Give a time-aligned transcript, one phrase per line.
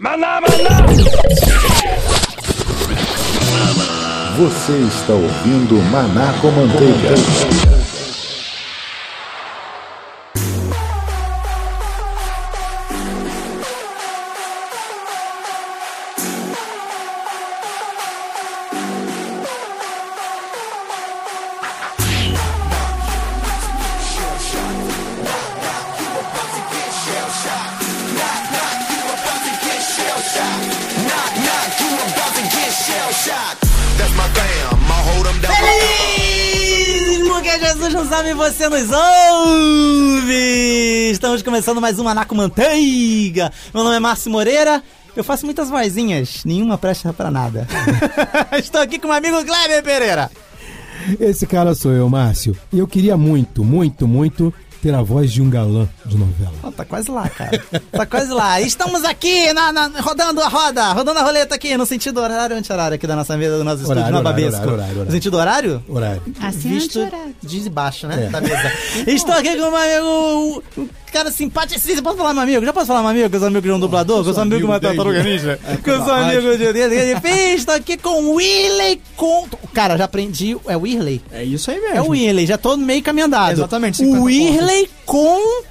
[0.00, 0.86] Maná, maná!
[4.36, 7.77] Você está ouvindo Maná com Manteiga.
[38.70, 40.32] Nos ouve!
[41.10, 43.50] Estamos começando mais um Manaco Manteiga.
[43.72, 44.82] Meu nome é Márcio Moreira.
[45.16, 47.66] Eu faço muitas vozinhas, nenhuma presta pra nada.
[48.58, 50.30] Estou aqui com o amigo Kleber Pereira.
[51.18, 52.54] Esse cara sou eu, Márcio.
[52.70, 56.52] E eu queria muito, muito, muito ter a voz de um galã de novela.
[56.62, 57.58] Oh, tá quase lá, cara.
[57.90, 58.60] Tá quase lá.
[58.60, 62.58] Estamos aqui na, na- rodando a roda, rodando a roleta aqui no sentido horário ou
[62.60, 64.56] anti-horário aqui da nossa mesa, do nosso estúdio Horário, na horário, Babesco.
[64.60, 65.04] horário, horário, horário.
[65.06, 65.84] No sentido horário?
[65.88, 66.22] Horário.
[66.42, 67.34] Assim Visto é anti-horário.
[67.42, 68.26] de baixo, né?
[68.26, 68.28] É.
[68.30, 68.72] Da mesa.
[69.06, 70.62] Estou aqui com o meu amigo,
[71.08, 72.02] um cara simpaticíssimo.
[72.02, 72.64] Posso falar meu amigo?
[72.64, 73.30] Já posso falar meu amigo?
[73.30, 74.22] Que eu sou amigo de um dublador?
[74.22, 75.58] Que eu sou amigo de uma tartaruga ninja?
[75.82, 77.12] Que eu sou amigo de...
[77.12, 79.48] Enfim, estou aqui com o Willey com...
[79.72, 80.56] Cara, já aprendi...
[80.66, 81.22] É o Whirley?
[81.32, 81.96] É isso aí mesmo.
[81.96, 83.52] É o Whirley, já tô meio caminho andado.
[83.52, 85.62] Exatamente, 50 O Whirley com...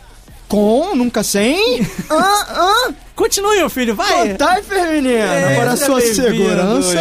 [0.47, 1.81] Com, nunca sem.
[2.09, 2.93] ah, ah.
[3.13, 4.29] Continue, meu filho, vai!
[4.29, 5.09] Contai, menina.
[5.09, 6.97] É, Para a sua segurança.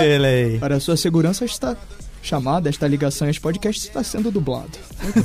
[0.58, 1.76] Para a sua segurança está
[2.26, 4.70] chamada, esta ligação, este podcast está sendo dublado.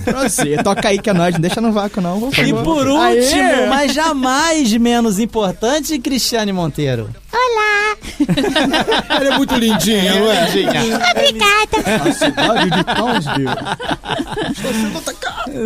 [0.04, 0.64] Prazer.
[0.64, 2.20] Toca aí que é nóis, não deixa no vácuo não.
[2.20, 3.68] por E por último, Aê!
[3.68, 7.10] mas jamais menos importante, Cristiane Monteiro.
[9.10, 10.44] Ela é muito lindinha, não é?
[10.44, 13.48] A cidade de Townsville.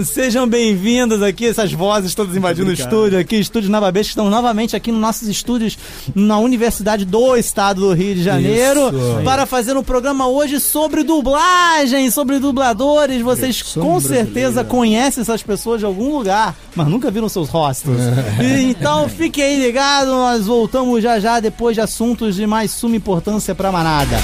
[0.05, 4.75] Sejam bem-vindos aqui, essas vozes todas invadindo o estúdio aqui, estúdio Nova Besta, estamos novamente
[4.75, 5.77] aqui nos nossos estúdios
[6.13, 9.21] na Universidade do Estado do Rio de Janeiro Isso.
[9.23, 13.21] para fazer um programa hoje sobre dublagem, sobre dubladores.
[13.21, 17.97] Vocês Versão com certeza conhecem essas pessoas de algum lugar, mas nunca viram seus rostos.
[18.41, 22.95] E Então fiquem aí ligados, nós voltamos já já depois de assuntos de mais suma
[22.97, 24.17] importância para a manada.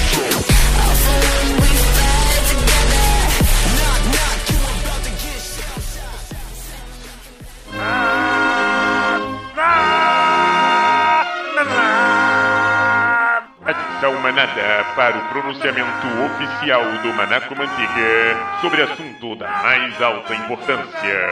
[13.64, 21.28] Atenção manada para o pronunciamento oficial do Manaco Manteiga sobre assunto da mais alta importância.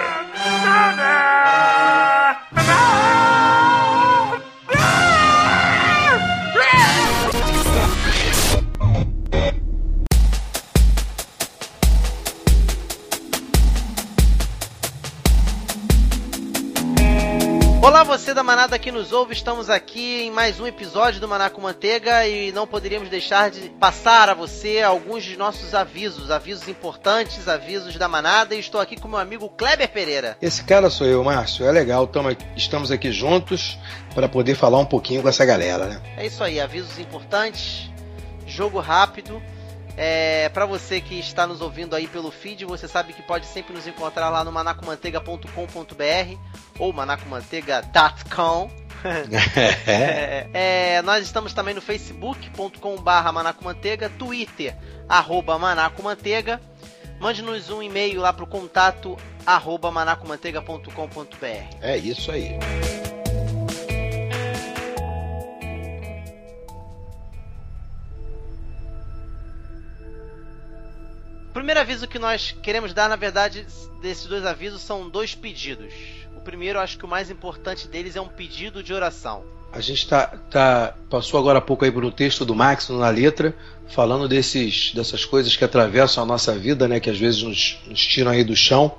[17.90, 21.50] Olá, você da Manada que nos ouve, estamos aqui em mais um episódio do Maná
[21.50, 26.68] com Manteiga e não poderíamos deixar de passar a você alguns de nossos avisos, avisos
[26.68, 30.38] importantes, avisos da Manada e estou aqui com meu amigo Kleber Pereira.
[30.40, 31.66] Esse cara sou eu, Márcio.
[31.66, 33.76] É legal, tamo estamos aqui juntos
[34.14, 36.00] para poder falar um pouquinho com essa galera, né?
[36.16, 37.90] É isso aí, avisos importantes,
[38.46, 39.42] jogo rápido.
[39.96, 43.74] É, para você que está nos ouvindo aí pelo feed, você sabe que pode sempre
[43.74, 46.38] nos encontrar lá no manacomanteiga.com.br
[46.78, 48.70] ou manacomanteiga.com.
[49.86, 54.76] É, é, nós estamos também no facebook.com.br manacomanteiga, twitter,
[55.08, 56.60] arroba manacomanteiga.
[57.18, 61.76] Mande-nos um e-mail lá pro contato arroba manacomanteiga.com.br.
[61.80, 62.58] É isso aí.
[71.60, 73.66] Primeiro aviso que nós queremos dar, na verdade,
[74.00, 75.92] desses dois avisos são dois pedidos.
[76.34, 79.44] O primeiro, acho que o mais importante deles é um pedido de oração.
[79.70, 83.10] A gente tá, tá passou agora há pouco aí por um texto do Max na
[83.10, 83.54] letra,
[83.88, 86.98] falando desses, dessas coisas que atravessam a nossa vida, né?
[86.98, 88.94] Que às vezes nos, nos tiram aí do chão.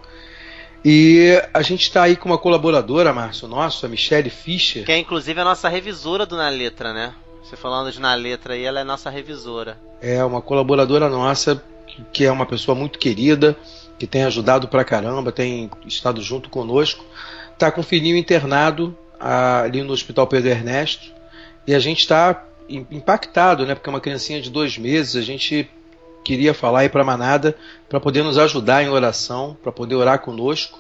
[0.86, 4.86] E a gente está aí com uma colaboradora, Márcio, nosso, a Michelle Fischer.
[4.86, 7.16] Que é inclusive a nossa revisora do Na Letra, né?
[7.44, 9.80] Você falando de Na Letra aí, ela é nossa revisora.
[10.00, 11.62] É uma colaboradora nossa,
[12.12, 13.56] que- é uma pessoa muito querida,
[13.98, 17.06] que tem ajudado pra caramba, tem estado junto conosco.
[17.58, 21.12] Tá com o filhinho internado ah, ali no Hospital Pedro Ernesto.
[21.68, 23.76] E a gente está impactado, né?
[23.76, 25.16] Porque é uma criancinha de dois meses.
[25.16, 25.70] A gente
[26.24, 27.56] queria falar aí para a manada
[27.88, 30.80] para poder nos ajudar em oração, para poder orar conosco,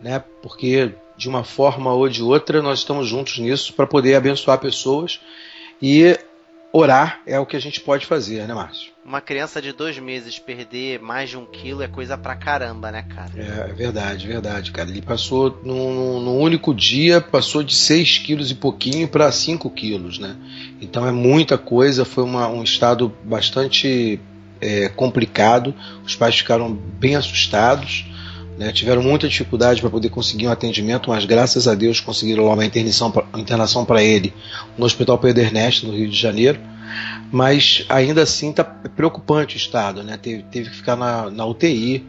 [0.00, 0.22] né?
[0.42, 5.20] Porque de uma forma ou de outra nós estamos juntos nisso para poder abençoar pessoas.
[5.80, 6.18] E
[6.72, 8.92] orar é o que a gente pode fazer, né, Márcio?
[9.04, 13.02] Uma criança de dois meses perder mais de um quilo é coisa pra caramba, né,
[13.02, 13.30] cara?
[13.36, 14.88] É, é verdade, verdade, cara.
[14.88, 20.18] Ele passou num, num único dia, passou de 6 quilos e pouquinho para 5 quilos,
[20.18, 20.36] né?
[20.80, 24.20] Então é muita coisa, foi uma, um estado bastante
[24.60, 25.74] é, complicado.
[26.04, 28.04] Os pais ficaram bem assustados.
[28.60, 32.52] Né, tiveram muita dificuldade para poder conseguir um atendimento, mas graças a Deus conseguiram lá
[32.52, 34.34] uma internação para ele
[34.76, 36.60] no Hospital Pedro Ernesto, no Rio de Janeiro.
[37.32, 40.18] Mas ainda assim está preocupante o estado, né?
[40.18, 42.04] Teve, teve que ficar na, na UTI,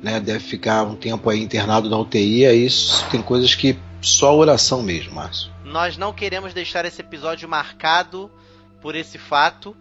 [0.00, 0.20] né?
[0.20, 2.46] Deve ficar um tempo aí internado na UTI.
[2.46, 5.50] Aí isso tem coisas que só oração mesmo, Márcio.
[5.64, 8.30] Nós não queremos deixar esse episódio marcado
[8.80, 9.76] por esse fato.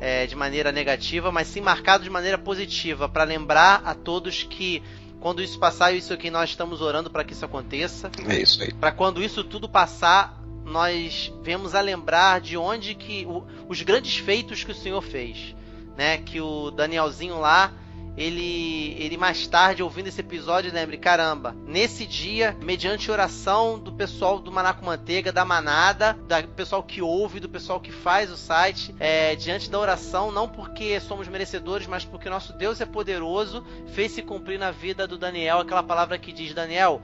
[0.00, 4.82] É, de maneira negativa, mas sim marcado de maneira positiva, para lembrar a todos que
[5.24, 8.10] quando isso passar, isso aqui nós estamos orando para que isso aconteça.
[8.28, 8.70] É isso aí.
[8.74, 14.18] Para quando isso tudo passar, nós vemos a lembrar de onde que o, os grandes
[14.18, 15.56] feitos que o Senhor fez,
[15.96, 16.18] né?
[16.18, 17.72] Que o Danielzinho lá
[18.16, 24.38] ele, ele mais tarde, ouvindo esse episódio, lembre: caramba, nesse dia, mediante oração do pessoal
[24.38, 28.94] do Manaco Manteiga, da manada, do pessoal que ouve, do pessoal que faz o site,
[29.00, 33.64] é, diante da oração, não porque somos merecedores, mas porque nosso Deus é poderoso,
[33.94, 37.02] fez se cumprir na vida do Daniel aquela palavra que diz: Daniel.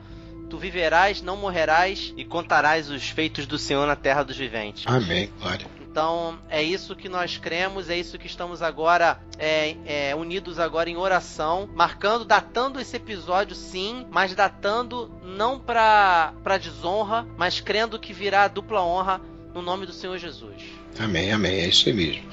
[0.49, 4.83] Tu viverás, não morrerás e contarás os feitos do Senhor na terra dos viventes.
[4.85, 5.65] Amém, glória.
[5.91, 10.89] Então é isso que nós cremos, é isso que estamos agora é, é, unidos agora
[10.89, 17.99] em oração, marcando, datando esse episódio sim, mas datando não para para desonra, mas crendo
[17.99, 19.19] que virá dupla honra
[19.53, 20.55] no nome do Senhor Jesus.
[20.97, 22.23] Amém, amém, é isso aí mesmo.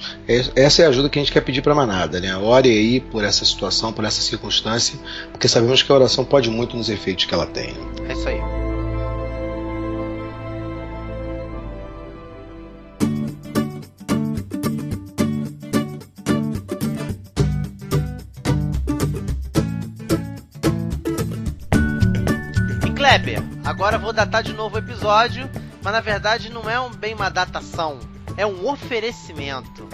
[0.55, 2.35] Essa é a ajuda que a gente quer pedir para a manada, né?
[2.37, 4.97] Ore aí por essa situação, por essa circunstância,
[5.31, 7.73] porque sabemos que a oração pode muito nos efeitos que ela tem.
[8.07, 8.78] É isso aí.
[23.19, 25.49] Kleber, agora vou datar de novo o episódio,
[25.83, 27.99] mas na verdade não é um, bem uma datação,
[28.37, 29.87] é um oferecimento.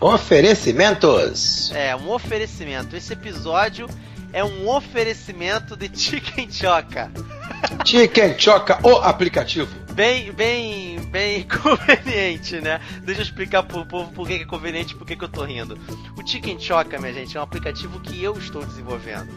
[0.00, 1.70] Oferecimentos!
[1.74, 2.96] É, um oferecimento.
[2.96, 3.86] Esse episódio
[4.32, 7.10] é um oferecimento de Chicken Choca.
[7.84, 9.68] Chicken Choca, o aplicativo.
[9.92, 12.80] Bem, bem, bem conveniente, né?
[13.02, 15.78] Deixa eu explicar pro povo por que é conveniente e por que eu tô rindo.
[16.16, 19.28] O Chicken Choca, minha gente, é um aplicativo que eu estou desenvolvendo.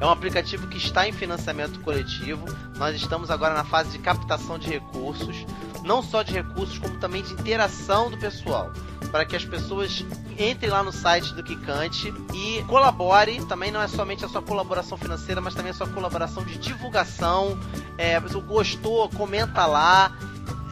[0.00, 2.44] É um aplicativo que está em financiamento coletivo.
[2.76, 5.46] Nós estamos agora na fase de captação de recursos,
[5.84, 8.72] não só de recursos, como também de interação do pessoal,
[9.10, 10.04] para que as pessoas
[10.38, 13.44] entrem lá no site do Kikante e colabore.
[13.46, 17.58] Também não é somente a sua colaboração financeira, mas também a sua colaboração de divulgação.
[17.96, 20.12] É, gostou, comenta lá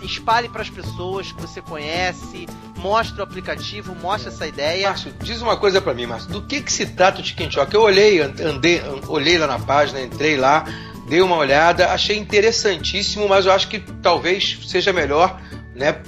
[0.03, 2.47] espalhe para as pessoas que você conhece,
[2.77, 4.89] mostre o aplicativo, mostre essa ideia.
[4.89, 6.31] Márcio, diz uma coisa para mim, Márcio.
[6.31, 7.73] Do que que se trata o Chicken Choc?
[7.73, 10.65] Eu olhei, andei, olhei lá na página, entrei lá,
[11.09, 15.41] dei uma olhada, achei interessantíssimo, mas eu acho que talvez seja melhor,
[15.75, 16.01] né?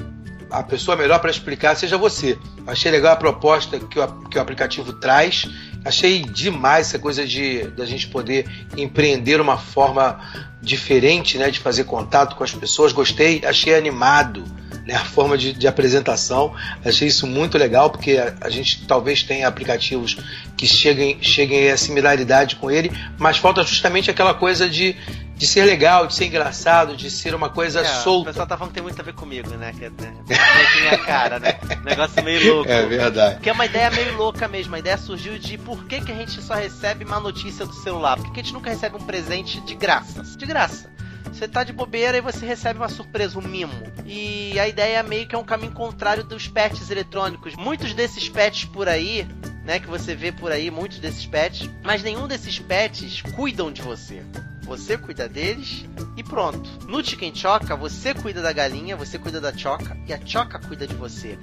[0.51, 2.39] A pessoa melhor para explicar seja você.
[2.67, 5.47] Achei legal a proposta que o, que o aplicativo traz.
[5.85, 8.47] Achei demais essa coisa de da gente poder
[8.77, 10.19] empreender uma forma
[10.61, 12.93] diferente, né, de fazer contato com as pessoas.
[12.93, 14.45] Gostei, achei animado
[14.87, 16.55] né, a forma de, de, apresentação.
[16.85, 20.17] Achei isso muito legal, porque a, a, gente talvez tenha aplicativos
[20.57, 24.97] que cheguem, cheguem a similaridade com ele, mas falta justamente aquela coisa de,
[25.37, 28.31] de ser legal, de ser engraçado, de ser uma coisa é, solta.
[28.31, 29.73] O pessoal tá falando que tem muito a ver comigo, né?
[29.73, 31.59] Que é, é minha cara, né?
[31.85, 32.71] Negócio meio louco.
[32.71, 33.41] É verdade.
[33.41, 34.75] Que é uma ideia meio louca mesmo.
[34.75, 38.17] A ideia surgiu de por que, que a gente só recebe uma notícia do celular?
[38.17, 40.23] Por que, que a gente nunca recebe um presente de graça?
[40.23, 40.95] De graça.
[41.33, 43.73] Você tá de bobeira e você recebe uma surpresa, um mimo.
[44.07, 47.57] E a ideia é meio que é um caminho contrário dos pets eletrônicos.
[47.57, 49.27] Muitos desses pets por aí,
[49.65, 53.83] né, que você vê por aí, muitos desses pets, mas nenhum desses pets cuidam de
[53.83, 54.23] você.
[54.65, 55.85] Você cuida deles
[56.17, 56.69] e pronto.
[56.87, 60.87] No Chicken Choca, você cuida da galinha, você cuida da choca e a choca cuida
[60.87, 61.39] de você,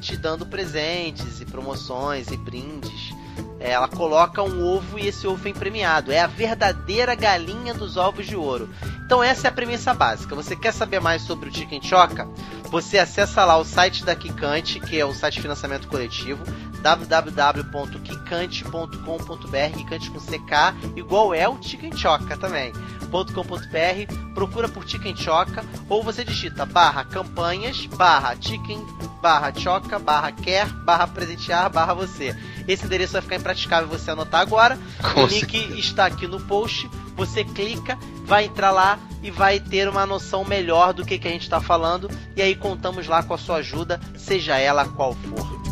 [0.00, 3.14] te dando presentes e promoções e brindes.
[3.58, 6.12] É, ela coloca um ovo e esse ovo vem premiado.
[6.12, 8.68] É a verdadeira galinha dos ovos de ouro.
[9.04, 10.34] Então essa é a premissa básica.
[10.34, 12.28] Você quer saber mais sobre o Chicken Choca?
[12.70, 16.42] Você acessa lá o site da Kikante, que é o site de financiamento coletivo,
[16.86, 22.72] www.kikante.com.br, Kikante com CK, igual é o Chicken Choca também.
[23.10, 28.86] .com.br, procura por Chicken Choca ou você digita barra campanhas, barra chicken,
[29.20, 32.36] barra choca, barra quer, barra presentear, barra você.
[32.68, 34.78] Esse endereço vai ficar impraticável você anotar agora.
[35.14, 35.78] Com o link certeza.
[35.78, 36.88] está aqui no post.
[37.16, 41.32] Você clica, vai entrar lá e vai ter uma noção melhor do que, que a
[41.32, 42.08] gente está falando.
[42.36, 45.65] E aí contamos lá com a sua ajuda, seja ela qual for.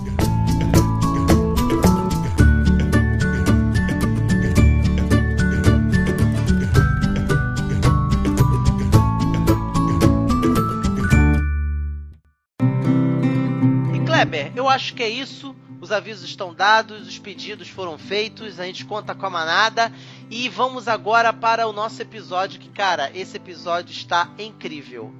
[14.54, 15.54] Eu acho que é isso.
[15.80, 19.92] Os avisos estão dados, os pedidos foram feitos, a gente conta com a manada
[20.30, 25.12] e vamos agora para o nosso episódio que, cara, esse episódio está incrível.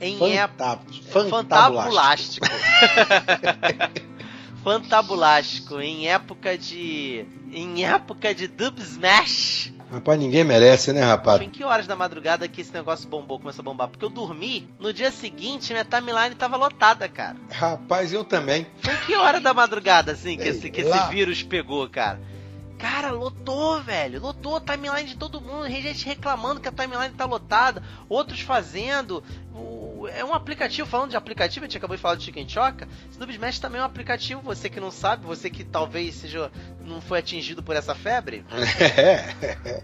[0.00, 0.80] Em época
[1.28, 2.46] fantabulástico.
[4.62, 9.73] fantabulástico em época de em época de Dub Smash.
[9.92, 11.36] Rapaz, ninguém merece, né, rapaz?
[11.38, 13.88] Foi em que horas da madrugada que esse negócio bombou, começou a bombar?
[13.88, 17.36] Porque eu dormi, no dia seguinte minha timeline tava lotada, cara.
[17.50, 18.66] Rapaz, eu também.
[18.80, 20.96] Foi em que hora da madrugada, assim, que, Sei esse, que lá.
[20.96, 22.20] esse vírus pegou, cara?
[22.78, 24.20] Cara, lotou, velho.
[24.20, 25.68] Lotou a timeline de todo mundo.
[25.70, 27.82] Gente reclamando que a timeline tá lotada.
[28.08, 29.22] Outros fazendo.
[29.54, 32.88] O- É um aplicativo, falando de aplicativo, a gente acabou de falar do Chicken Choca.
[33.18, 34.40] Dub Smash também é um aplicativo.
[34.42, 36.50] Você que não sabe, você que talvez seja
[36.84, 38.44] não foi atingido por essa febre.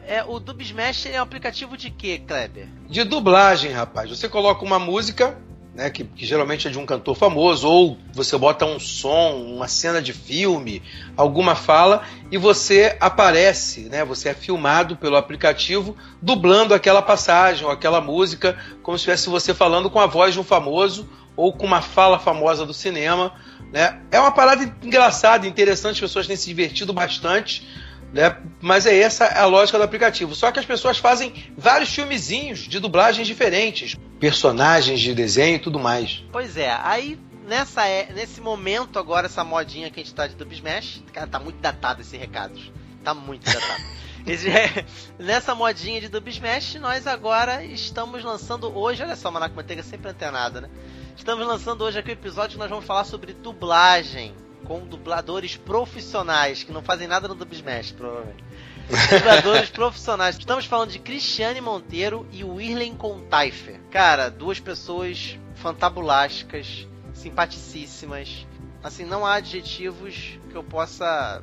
[0.07, 2.67] É, o Dub Smash é um aplicativo de quê, Kleber?
[2.89, 4.11] De dublagem, rapaz.
[4.11, 5.39] Você coloca uma música,
[5.81, 9.67] né, que, que geralmente é de um cantor famoso, ou você bota um som, uma
[9.67, 10.83] cena de filme,
[11.17, 14.05] alguma fala, e você aparece, né?
[14.05, 19.55] Você é filmado pelo aplicativo dublando aquela passagem ou aquela música, como se estivesse você
[19.55, 23.33] falando com a voz de um famoso ou com uma fala famosa do cinema.
[23.73, 24.03] Né?
[24.11, 27.67] É uma parada engraçada, interessante, as pessoas têm se divertido bastante.
[28.13, 28.37] Né?
[28.61, 30.35] Mas é essa a lógica do aplicativo.
[30.35, 35.79] Só que as pessoas fazem vários filmezinhos de dublagens diferentes, personagens de desenho e tudo
[35.81, 36.23] mais.
[36.31, 40.37] Pois é, aí nessa é- nesse momento agora, essa modinha que a gente tá de
[40.37, 42.61] Dub Smash, cara, tá muito datado esse recado.
[43.03, 43.83] Tá muito datado.
[44.27, 44.85] É,
[45.19, 50.11] nessa modinha de Dub Smash, nós agora estamos lançando hoje, olha só, Manaco Manteiga sempre
[50.11, 50.69] antenado, né?
[51.17, 54.35] Estamos lançando hoje aqui o episódio que nós vamos falar sobre dublagem
[54.65, 58.45] com dubladores profissionais que não fazem nada no Dub Smash, provavelmente.
[58.91, 60.37] Dubladores profissionais.
[60.37, 63.81] Estamos falando de Cristiane Monteiro e Wirlen Contaifer.
[63.91, 68.47] Cara, duas pessoas fantabulásticas, simpaticíssimas.
[68.83, 71.43] Assim, não há adjetivos que eu possa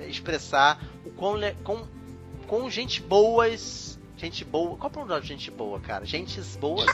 [0.00, 1.88] eh, expressar o quão, quão,
[2.46, 3.98] quão gente boas.
[4.16, 4.76] Gente boa.
[4.76, 6.04] Qual é o pronome de gente boa, cara?
[6.04, 6.86] Gentes boas?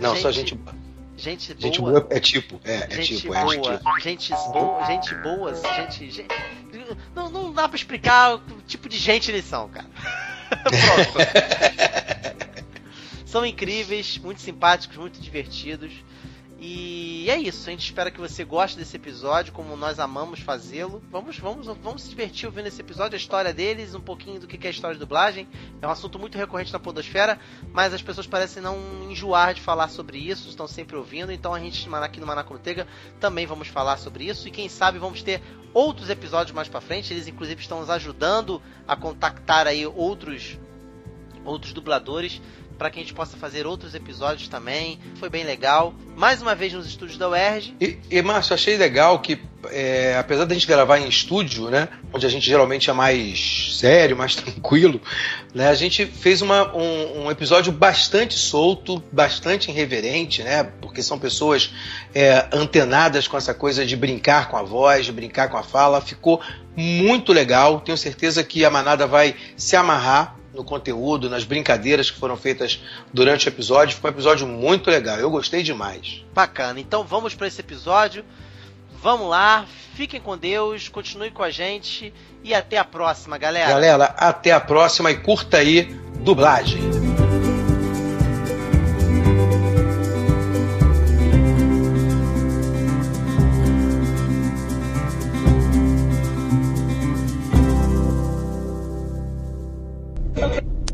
[0.00, 0.74] Não, só Gente gente boa.
[1.16, 1.60] Gente boa.
[1.60, 4.00] Gente boa é tipo, é, é gente tipo, é boa, tipo.
[4.00, 6.28] gente boa, gente boas, gente, gente-
[7.14, 9.86] não, não dá pra explicar o tipo de gente eles são, cara.
[10.62, 11.18] Pronto.
[13.24, 15.92] são incríveis, muito simpáticos, muito divertidos.
[16.62, 21.02] E é isso, a gente espera que você goste desse episódio, como nós amamos fazê-lo.
[21.10, 24.66] Vamos, vamos, vamos se divertir ouvindo esse episódio, a história deles, um pouquinho do que
[24.66, 25.48] é a história de dublagem.
[25.80, 27.40] É um assunto muito recorrente na podosfera,
[27.72, 28.76] mas as pessoas parecem não
[29.10, 31.32] enjoar de falar sobre isso, estão sempre ouvindo.
[31.32, 32.86] Então a gente aqui no Manaco Manteiga
[33.18, 35.40] também vamos falar sobre isso e quem sabe vamos ter
[35.72, 37.10] outros episódios mais pra frente.
[37.10, 40.58] Eles inclusive estão nos ajudando a contactar aí outros
[41.42, 42.38] outros dubladores
[42.80, 44.98] para que a gente possa fazer outros episódios também.
[45.16, 45.92] Foi bem legal.
[46.16, 47.76] Mais uma vez nos estúdios da UERJ.
[47.78, 49.38] E, e Márcio, achei legal que,
[49.70, 54.16] é, apesar da gente gravar em estúdio, né, onde a gente geralmente é mais sério,
[54.16, 54.98] mais tranquilo,
[55.54, 61.18] né, a gente fez uma, um, um episódio bastante solto, bastante irreverente, né, porque são
[61.18, 61.74] pessoas
[62.14, 66.00] é, antenadas com essa coisa de brincar com a voz, de brincar com a fala.
[66.00, 66.40] Ficou
[66.74, 67.78] muito legal.
[67.80, 72.80] Tenho certeza que a manada vai se amarrar no conteúdo, nas brincadeiras que foram feitas
[73.12, 73.94] durante o episódio.
[73.94, 75.16] Ficou um episódio muito legal.
[75.16, 76.24] Eu gostei demais.
[76.34, 76.80] Bacana.
[76.80, 78.24] Então vamos para esse episódio.
[79.02, 79.64] Vamos lá.
[79.94, 83.68] Fiquem com Deus, continuem com a gente e até a próxima, galera.
[83.68, 85.84] Galera, até a próxima e curta aí
[86.22, 87.29] dublagem.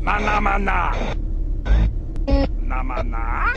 [0.07, 0.95] Maná, maná.
[2.63, 3.51] Na maná.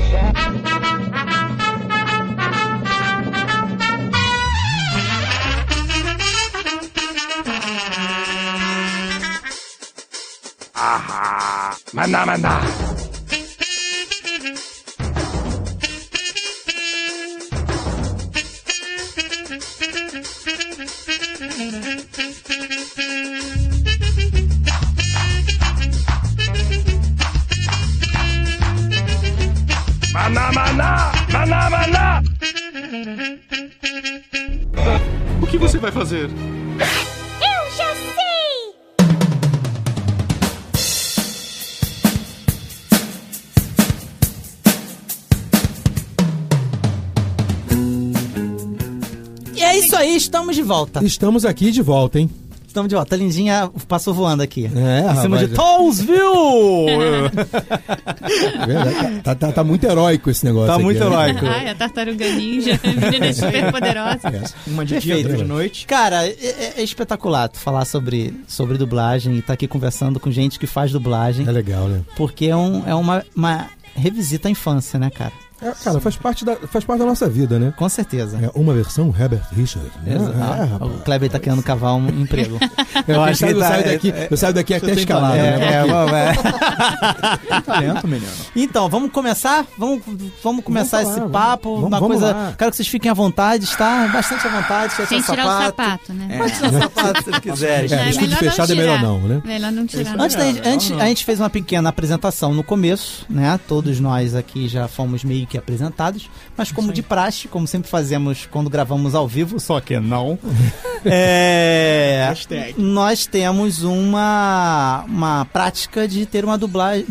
[10.75, 11.71] Ahá.
[11.95, 12.54] Maná, maná.
[30.31, 32.23] Maná, maná, maná, maná.
[35.43, 36.31] O que você vai fazer?
[36.31, 38.75] Eu já sei!
[49.57, 51.05] E é isso aí, estamos de volta.
[51.05, 52.31] Estamos aqui de volta, hein?
[52.71, 53.17] Estamos de volta.
[53.17, 54.67] A Lindinha passou voando aqui.
[54.67, 55.49] É, em cima rapaz.
[55.49, 56.89] de Townsville!
[58.62, 59.21] É verdade.
[59.23, 61.07] Tá, tá- tá muito heróico esse negócio Tá aqui, muito né?
[61.07, 61.47] heróico.
[61.47, 64.21] Ai, a tartaruga ninja, menina super poderosa.
[64.69, 65.27] Uma de dia, Perfeito.
[65.31, 65.85] outra de noite.
[65.85, 70.31] Cara, é, é- é espetacular tu falar sobre, sobre dublagem e tá aqui conversando com
[70.31, 71.49] gente que faz dublagem.
[71.49, 72.03] É legal, né?
[72.17, 75.33] Porque é, um, é uma, uma revisita à infância, né, cara?
[75.62, 77.73] É, cara, faz parte, da, faz parte da nossa vida, né?
[77.76, 78.38] Com certeza.
[78.43, 79.90] É uma versão Herbert Richard.
[80.02, 80.17] Né?
[80.17, 80.33] Exato.
[80.38, 80.90] É, rapaz.
[80.90, 82.59] o Kleber tá querendo cavar um emprego.
[83.07, 85.37] Eu, acho que eu, tá- saio daqui, eu saio daqui até escalado.
[85.37, 85.73] É, né?
[85.73, 87.61] é, é.
[87.62, 88.31] Talento, menino.
[88.55, 89.64] Então, vamos começar?
[89.79, 90.02] Vamos,
[90.43, 91.75] vamos começar Vamos falar, esse papo.
[91.76, 92.35] vamos- uma vamos coisa.
[92.35, 92.55] lá.
[92.59, 94.09] Quero que vocês fiquem à vontade, tá?
[94.12, 94.93] Bastante à vontade.
[95.07, 96.12] Sem, tirar o sapato.
[96.12, 96.38] né?
[96.38, 97.93] Pode tirar o sapato se vocês quiserem.
[97.93, 99.43] É, É, estúdio melhor fechado é melhor não, né?
[99.45, 100.14] Melhor não tirar.
[100.19, 103.59] Antes, a gente fez uma pequena apresentação no começo, né?
[103.69, 108.47] Todos nós aqui já fomos meio que apresentados, mas como de praxe, como sempre fazemos
[108.47, 110.38] quando gravamos ao vivo, só que não.
[111.04, 112.33] é,
[112.78, 117.04] nós temos uma uma prática de ter uma dublagem,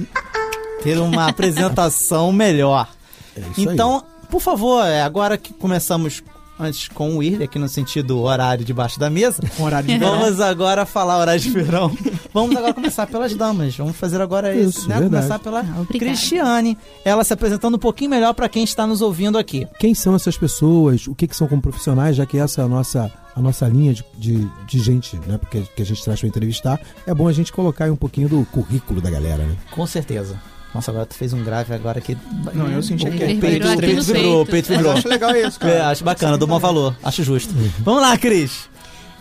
[0.82, 2.88] ter uma apresentação melhor.
[3.36, 3.42] É.
[3.58, 6.24] Então, por favor, é, agora que começamos
[6.60, 10.20] antes com o Irle, aqui no sentido horário debaixo da mesa, horário de verão.
[10.20, 11.96] Vamos agora falar horário de verão.
[12.34, 13.76] Vamos agora começar pelas damas.
[13.78, 15.00] Vamos fazer agora isso, Isso, né?
[15.00, 15.24] verdade.
[15.28, 16.00] Começar pela Ah, obrigada.
[16.00, 16.78] Cristiane.
[17.06, 19.68] Ela se apresentando um pouquinho melhor para quem está nos ouvindo aqui.
[19.80, 21.08] Quem são essas pessoas?
[21.08, 22.16] O que, que são como profissionais?
[22.16, 25.38] Já que essa é a nossa, a nossa linha de, de, de gente, né?
[25.38, 26.80] Porque que a gente traz para entrevistar.
[27.08, 29.56] É bom a gente colocar aí um pouquinho do currículo da galera, né?
[29.72, 30.40] Com certeza.
[30.74, 32.16] Nossa, agora tu fez um grave agora que.
[32.54, 33.16] Não, eu senti o, aqui.
[33.18, 33.40] o peito,
[33.80, 34.68] peito vibrou, o peito.
[34.70, 34.92] vibrou.
[34.94, 35.90] acho legal isso, É, cara.
[35.90, 37.54] acho bacana, dou maior valor, acho justo.
[37.80, 38.70] Vamos lá, Cris.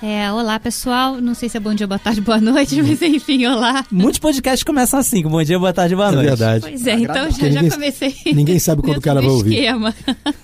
[0.03, 1.21] É, olá, pessoal.
[1.21, 3.85] Não sei se é bom dia, boa tarde, boa noite, mas enfim, olá.
[3.91, 6.27] Muitos podcasts começam assim, com bom dia, boa tarde, boa É noite.
[6.29, 6.61] verdade.
[6.61, 8.15] Pois é, então já, ninguém- comecei.
[8.33, 9.55] ninguém sabe quando o cara vai ouvir.
[9.55, 9.95] esquema.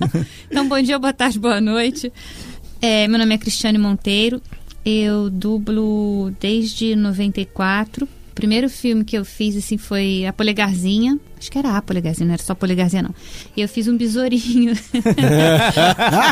[0.51, 2.13] então, bom dia, boa tarde, boa noite.
[2.83, 4.43] É, meu nome é Cristiane Monteiro.
[4.85, 8.09] Eu dublo desde 94.
[8.35, 11.21] O primeiro filme que eu fiz assim foi A Polegarzinha.
[11.39, 13.15] Acho que era A Polegarzinha, não era só Polegarzinha, não.
[13.57, 14.73] E eu fiz um besourinho.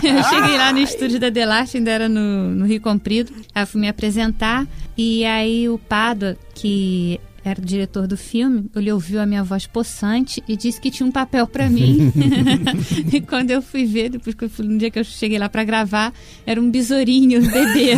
[0.03, 3.33] eu cheguei lá no estúdio da Delarte, ainda era no, no Rio Comprido.
[3.55, 4.67] Aí eu fui me apresentar.
[4.99, 9.67] E aí o Pádua, que era o diretor do filme, ele ouviu a minha voz
[9.67, 12.13] possante e disse que tinha um papel pra mim.
[13.13, 15.49] e quando eu fui ver, depois que eu fui, no dia que eu cheguei lá
[15.49, 16.13] pra gravar,
[16.47, 17.93] era um besourinho, um bebê.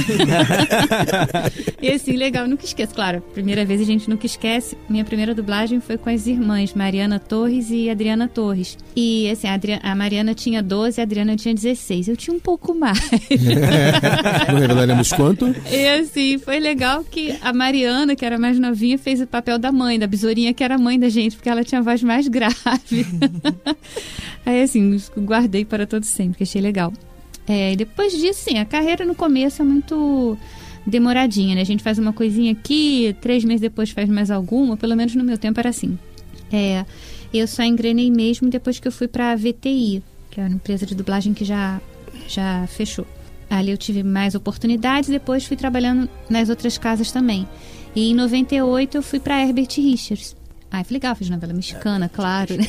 [1.80, 2.94] e assim, legal, nunca esqueço.
[2.94, 4.76] Claro, primeira vez a gente nunca esquece.
[4.88, 8.76] Minha primeira dublagem foi com as irmãs Mariana Torres e Adriana Torres.
[8.96, 12.09] E assim, a, Adri- a Mariana tinha 12 e a Adriana tinha 16.
[12.09, 12.98] Eu tinha um pouco mais.
[14.52, 15.54] Não revelaremos quanto?
[15.70, 19.73] E assim, foi legal que a Mariana, que era mais novinha, fez o papel da
[19.73, 22.29] mãe, da besourinha, que era a mãe da gente, porque ela tinha a voz mais
[22.29, 23.05] grave.
[24.47, 26.92] Aí assim, guardei para todo sempre, que achei legal.
[27.49, 30.38] É, depois disso, sim, a carreira no começo é muito
[30.87, 31.62] demoradinha, né?
[31.62, 35.25] A gente faz uma coisinha aqui, três meses depois faz mais alguma, pelo menos no
[35.25, 35.99] meu tempo era assim.
[36.53, 36.85] É,
[37.33, 40.87] eu só engrenei mesmo depois que eu fui para a VTI, que é uma empresa
[40.87, 41.81] de dublagem que já,
[42.29, 43.07] já fechou.
[43.51, 47.49] Ali eu tive mais oportunidades, depois fui trabalhando nas outras casas também.
[47.94, 50.37] E em 98 eu fui para Herbert Richards.
[50.70, 52.57] Ai, foi legal, fiz novela mexicana, claro.
[52.57, 52.66] né?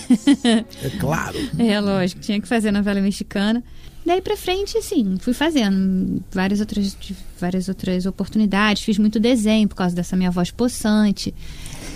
[0.83, 1.37] É claro.
[1.57, 3.63] É, lógico, tinha que fazer novela mexicana.
[4.05, 6.95] Daí pra frente, assim, fui fazendo várias outras,
[7.39, 11.33] várias outras oportunidades, fiz muito desenho por causa dessa minha voz possante.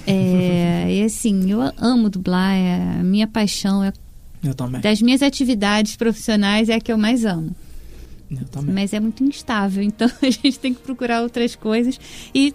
[0.08, 3.94] É, e assim, eu amo dublar, é a minha paixão, é,
[4.44, 4.82] Eu também.
[4.82, 7.56] das minhas atividades profissionais é a que eu mais amo.
[8.32, 8.74] Eu também.
[8.74, 12.00] Mas é muito instável, então a gente tem que procurar outras coisas.
[12.34, 12.52] E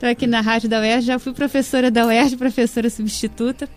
[0.00, 3.68] tô aqui na rádio da UERJ, já fui professora da UERJ, professora substituta.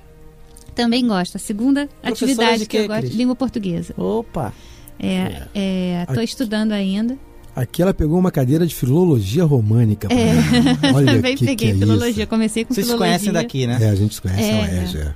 [0.74, 1.36] Também gosto.
[1.36, 3.14] A segunda Professora atividade de que eu gosto, Cris?
[3.16, 3.94] língua portuguesa.
[3.96, 4.52] Opa!
[5.00, 7.16] É, é, tô Aqui- estudando ainda.
[7.56, 10.08] Aqui ela pegou uma cadeira de filologia românica.
[10.08, 10.16] pô.
[10.96, 12.26] Olha Também que peguei que é filologia.
[12.26, 13.18] Comecei com Vocês se filologia.
[13.20, 13.76] conhecem daqui, né?
[13.76, 13.84] Isso.
[13.84, 15.14] É, a gente se conhece, É, a UERJ, é.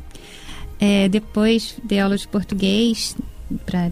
[0.79, 3.15] É, depois dei aula de português
[3.65, 3.89] para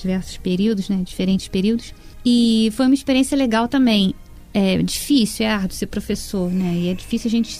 [0.00, 1.00] diversos períodos, né?
[1.04, 1.92] Diferentes períodos.
[2.24, 4.14] E foi uma experiência legal também.
[4.54, 6.74] É difícil, é árduo ser professor, né?
[6.74, 7.58] E é difícil a gente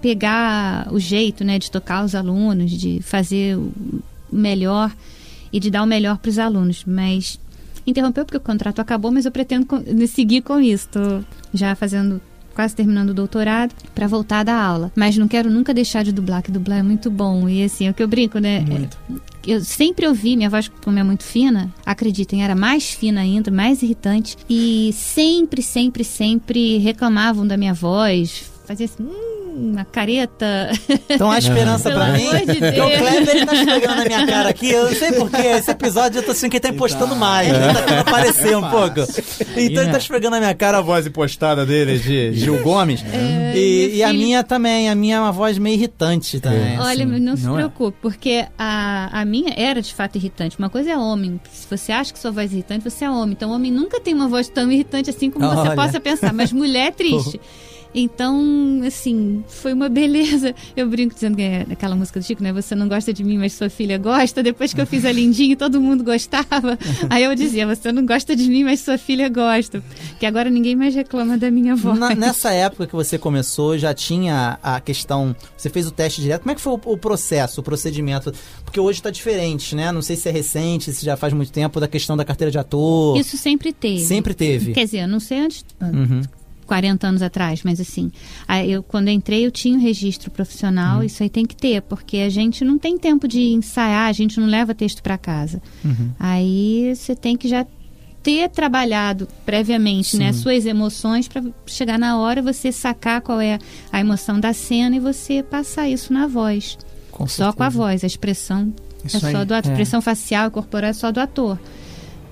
[0.00, 1.58] pegar o jeito, né?
[1.58, 3.72] De tocar os alunos, de fazer o
[4.32, 4.94] melhor
[5.52, 6.84] e de dar o melhor para os alunos.
[6.84, 7.38] Mas
[7.86, 9.66] interrompeu porque o contrato acabou, mas eu pretendo
[10.08, 10.88] seguir com isso.
[10.88, 12.20] Tô já fazendo
[12.54, 14.92] quase terminando o doutorado para voltar a dar aula.
[14.94, 17.48] Mas não quero nunca deixar de dublar, que dublar é muito bom.
[17.48, 18.60] E assim, é o que eu brinco, né?
[18.60, 18.98] Muito.
[19.46, 23.82] Eu sempre ouvi, minha voz como é muito fina, acreditem, era mais fina ainda, mais
[23.82, 24.36] irritante.
[24.48, 28.53] E sempre, sempre, sempre reclamavam da minha voz.
[28.66, 30.70] Fazia assim, hum, uma careta.
[31.08, 32.26] Então a esperança pra mim.
[32.26, 32.96] amor de Porque o Deus.
[32.98, 34.70] Kleber ele tá esfregando na minha cara aqui.
[34.70, 35.36] Eu não sei porquê.
[35.42, 37.48] Esse episódio eu tô sentindo que ele tá impostando mais.
[37.48, 39.00] Ele tá querendo aparecer um pouco.
[39.56, 43.04] Então ele tá esfregando na minha cara a voz impostada dele de Gil Gomes.
[43.12, 44.88] É, e, e a minha também.
[44.88, 46.78] A minha é uma voz meio irritante também.
[46.80, 47.20] Olha, assim.
[47.20, 47.56] não se Não é?
[47.58, 50.58] preocupe, porque a, a minha era de fato irritante.
[50.58, 51.40] Uma coisa é homem.
[51.52, 53.32] Se você acha que sua voz é irritante, você é homem.
[53.32, 55.70] Então, homem nunca tem uma voz tão irritante assim como Olha.
[55.70, 56.32] você possa pensar.
[56.32, 57.40] Mas mulher é triste.
[57.94, 60.54] Então, assim, foi uma beleza.
[60.76, 62.52] Eu brinco dizendo que é aquela música do Chico, né?
[62.52, 64.42] Você não gosta de mim, mas sua filha gosta.
[64.42, 66.78] Depois que eu fiz a lindinha, todo mundo gostava.
[67.08, 69.82] Aí eu dizia, você não gosta de mim, mas sua filha gosta.
[70.18, 71.98] Que agora ninguém mais reclama da minha voz.
[71.98, 75.34] Na- nessa época que você começou, já tinha a questão.
[75.56, 76.42] Você fez o teste direto.
[76.42, 78.32] Como é que foi o, o processo, o procedimento?
[78.64, 79.92] Porque hoje tá diferente, né?
[79.92, 82.58] Não sei se é recente, se já faz muito tempo, da questão da carteira de
[82.58, 83.16] ator.
[83.16, 84.00] Isso sempre teve.
[84.00, 84.72] Sempre teve.
[84.72, 85.64] Quer dizer, eu não sei antes.
[85.80, 86.22] Uhum.
[86.64, 88.10] 40 anos atrás, mas assim,
[88.66, 92.28] eu quando entrei eu tinha um registro profissional, isso aí tem que ter, porque a
[92.30, 95.62] gente não tem tempo de ensaiar, a gente não leva texto para casa.
[95.84, 96.10] Uhum.
[96.18, 97.66] Aí você tem que já
[98.22, 100.40] ter trabalhado previamente, né, Sim.
[100.40, 103.58] suas emoções para chegar na hora você sacar qual é
[103.92, 106.78] a emoção da cena e você passar isso na voz.
[107.10, 108.72] Com só com a voz, a expressão
[109.04, 109.44] Isso é só aí.
[109.44, 109.72] do ator, É.
[109.72, 111.58] expressão facial e corporal é só do ator.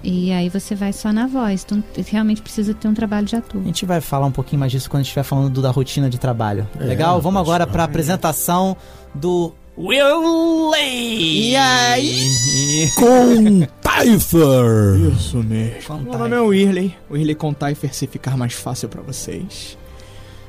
[0.04, 1.64] E aí você vai só na voz.
[1.64, 3.60] Então realmente precisa ter um trabalho de ator.
[3.60, 5.70] A gente vai falar um pouquinho mais disso quando a gente estiver falando do- da
[5.70, 6.68] rotina de trabalho.
[6.80, 7.20] É, Legal?
[7.20, 8.76] Vamos agora para a apresentação
[9.14, 11.50] do Willey.
[11.50, 12.88] E aí?
[12.96, 15.12] Com Typher!
[15.16, 15.98] Isso mesmo.
[16.00, 16.94] Meu nome é Whirley.
[17.10, 19.76] Whirley com Typher se ficar mais fácil pra vocês.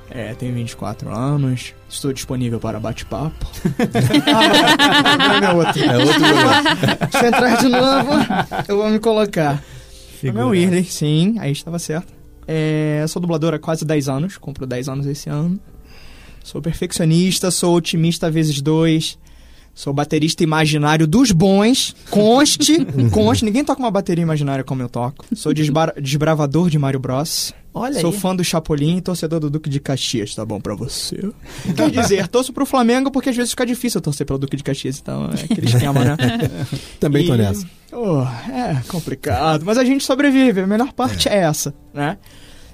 [0.10, 1.74] É, tenho 24 anos.
[1.90, 3.46] Estou disponível para bate-papo.
[4.28, 5.84] ah, não é outro.
[5.84, 7.10] É outro programa.
[7.12, 8.12] Se eu entrar de novo,
[8.68, 9.64] eu vou me colocar.
[10.22, 12.14] Meu nome é Whirley, sim, aí estava certo.
[12.48, 15.60] É, sou dublador há quase 10 anos, compro 10 anos esse ano.
[16.44, 19.18] Sou perfeccionista, sou otimista vezes dois.
[19.76, 21.96] Sou baterista imaginário dos bons.
[22.10, 23.44] Conste, conste.
[23.44, 25.26] Ninguém toca uma bateria imaginária como eu toco.
[25.36, 27.54] Sou desbar- desbravador de Mario Bros.
[27.74, 28.18] Olha Sou aí.
[28.20, 31.18] fã do Chapolin e torcedor do Duque de Caxias, tá bom pra você?
[31.76, 35.00] Quer dizer, torço pro Flamengo porque às vezes fica difícil torcer pelo Duque de Caxias,
[35.02, 36.16] então é aquele esquema, né?
[37.00, 37.68] Também tô E- nessa.
[37.92, 42.20] Oh, é complicado, mas a gente sobrevive, a melhor parte é, essa, né?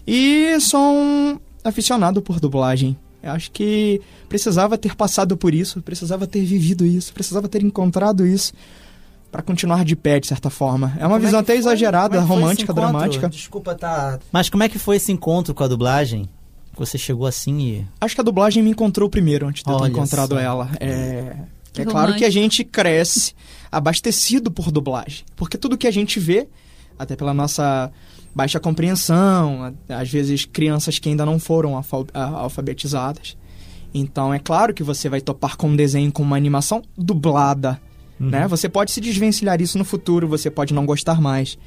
[0.06, 2.98] E sou um aficionado por dublagem.
[3.22, 8.26] Eu acho que precisava ter passado por isso, precisava ter vivido isso, precisava ter encontrado
[8.26, 8.54] isso
[9.32, 10.94] pra continuar de pé, de certa forma.
[10.98, 11.60] É uma Como visão é até foi?
[11.60, 13.30] exagerada, é foi esse romântica, dramática.
[13.30, 14.20] Desculpa, tá.
[14.32, 16.28] Mas como é que foi esse encontro com a dublagem?
[16.78, 17.88] Você chegou assim e.
[18.00, 20.40] Acho que a dublagem me encontrou primeiro, antes de eu ter Olha encontrado só.
[20.40, 20.70] ela.
[20.80, 21.36] É,
[21.74, 23.34] Que é claro que a gente cresce
[23.72, 25.26] abastecido por dublagem.
[25.36, 26.48] Porque tudo que a gente vê,
[26.98, 27.92] até pela nossa
[28.40, 31.74] baixa compreensão, às vezes crianças que ainda não foram
[32.14, 33.36] alfabetizadas.
[33.94, 37.82] Então é claro que você vai topar com um desenho com uma animação dublada.
[38.18, 38.48] Né?
[38.48, 41.58] Você pode se desvencilhar isso no futuro, você pode não gostar mais.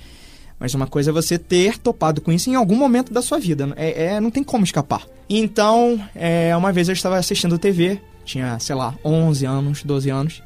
[0.58, 3.70] Mas uma coisa é você ter topado com isso em algum momento da sua vida.
[3.76, 5.06] É, é- não tem como escapar.
[5.28, 10.42] Então, é, uma vez eu estava assistindo TV, tinha, sei lá, 11 anos, 12 anos.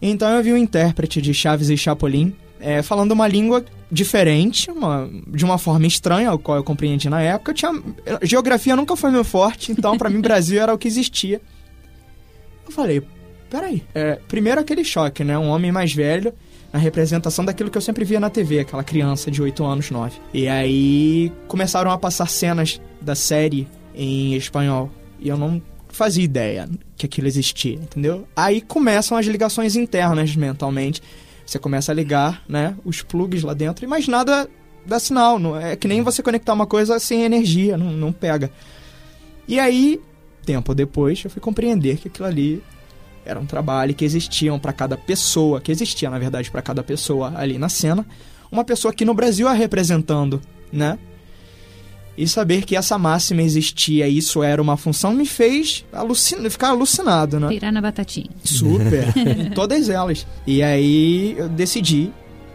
[0.00, 5.08] Então eu vi um intérprete de Chaves e Chapolin é, falando uma língua diferente, uma-
[5.28, 7.50] de uma forma estranha, o qual eu compreendi na época.
[7.50, 7.72] Eu tinha,
[8.22, 11.40] geografia nunca foi meu forte, então pra mim Brasil era o que existia.
[12.66, 13.02] Eu falei,
[13.48, 13.82] peraí.
[13.94, 15.36] É, primeiro aquele choque, né?
[15.38, 16.32] Um homem mais velho
[16.72, 20.18] na representação daquilo que eu sempre via na TV, aquela criança de 8 anos, 9.
[20.32, 24.88] E aí começaram a passar cenas da série em espanhol.
[25.18, 28.24] E eu não fazia ideia que aquilo existia, entendeu?
[28.36, 31.02] Aí começam as ligações internas mentalmente.
[31.50, 34.48] Você começa a ligar, né, os plugs lá dentro, mas nada
[34.86, 35.36] dá sinal.
[35.36, 38.52] Não, é que nem você conectar uma coisa sem energia, não, não pega.
[39.48, 40.00] E aí,
[40.46, 42.62] tempo depois, eu fui compreender que aquilo ali
[43.24, 47.32] era um trabalho que existiam para cada pessoa, que existia na verdade para cada pessoa
[47.34, 48.06] ali na cena,
[48.48, 50.40] uma pessoa aqui no Brasil a representando,
[50.72, 51.00] né?
[52.20, 56.50] E saber que essa máxima existia e isso era uma função me fez alucin...
[56.50, 57.48] ficar alucinado, né?
[57.48, 58.28] Pirar na batatinha.
[58.44, 60.26] Super, em todas elas.
[60.46, 62.10] E aí eu decidi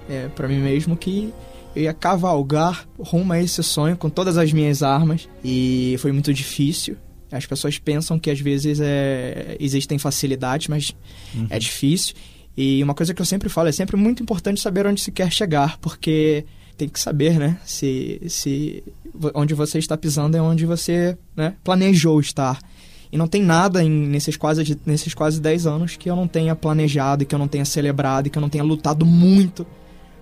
[0.07, 1.33] é, para mim mesmo que
[1.75, 6.31] eu ia cavalgar rumo a esse sonho com todas as minhas armas e foi muito
[6.31, 6.95] difícil.
[7.31, 10.95] As pessoas pensam que às vezes é, existem facilidades, mas
[11.49, 12.13] é difícil.
[12.55, 15.31] E uma coisa que eu sempre falo, é sempre muito importante saber onde se quer
[15.31, 16.45] chegar, porque
[16.77, 18.83] tem que saber, né, se, se
[19.33, 22.59] onde você está pisando é onde você né, planejou estar.
[23.11, 26.55] E não tem nada em, nesses, quase, nesses quase 10 anos que eu não tenha
[26.55, 29.65] planejado, e que eu não tenha celebrado, e que eu não tenha lutado muito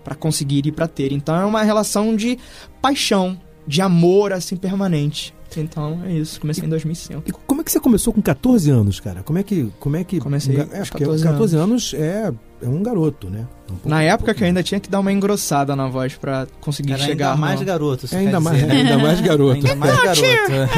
[0.04, 1.12] para conseguir e para ter.
[1.12, 2.38] Então é uma relação de
[2.82, 5.34] paixão, de amor assim permanente.
[5.56, 7.24] Então é isso, comecei em 2005.
[7.28, 9.24] E como é que você começou com 14 anos, cara?
[9.24, 9.72] Como é que.
[9.80, 13.48] Como é que Comecei é, porque 14 14 anos é, é um garoto, né?
[13.66, 15.88] Um pouco- Na um época pouco que eu ainda tinha que dar uma engrossada na
[15.88, 17.66] voz pra conseguir Era chegar ainda mais no...
[17.66, 18.08] garoto.
[18.12, 18.74] É ainda quer mais, né?
[18.74, 19.54] ainda mais garoto.
[19.56, 20.24] Ainda mais garoto.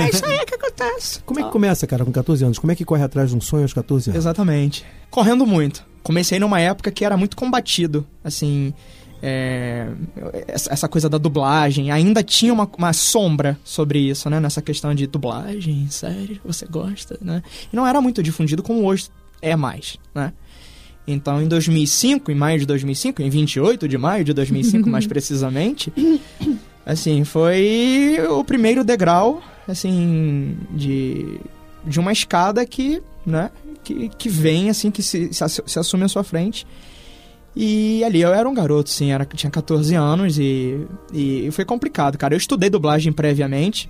[0.02, 1.20] É isso aí que acontece.
[1.26, 2.60] Como é que começa, cara, com 14 anos?
[2.60, 4.18] Como é que corre atrás de um sonho aos 14 anos?
[4.22, 4.86] Exatamente.
[5.10, 5.86] Correndo muito.
[6.04, 8.74] Comecei numa época que era muito combatido, assim...
[9.24, 9.88] é,
[10.48, 14.40] essa essa coisa da dublagem, ainda tinha uma, uma sombra sobre isso, né?
[14.40, 17.42] Nessa questão de dublagem, sério, você gosta, né?
[17.74, 19.08] E não era muito difundido como hoje
[19.42, 20.32] é mais, né?
[21.08, 25.94] Então, em 2005, em maio de 2005, em 28 de maio de 2005, mais precisamente,
[26.86, 31.40] assim, foi o primeiro degrau, assim, de,
[31.86, 33.52] de uma escada que, né,
[33.84, 36.66] que, que vem, assim, que se, se, ass- se assume à sua frente.
[37.56, 42.18] E ali eu era um garoto, sim, era, tinha 14 anos e, e foi complicado,
[42.18, 42.34] cara.
[42.34, 43.90] Eu estudei dublagem previamente.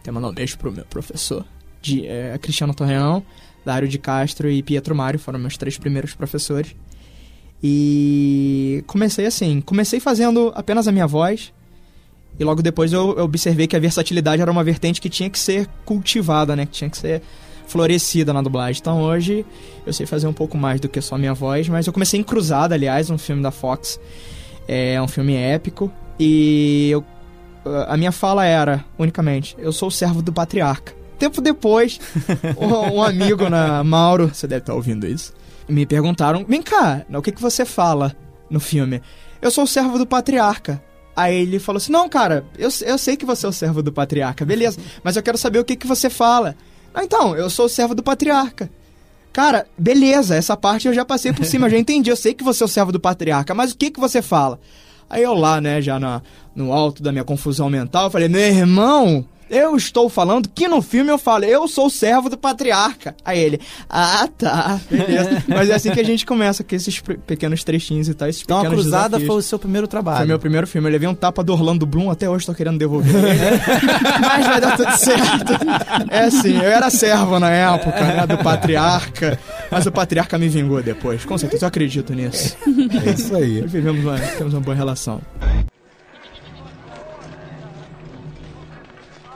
[0.00, 1.44] Até mandar um beijo pro meu professor,
[1.80, 3.22] de, é, Cristiano Torreão,
[3.64, 6.74] Dário de Castro e Pietro Mário, foram meus três primeiros professores.
[7.62, 11.52] E comecei assim, comecei fazendo apenas a minha voz.
[12.38, 15.66] E logo depois eu, observei que a versatilidade era uma vertente que tinha que ser
[15.84, 16.66] cultivada, né?
[16.66, 17.20] Que tinha que ser
[17.66, 18.80] florescida na dublagem.
[18.80, 19.44] Então hoje
[19.84, 22.20] eu sei fazer um pouco mais do que só a minha voz, mas eu comecei
[22.20, 23.98] em Cruzada, aliás, um filme da Fox.
[24.68, 25.90] É um filme épico.
[26.18, 27.04] E eu-
[27.88, 30.94] a minha fala era, unicamente, eu sou o servo do patriarca.
[31.18, 31.98] Tempo depois,
[32.56, 35.32] um, amigo, na Mauro, você deve estar ouvindo isso,
[35.68, 38.14] me perguntaram: vem cá, o que, que você fala
[38.48, 39.02] no filme?
[39.42, 40.82] Eu sou o servo do patriarca.
[41.16, 43.92] Aí ele falou assim: Não, cara, eu, eu sei que você é o servo do
[43.92, 46.54] patriarca, beleza, mas eu quero saber o que, que você fala.
[46.94, 48.70] Ah, então, eu sou o servo do patriarca.
[49.32, 52.42] Cara, beleza, essa parte eu já passei por cima, eu já entendi, eu sei que
[52.42, 54.58] você é o servo do patriarca, mas o que, que você fala?
[55.10, 56.22] Aí eu lá, né, já na,
[56.54, 59.26] no alto da minha confusão mental, eu falei: Meu irmão.
[59.50, 63.14] Eu estou falando que no filme eu falo, eu sou o servo do patriarca.
[63.24, 65.42] Aí ele, ah, tá, beleza.
[65.48, 68.42] Mas é assim que a gente começa, com esses pe- pequenos trechinhos e tal, esses
[68.42, 69.26] Então a Cruzada desafios.
[69.26, 70.18] foi o seu primeiro trabalho.
[70.18, 70.88] Foi meu primeiro filme.
[70.88, 73.60] Eu levei um tapa do Orlando Bloom, até hoje tô querendo devolver ele.
[74.20, 75.52] Mas vai dar tudo certo.
[76.10, 79.38] É assim, eu era servo na época, né, do patriarca.
[79.70, 81.24] Mas o patriarca me vingou depois.
[81.24, 82.56] Com certeza, eu acredito nisso.
[83.06, 83.60] É isso aí.
[83.62, 85.20] Vivemos uma, temos uma boa relação.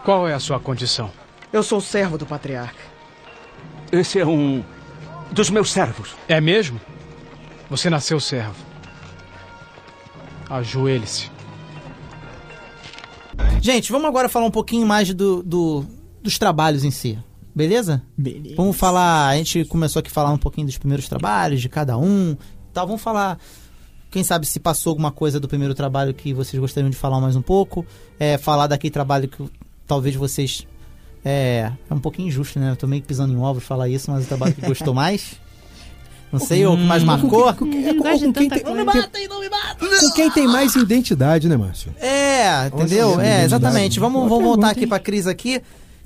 [0.04, 1.10] Qual é a sua condição?
[1.52, 2.80] Eu sou servo do patriarca.
[3.90, 4.64] Esse é um
[5.30, 6.14] dos meus servos.
[6.28, 6.80] É mesmo?
[7.70, 8.56] Você nasceu servo.
[10.48, 11.30] Ajoelhe-se.
[13.60, 15.86] Gente, vamos agora falar um pouquinho mais do, do-
[16.22, 17.18] dos trabalhos em si.
[17.54, 18.02] Beleza?
[18.16, 18.56] Beleza.
[18.56, 19.28] Vamos falar.
[19.28, 22.36] A gente começou aqui a falar um pouquinho dos primeiros trabalhos, de cada um.
[22.72, 23.38] Tá, vamos falar.
[24.10, 27.36] Quem sabe se passou alguma coisa do primeiro trabalho que vocês gostariam de falar mais
[27.36, 27.86] um pouco.
[28.18, 29.42] É, falar daquele trabalho que
[29.92, 30.66] talvez vocês.
[31.24, 32.70] É, é um pouquinho injusto, né?
[32.72, 35.34] Eu tô meio que pisando em ovos falar isso, mas o trabalho que gostou mais.
[36.32, 37.52] Não sei, ou que mais marcou.
[37.54, 38.84] Com, quem- Não de com quem tem, coisa.
[40.00, 41.94] com quem tem mais identidade, né, Márcio?
[42.00, 43.10] É, entendeu?
[43.10, 44.00] Nossa, É, exatamente.
[44.00, 45.60] Vamos, vamos voltar aqui pra Cris aqui.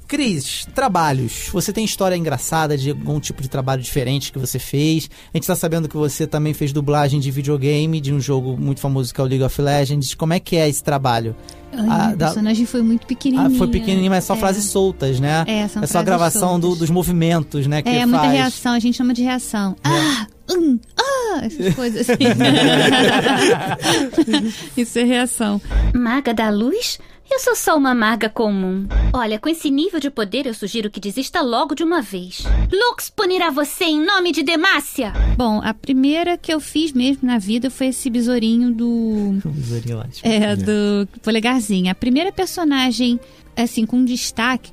[0.07, 1.49] Cris, trabalhos.
[1.53, 5.11] Você tem história engraçada de algum tipo de trabalho diferente que você fez?
[5.35, 8.81] A gente tá sabendo que você também fez dublagem de videogame, de um jogo muito
[8.81, 10.15] famoso que é o League of Legends.
[10.15, 11.35] Como é que é esse trabalho?
[11.73, 13.59] Ai, Ah, meu da- personagem foi muito Ah, pequenininho.
[13.59, 14.39] foi pequenininho, mas só É.
[14.39, 15.45] frases soltas, né?
[15.47, 17.83] É, são É só a gravação do- dos movimentos, né?
[17.83, 18.09] Que É, faz.
[18.09, 19.77] muita reação, a gente chama de reação.
[19.85, 22.17] Ah, hum, ah, essas coisas assim.
[24.77, 25.61] Isso é reação.
[25.95, 26.99] Maga da luz?
[27.37, 28.89] Eu sou só uma maga comum.
[29.13, 32.43] Olha, com esse nível de poder, eu sugiro que desista logo de uma vez.
[32.73, 35.13] Lux punirá você em nome de Demácia!
[35.37, 39.39] Bom, a primeira que eu fiz mesmo na vida foi esse besourinho do.
[39.53, 40.27] Besourinho lá, tipo.
[40.27, 41.91] É, do polegarzinho.
[41.91, 43.21] A primeira personagem,
[43.55, 44.73] assim, com destaque,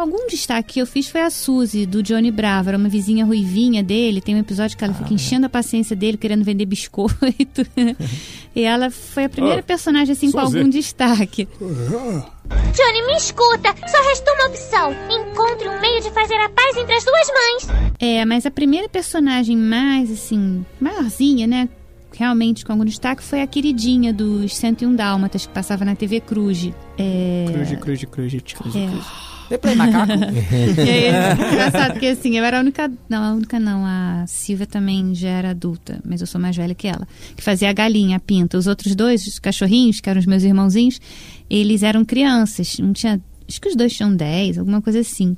[0.00, 2.70] algum destaque que eu fiz foi a Suzy, do Johnny Bravo.
[2.70, 4.20] Era uma vizinha ruivinha dele.
[4.20, 7.66] Tem um episódio que ela fica enchendo a paciência dele, querendo vender biscoito.
[8.54, 10.58] e ela foi a primeira personagem, assim, com Suzy.
[10.58, 11.48] algum destaque.
[11.58, 13.74] Johnny, me escuta!
[13.88, 14.92] Só restou uma opção.
[15.10, 17.92] Encontre um meio de fazer a paz entre as duas mães.
[17.98, 21.68] É, mas a primeira personagem mais, assim, maiorzinha, né?
[22.16, 26.70] Realmente com algum destaque foi a queridinha dos 101 Dálmatas, que passava na TV Cruz.
[26.96, 27.46] É...
[27.52, 29.33] Cruz, cruz, cruz, cruz, É.
[29.44, 29.50] cruz.
[29.50, 30.12] Depois, macaco.
[30.76, 32.90] E aí, é engraçado, porque assim, eu era a única.
[33.08, 33.84] Não, a única não.
[33.84, 37.06] A Silvia também já era adulta, mas eu sou mais velha que ela.
[37.36, 38.58] Que fazia a galinha, a pinta.
[38.58, 41.00] Os outros dois, os cachorrinhos, que eram os meus irmãozinhos,
[41.48, 42.78] eles eram crianças.
[42.78, 43.20] Não tinha.
[43.48, 45.36] Acho que os dois tinham 10, alguma coisa assim.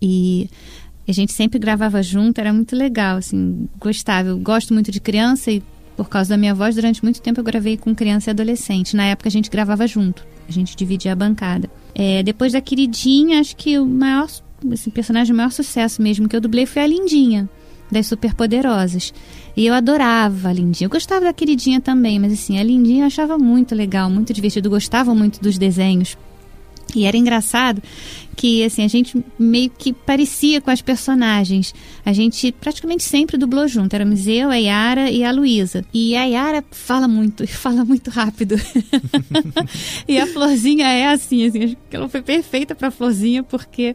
[0.00, 0.48] E
[1.06, 4.30] a gente sempre gravava junto, era muito legal, assim, gostava.
[4.30, 5.62] Eu gosto muito de criança e
[5.96, 8.96] por causa da minha voz, durante muito tempo eu gravei com criança e adolescente.
[8.96, 11.68] Na época a gente gravava junto, a gente dividia a bancada.
[11.94, 14.28] É, depois da queridinha, acho que o maior
[14.72, 17.48] assim, personagem de maior sucesso mesmo que eu dublei foi a Lindinha,
[17.90, 19.12] das Superpoderosas.
[19.56, 20.86] E eu adorava a Lindinha.
[20.86, 24.70] Eu gostava da queridinha também, mas assim, a Lindinha eu achava muito legal, muito divertido.
[24.70, 26.16] Gostava muito dos desenhos.
[26.94, 27.82] E era engraçado
[28.36, 31.74] que assim a gente meio que parecia com as personagens.
[32.04, 33.94] A gente praticamente sempre dublou junto.
[33.94, 35.84] Éramos eu, a Yara e a Luísa.
[35.92, 38.56] E a Yara fala muito, fala muito rápido.
[40.08, 43.94] e a Florzinha é assim, assim, ela foi perfeita para Florzinha porque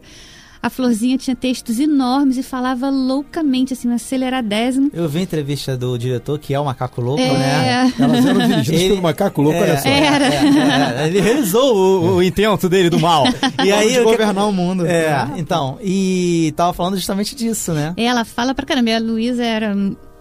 [0.62, 4.90] a Florzinha tinha textos enormes e falava loucamente, assim, aceleradésimo.
[4.92, 7.32] Eu vi a entrevista do diretor, que é o Macaco Louco, É.
[7.32, 7.92] né?
[7.98, 9.88] Elas eram dirigidas Ele- pelo macaco louco, É, olha só.
[9.88, 10.24] Era.
[10.26, 13.24] É, é, ele realizou o, o intento dele do mal.
[13.64, 14.86] E aí de eu que- governar o mundo.
[14.86, 17.92] É, então, e tava falando justamente disso, né?
[17.96, 18.90] Ela fala pra caramba.
[18.90, 19.74] E a Luísa era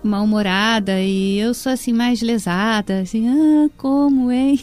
[0.04, 4.60] mal-humorada e eu sou assim mais lesada, assim, ah, como, hein?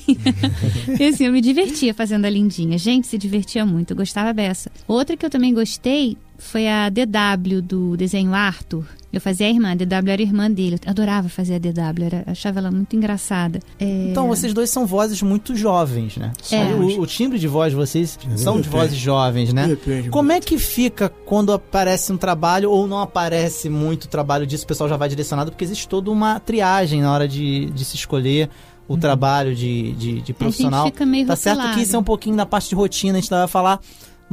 [0.98, 2.78] e assim, eu me divertia fazendo a lindinha.
[2.78, 4.70] Gente, se divertia muito, eu gostava dessa.
[4.86, 8.84] Outra que eu também gostei foi a DW do desenho Arthur.
[9.12, 10.76] Eu fazia a irmã, a DW era a irmã dele.
[10.84, 13.60] Eu adorava fazer a DW, era, achava ela muito engraçada.
[13.78, 16.32] É, Então, vocês dois são vozes muito jovens, né?
[16.50, 16.64] É.
[16.74, 18.68] O, o timbre de voz de vocês são de Depende.
[18.68, 19.68] vozes jovens, né?
[19.68, 24.64] Depende Como é que fica quando aparece um trabalho ou não aparece muito trabalho disso?
[24.64, 27.94] O pessoal já vai direcionado, porque existe toda uma triagem na hora de, de se
[27.94, 28.50] escolher
[28.88, 30.86] o trabalho de, de, de profissional.
[30.86, 33.30] fica meio tá certo que isso é um pouquinho da parte de rotina, a gente
[33.30, 33.80] vai falar,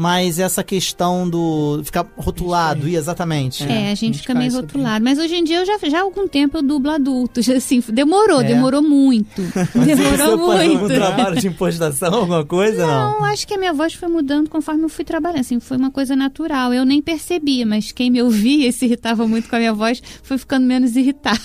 [0.02, 3.64] mas essa questão do ficar rotulado, e exatamente.
[3.64, 5.06] É, a gente fica meio rotulado.
[5.06, 7.48] Mas hoje em dia, eu já, já há algum tempo eu dublo adultos.
[7.52, 8.46] Assim, demorou, É.
[8.46, 9.40] demorou muito.
[9.76, 10.96] Demorou Você faz algum muito.
[10.96, 13.20] trabalho de impostação, alguma coisa, não?
[13.20, 15.42] Não, acho que a minha voz foi mudando conforme eu fui trabalhando.
[15.42, 16.74] Assim, foi uma coisa natural.
[16.74, 20.02] Eu nem percebia, mas quem me ouvia e se irritava muito com a minha voz
[20.24, 21.40] foi ficando menos irritado.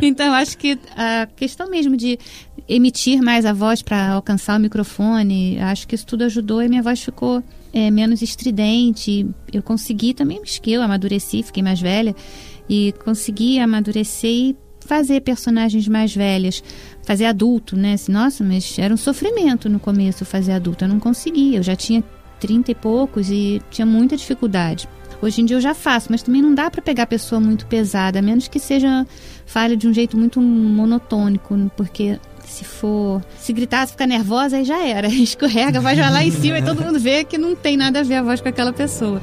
[0.00, 2.18] então, acho que a questão mesmo de
[2.68, 6.82] emitir mais a voz para alcançar o microfone, acho que isso tudo ajudou e minha
[6.82, 9.26] voz ficou é, menos estridente.
[9.52, 12.14] Eu consegui também, que eu amadureci, fiquei mais velha
[12.68, 16.62] e consegui amadurecer e fazer personagens mais velhas,
[17.02, 17.94] fazer adulto, né?
[17.94, 21.76] Assim, nossa, mas era um sofrimento no começo fazer adulto, eu não conseguia, eu já
[21.76, 22.02] tinha
[22.40, 24.88] 30 e poucos e tinha muita dificuldade.
[25.20, 28.20] Hoje em dia eu já faço, mas também não dá pra pegar pessoa muito pesada,
[28.20, 29.04] a menos que seja
[29.44, 34.64] fale de um jeito muito monotônico, porque se for se gritar, se ficar nervosa, aí
[34.64, 35.08] já era.
[35.12, 38.16] Escorrega, vai lá em cima e todo mundo vê que não tem nada a ver
[38.16, 39.20] a voz com aquela pessoa.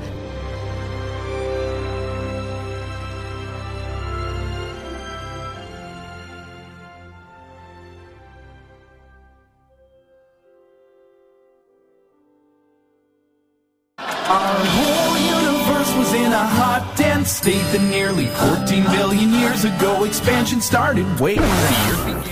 [17.25, 19.94] State that nearly 14 billion years ago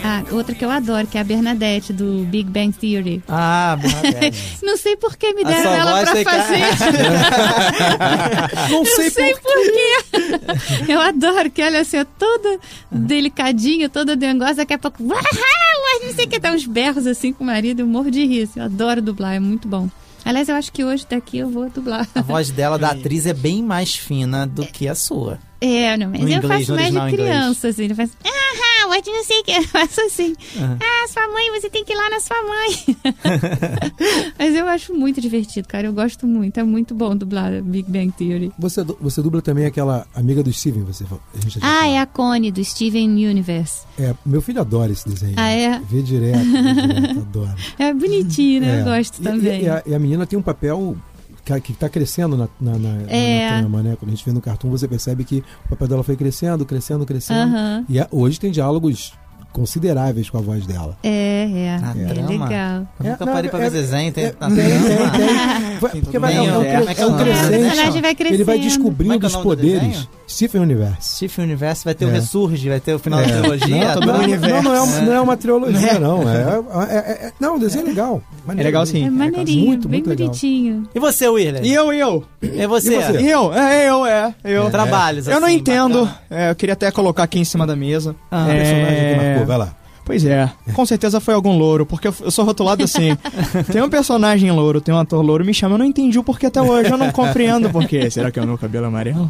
[0.05, 3.23] Ah, outra que eu adoro, que é a Bernadette, do Big Bang Theory.
[3.27, 4.37] Ah, Bernadette.
[4.63, 6.61] Não sei por que me deram ela pra cara- fazer.
[8.71, 10.91] Não sei, sei por quê.
[10.91, 12.59] Eu adoro que ela assim, é toda
[12.91, 15.03] delicadinha, toda dengosa, daqui a pouco.
[15.07, 18.09] "Uau, Mas não sei o que, dá uns berros assim com o marido, eu morro
[18.11, 18.43] de rir.
[18.43, 19.89] assim, eu adoro dublar, é muito bom.
[20.25, 22.07] Aliás, eu acho que hoje daqui eu vou dublar.
[22.15, 25.37] A voz dela, da atriz, é bem mais fina do que a sua.
[25.65, 27.13] É, não, mas No eu inglês, faço mais de inglês.
[27.13, 27.83] criança, assim.
[27.83, 28.11] Ele faz.
[28.25, 29.51] Ah, hoje não sei o que.
[29.51, 30.35] Eu faço assim.
[30.57, 30.77] Aham.
[30.81, 32.97] Ah, sua mãe, você tem que ir lá na sua mãe.
[34.37, 35.87] mas eu acho muito divertido, cara.
[35.87, 36.59] Eu gosto muito.
[36.59, 38.51] É muito bom dublar Big Bang Theory.
[38.59, 41.21] Você, você dubla também aquela amiga do Steven, você falou.
[41.33, 43.83] A gente já tinha Ah, é a Connie, do Steven Universe.
[43.97, 45.33] É, meu filho adora esse desenho.
[45.37, 45.79] Ah, é?
[45.89, 47.55] Vê direto, vê direto, adora.
[47.79, 48.81] É bonitinho, né?
[48.81, 48.97] Eu É.
[48.97, 49.61] gosto E- também.
[49.61, 50.95] E, e a, e a menina tem um papel
[51.45, 53.51] que, que tá crescendo na, na, na, É.
[53.51, 53.95] na trama, né?
[53.99, 57.05] Quando a gente vê no cartoon, você percebe que o papel dela foi crescendo, crescendo,
[57.05, 57.41] crescendo.
[57.53, 57.85] Aham.
[57.89, 59.13] E a- hoje tem diálogos
[59.51, 60.97] consideráveis com a voz dela.
[61.03, 61.79] É, é.
[61.79, 62.29] Na é trama?
[62.29, 62.87] legal.
[62.99, 64.33] Eu nunca É, não, parei pra é- ver desenho, tem, tem.
[65.79, 68.33] Vai- Porque vai, é, um- é, um- é é é um crescente.
[68.33, 70.07] Ele vai é descobrindo é os poderes.
[70.27, 71.15] Stephen Universe.
[71.17, 72.13] Stephen Universe vai ter o É.
[72.13, 73.25] Ressurge, vai ter o final É.
[73.27, 73.85] da trilogia.
[73.87, 76.29] Não, todo não, mundo- não, não é, uma- não é uma trilogia, não.
[76.29, 78.21] É, é- é- é- não, o desenho é legal.
[78.45, 78.61] Maneiro.
[78.67, 79.05] É legal sim.
[79.05, 80.27] É maneirinho, Muito, bem muito legal.
[80.27, 80.87] bonitinho.
[80.95, 81.61] E você, William?
[81.61, 82.23] E eu, e eu?
[82.41, 82.93] E você?
[82.97, 83.19] E você?
[83.21, 83.53] E eu?
[83.53, 84.33] É, eu, é.
[84.43, 84.69] Eu.
[84.71, 86.09] Trabalhos, Eu não assim, entendo.
[86.29, 88.15] É, eu queria até colocar aqui em cima da mesa.
[88.31, 89.75] Ah, O É, personagem que marcou, vai lá.
[90.05, 93.15] Pois é, com certeza foi algum louro, porque eu sou rotulado assim.
[93.71, 96.47] tem um personagem louro, tem um ator louro, me chama, eu não entendi o porquê
[96.47, 98.09] até hoje, eu não compreendo o porquê.
[98.09, 99.29] Será que é o meu cabelo amarelo?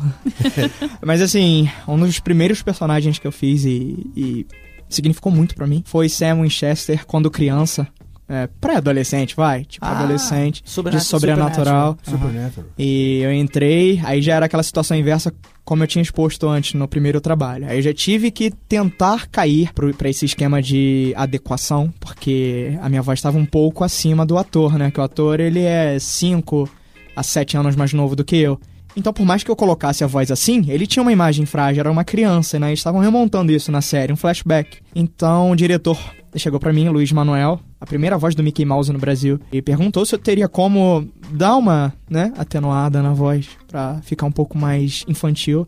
[1.02, 4.48] Mas assim, um dos primeiros personagens que eu fiz e, e
[4.89, 7.88] significou muito pra mim foi Sam Winchester quando criança.
[8.34, 11.98] É, pré-adolescente, vai, tipo Ah, adolescente, sobrenat- de sobrenatural.
[12.04, 12.66] Supernatural.
[12.78, 16.88] E eu entrei, aí já era aquela situação inversa como eu tinha exposto antes no
[16.88, 17.66] primeiro trabalho.
[17.70, 22.90] Aí eu já tive que tentar cair pro- pra esse esquema de adequação, porque a
[22.90, 24.92] minha voz estava um pouco acima do ator, né?
[24.92, 26.70] Que o ator, ele é 5
[27.16, 28.60] a 7 anos mais novo do que eu.
[28.96, 31.92] Então, por mais que eu colocasse a voz assim, ele tinha uma imagem frágil, era
[31.92, 32.68] uma criança, né?
[32.68, 34.78] Eles estavam remontando isso na série, um flashback.
[34.94, 35.98] Então, o diretor
[36.40, 40.06] chegou pra mim, Luiz Manuel, a primeira voz do Mickey Mouse no Brasil, e perguntou
[40.06, 45.04] se eu teria como dar uma, né, atenuada na voz pra ficar um pouco mais
[45.08, 45.68] infantil.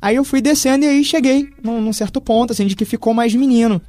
[0.00, 3.14] Aí eu fui descendo e aí cheguei num, num certo ponto, assim, de que ficou
[3.14, 3.80] mais menino.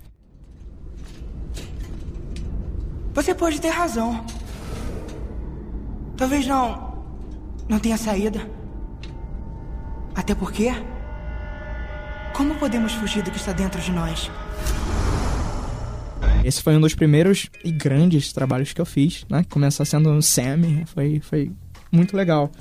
[3.13, 4.23] Você pode ter razão.
[6.17, 7.03] Talvez não.
[7.67, 8.47] não tenha saída.
[10.15, 10.71] Até porque.
[12.33, 14.29] Como podemos fugir do que está dentro de nós?
[16.43, 19.45] Esse foi um dos primeiros e grandes trabalhos que eu fiz, né?
[19.49, 21.51] Começar sendo um Sammy, foi, foi
[21.91, 22.51] muito legal.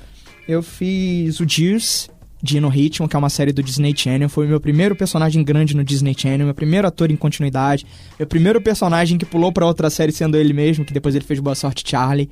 [0.47, 2.09] Eu fiz o Gears,
[2.43, 4.29] de No Ritmo, que é uma série do Disney Channel.
[4.29, 7.87] Foi o meu primeiro personagem grande no Disney Channel, meu primeiro ator em continuidade,
[8.19, 11.39] meu primeiro personagem que pulou pra outra série sendo ele mesmo, que depois ele fez
[11.39, 12.29] Boa Sorte Charlie.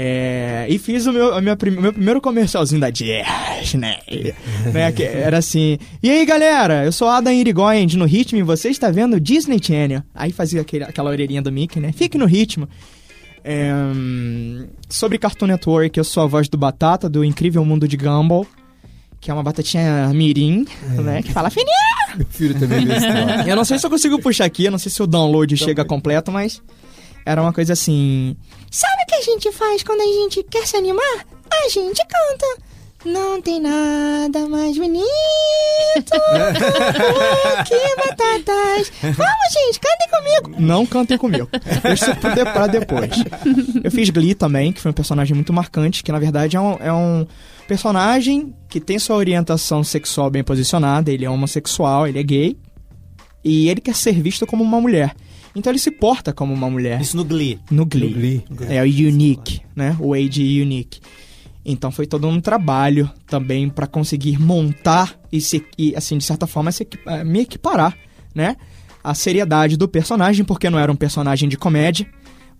[0.00, 3.24] É, e fiz o meu, a minha, meu primeiro comercialzinho da Disney.
[4.72, 8.44] né, que era assim: E aí galera, eu sou Adam Irigoyen de No Ritmo e
[8.44, 10.04] você está vendo o Disney Channel.
[10.14, 11.90] Aí fazia aquele, aquela orelhinha do Mickey, né?
[11.90, 12.68] Fique no ritmo.
[13.42, 13.72] É,
[14.88, 18.46] sobre Cartoon Network, eu sou a voz do Batata, do Incrível Mundo de Gumball,
[19.20, 20.64] que é uma batatinha mirim,
[21.02, 21.22] né?
[21.24, 21.74] Que fala fininha!
[22.14, 23.04] Meu filho também desse
[23.48, 25.84] Eu não sei se eu consigo puxar aqui, eu não sei se o download chega
[25.84, 26.62] completo, mas
[27.28, 28.36] era uma coisa assim.
[28.70, 31.26] Sabe o que a gente faz quando a gente quer se animar?
[31.64, 32.68] A gente canta.
[33.04, 34.98] Não tem nada mais bonito
[37.66, 38.92] que batatas.
[39.02, 40.60] Vamos, gente, cantem comigo.
[40.60, 41.48] Não cantem comigo.
[41.94, 43.10] Isso pro de- pra depois.
[43.84, 46.72] Eu fiz Glee também, que foi um personagem muito marcante, que na verdade é um,
[46.80, 47.24] é um
[47.68, 52.58] personagem que tem sua orientação sexual bem posicionada, ele é homossexual, ele é gay,
[53.44, 55.14] e ele quer ser visto como uma mulher.
[55.58, 57.00] Então ele se porta como uma mulher.
[57.00, 57.58] Isso no Glee.
[57.70, 58.44] No Glee.
[58.68, 59.96] É o Unique, né?
[59.98, 61.00] O Age Unique.
[61.64, 66.46] Então foi todo um trabalho também pra conseguir montar e, se, e assim, de certa
[66.46, 67.96] forma, se eh, me equiparar,
[68.34, 68.56] né?
[69.02, 72.06] A seriedade do personagem, porque não era um personagem de comédia.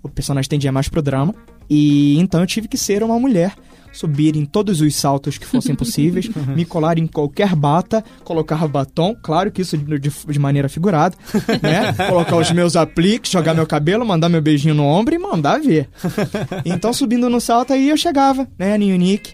[0.02, 1.34] O personagem tendia mais pro drama.
[1.70, 3.54] E então eu tive que ser uma mulher.
[3.98, 9.14] Subir em todos os saltos que fossem possíveis, me colar em qualquer bata, colocar batom,
[9.20, 11.16] claro que isso de, de- de maneira figurada,
[11.62, 11.92] né?
[12.08, 15.88] Colocar os meus apliques, jogar meu cabelo, mandar meu beijinho no ombro e mandar ver.
[16.64, 19.32] Então, subindo no salto, aí eu chegava, né, no Unique.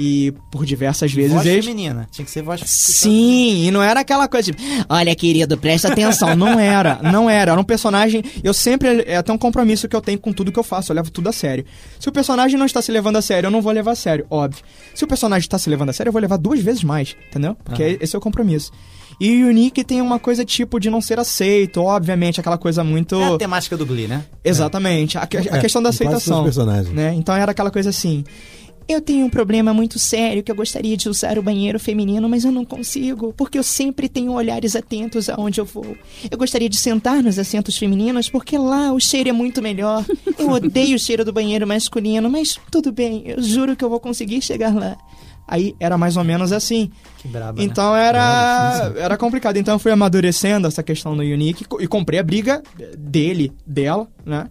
[0.00, 1.64] E por diversas vezes voz eles.
[1.64, 2.06] feminina.
[2.12, 6.36] Tinha que ser voz Sim, e não era aquela coisa tipo, olha, querido, presta atenção.
[6.36, 7.50] Não era, não era.
[7.52, 8.22] Era um personagem.
[8.44, 9.02] Eu sempre.
[9.06, 10.92] É até um compromisso que eu tenho com tudo que eu faço.
[10.92, 11.64] Eu levo tudo a sério.
[11.98, 14.24] Se o personagem não está se levando a sério, eu não vou levar a sério,
[14.30, 14.62] óbvio.
[14.94, 17.56] Se o personagem está se levando a sério, eu vou levar duas vezes mais, entendeu?
[17.64, 17.96] Porque Aham.
[18.00, 18.70] esse é o compromisso.
[19.20, 23.20] E o Unique tem uma coisa tipo de não ser aceito, obviamente, aquela coisa muito.
[23.20, 24.24] É a temática do Glee, né?
[24.44, 25.18] Exatamente.
[25.18, 26.44] A, que- a É, questão da em quase todos os aceitação.
[26.44, 26.94] personagens.
[26.94, 27.14] Né?
[27.16, 28.22] Então era aquela coisa assim.
[28.88, 32.44] Eu tenho um problema muito sério que eu gostaria de usar o banheiro feminino, mas
[32.44, 35.94] eu não consigo, porque eu sempre tenho olhares atentos aonde eu vou.
[36.30, 40.02] Eu gostaria de sentar nos assentos femininos, porque lá o cheiro é muito melhor.
[40.38, 44.00] Eu odeio o cheiro do banheiro masculino, mas tudo bem, eu juro que eu vou
[44.00, 44.96] conseguir chegar lá.
[45.46, 46.90] Aí era mais ou menos assim.
[47.18, 48.06] Que braba, Então né?
[48.06, 49.58] era, era complicado.
[49.58, 52.62] Então eu fui amadurecendo essa questão do Unique e e comprei a briga
[52.96, 54.48] dele, dela, né?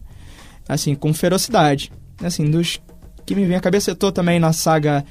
[0.69, 1.91] Assim, com ferocidade.
[2.23, 2.79] Assim, dos
[3.28, 3.91] que me vem à cabeça.
[3.91, 5.05] Eu tô também na saga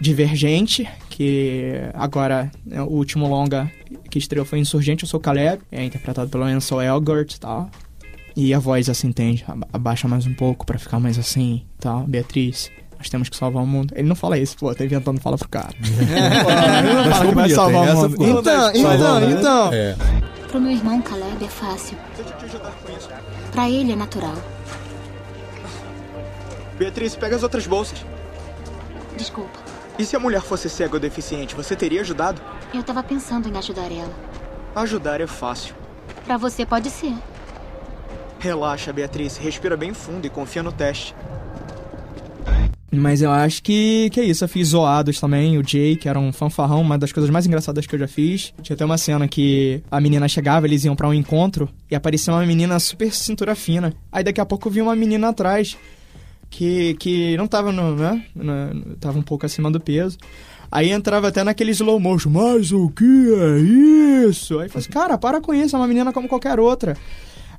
[0.00, 3.70] Divergente, que agora né, o último longa
[4.10, 7.70] que estreou foi Insurgente, eu sou o Caleb, é interpretado pelo Ansel Elgort e tal.
[8.34, 9.44] E a voz assim, entende?
[9.46, 12.04] Aba- Abaixa mais um pouco pra ficar mais assim, tal.
[12.06, 13.92] Beatriz, nós temos que salvar o mundo.
[13.94, 15.68] Ele não fala isso, pô, tá inventando fala pro cara.
[15.82, 18.24] Ele não fala que vai salvar o mundo.
[18.40, 19.38] Então, então, mundo.
[19.38, 19.72] então.
[19.74, 19.96] É.
[20.48, 21.96] Pro meu irmão Caleb é fácil.
[23.52, 24.34] Pra ele é natural.
[26.80, 28.02] Beatriz, pega as outras bolsas.
[29.14, 29.58] Desculpa.
[29.98, 32.40] E se a mulher fosse cega ou deficiente, você teria ajudado?
[32.72, 34.10] Eu tava pensando em ajudar ela.
[34.74, 35.74] Ajudar é fácil.
[36.24, 37.12] Pra você pode ser.
[38.38, 39.36] Relaxa, Beatriz.
[39.36, 41.14] Respira bem fundo e confia no teste.
[42.90, 44.42] Mas eu acho que, que é isso.
[44.42, 47.86] Eu fiz Zoados também, o Jay, que era um fanfarrão, uma das coisas mais engraçadas
[47.86, 48.54] que eu já fiz.
[48.62, 52.32] Tinha até uma cena que a menina chegava, eles iam pra um encontro e aparecia
[52.32, 53.92] uma menina super cintura fina.
[54.10, 55.76] Aí daqui a pouco eu vi uma menina atrás
[56.50, 58.22] que, que não tava no, né?
[58.98, 60.18] tava um pouco acima do peso.
[60.70, 64.58] Aí entrava até naquele slow motion, mas o que é isso?
[64.58, 66.96] Aí falei assim, cara, para com isso, é uma menina como qualquer outra.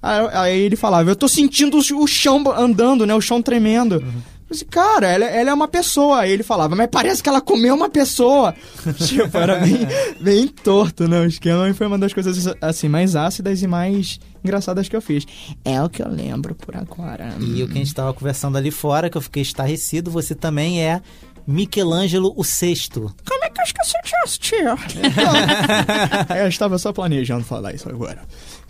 [0.02, 3.14] Aí, aí ele falava, eu tô sentindo o chão andando, né?
[3.14, 3.96] O chão tremendo.
[3.96, 4.04] Eu
[4.52, 6.20] disse, cara, ela, ela é uma pessoa.
[6.20, 8.54] Aí ele falava, mas parece que ela comeu uma pessoa.
[9.06, 9.88] tipo, era bem,
[10.20, 11.22] bem torto, né?
[11.22, 15.26] O esquema foi uma das coisas, assim, mais ácidas e mais engraçadas que eu fiz.
[15.64, 17.36] É o que eu lembro por agora.
[17.39, 20.84] E o que a gente tava conversando ali fora, que eu fiquei estarrecido, você também
[20.84, 21.02] é
[21.45, 23.14] Michelangelo o Sexto.
[23.28, 24.78] Como é que eu esqueci disso, tio?
[26.38, 28.22] eu estava só planejando falar isso agora.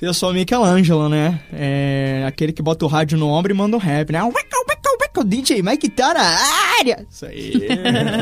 [0.02, 1.40] Eu sou o Michelangelo, né?
[1.54, 4.20] É aquele que bota o rádio no ombro e manda um rap, né?
[5.12, 6.22] Wicca, o DJ Mike tá na
[6.80, 7.06] área!
[7.10, 7.54] Isso aí.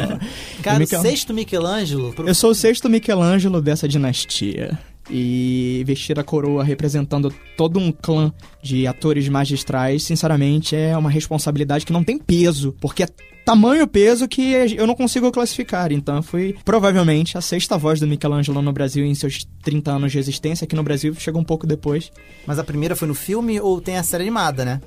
[0.63, 2.13] Cara, O Michel- sexto Michelangelo.
[2.13, 4.77] pro- Eu sou o sexto Michelangelo dessa dinastia.
[5.11, 8.31] E vestir a coroa representando todo um clã
[8.61, 12.75] de atores magistrais, sinceramente, é uma responsabilidade que não tem peso.
[12.79, 13.07] Porque é
[13.43, 15.91] tamanho peso que eu não consigo classificar.
[15.91, 20.19] Então fui provavelmente a sexta voz do Michelangelo no Brasil em seus 30 anos de
[20.19, 20.65] existência.
[20.65, 22.11] Aqui no Brasil chegou um pouco depois.
[22.45, 24.79] Mas a primeira foi no filme ou tem a série animada, né?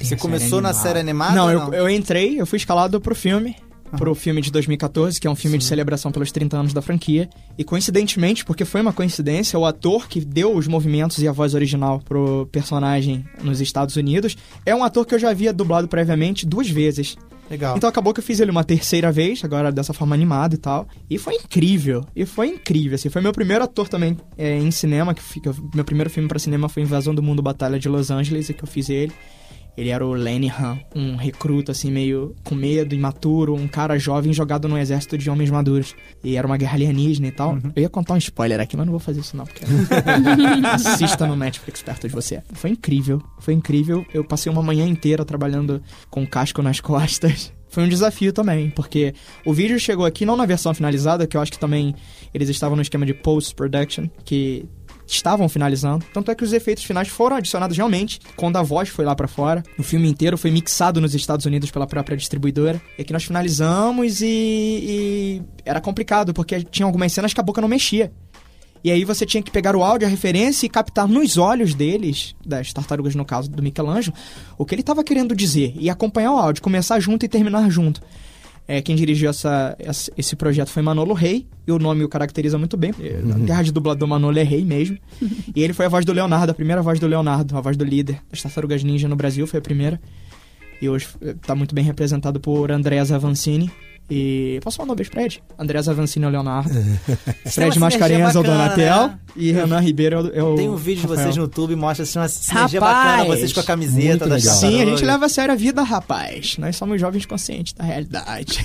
[0.00, 1.34] Você começou série na série animada?
[1.34, 3.56] Não, ou eu, eu entrei, eu fui escalado pro filme.
[3.96, 5.68] Pro filme de 2014, que é um filme de Sim.
[5.68, 7.28] celebração pelos 30 anos da franquia.
[7.56, 11.54] E coincidentemente, porque foi uma coincidência, o ator que deu os movimentos e a voz
[11.54, 14.36] original pro personagem nos Estados Unidos
[14.66, 17.16] é um ator que eu já havia dublado previamente duas vezes.
[17.50, 17.76] Legal.
[17.76, 20.86] Então acabou que eu fiz ele uma terceira vez, agora dessa forma animada e tal.
[21.08, 22.04] E foi incrível.
[22.14, 23.08] E foi incrível, assim.
[23.08, 25.54] Foi meu primeiro ator também é, em cinema, que fica.
[25.74, 28.62] Meu primeiro filme pra cinema foi Invasão do Mundo Batalha de Los Angeles, e que
[28.62, 29.12] eu fiz ele.
[29.78, 34.32] Ele era o Lenny Han, um recruta, assim, meio com medo, imaturo, um cara jovem
[34.32, 35.94] jogado num exército de homens maduros.
[36.24, 37.56] E era uma guerra alienígena e tal.
[37.76, 39.64] Eu ia contar um spoiler aqui, mas não vou fazer isso não, porque...
[40.74, 42.42] Assista no Netflix perto de você.
[42.54, 44.04] Foi incrível, foi incrível.
[44.12, 47.52] Eu passei uma manhã inteira trabalhando com casco nas costas.
[47.68, 49.14] Foi um desafio também, porque
[49.44, 51.94] o vídeo chegou aqui não na versão finalizada, que eu acho que também
[52.34, 54.68] eles estavam no esquema de post-production, que
[55.08, 56.04] estavam finalizando.
[56.12, 59.28] Tanto é que os efeitos finais foram adicionados realmente quando a voz foi lá pra
[59.28, 59.62] fora.
[59.78, 62.80] O filme inteiro foi mixado nos Estados Unidos pela própria distribuidora.
[62.98, 67.60] E aqui nós finalizamos e, e era complicado, porque tinha algumas cenas que a boca
[67.60, 68.12] não mexia.
[68.82, 72.34] E aí você tinha que pegar o áudio, a referência e captar nos olhos deles,
[72.46, 74.16] das tartarugas no caso do Michelangelo,
[74.56, 78.00] o que ele estava querendo dizer e acompanhar o áudio, começar junto e terminar junto.
[78.70, 82.58] É, quem dirigiu essa, essa- esse projeto foi Manolo Rey, e o nome o caracteriza
[82.58, 82.92] muito bem.
[83.00, 84.98] É, Na terra de dublador, Manolo é rei mesmo.
[85.56, 87.84] e ele foi a voz do Leonardo, a primeira voz do Leonardo, a voz do
[87.84, 89.98] líder das Tartarugas Ninja no Brasil, foi a primeira.
[90.82, 93.70] E hoje eh, tá muito bem representado por Andrea Avancini.
[94.10, 95.38] E posso mandar um beijo pra ele?
[95.58, 96.70] Andrea Avancini é o Leonardo.
[97.44, 99.08] Fred uma Mascarenhas é o Donatel.
[99.08, 99.18] né?
[99.36, 101.20] E Renan Ribeiro é o, é o Tem um vídeo de Rafael.
[101.24, 103.18] vocês no YouTube, mostra assim, uma sinergia Rapaz!
[103.18, 106.56] bacana, vocês com a camiseta da Sim, a gente leva a sério a vida, rapaz.
[106.58, 108.60] Nós somos jovens conscientes da realidade.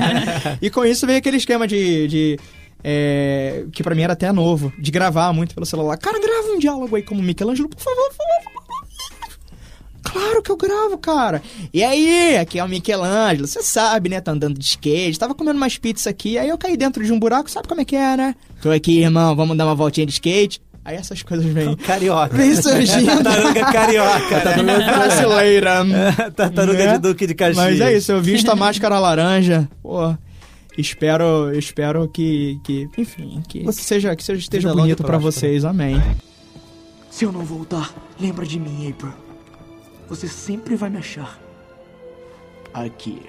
[0.60, 2.06] e com isso veio aquele esquema de.
[2.06, 2.38] de,
[2.86, 5.96] é, que pra mim era até novo, de gravar muito pelo celular.
[5.96, 8.53] Cara, grava um diálogo aí como Michelangelo, por favor, por favor.
[10.14, 11.42] Claro que eu gravo, cara.
[11.72, 14.20] E aí, aqui é o Michelangelo, você sabe, né?
[14.20, 17.18] Tá andando de skate, tava comendo umas pizzas aqui, aí eu caí dentro de um
[17.18, 18.36] buraco, sabe como é que é, né?
[18.62, 20.62] Tô aqui, irmão, vamos dar uma voltinha de skate.
[20.84, 21.74] Aí essas coisas vêm.
[21.84, 22.36] Carioca.
[22.36, 23.24] Vem surgindo.
[23.24, 24.40] Tartaruga carioca.
[24.40, 25.70] Tartaruga brasileira.
[26.36, 27.56] Tartaruga de Duque de Caxias.
[27.56, 29.68] Mas é isso, eu visto a máscara laranja.
[29.82, 30.14] Pô,
[30.78, 35.32] espero, espero que, que enfim, que, que seja, que seja, esteja bonito pra próspera.
[35.32, 35.64] vocês.
[35.64, 36.00] Amém.
[37.10, 39.24] Se eu não voltar, lembra de mim, April.
[40.14, 41.40] Você sempre vai me achar.
[42.72, 43.20] Aqui.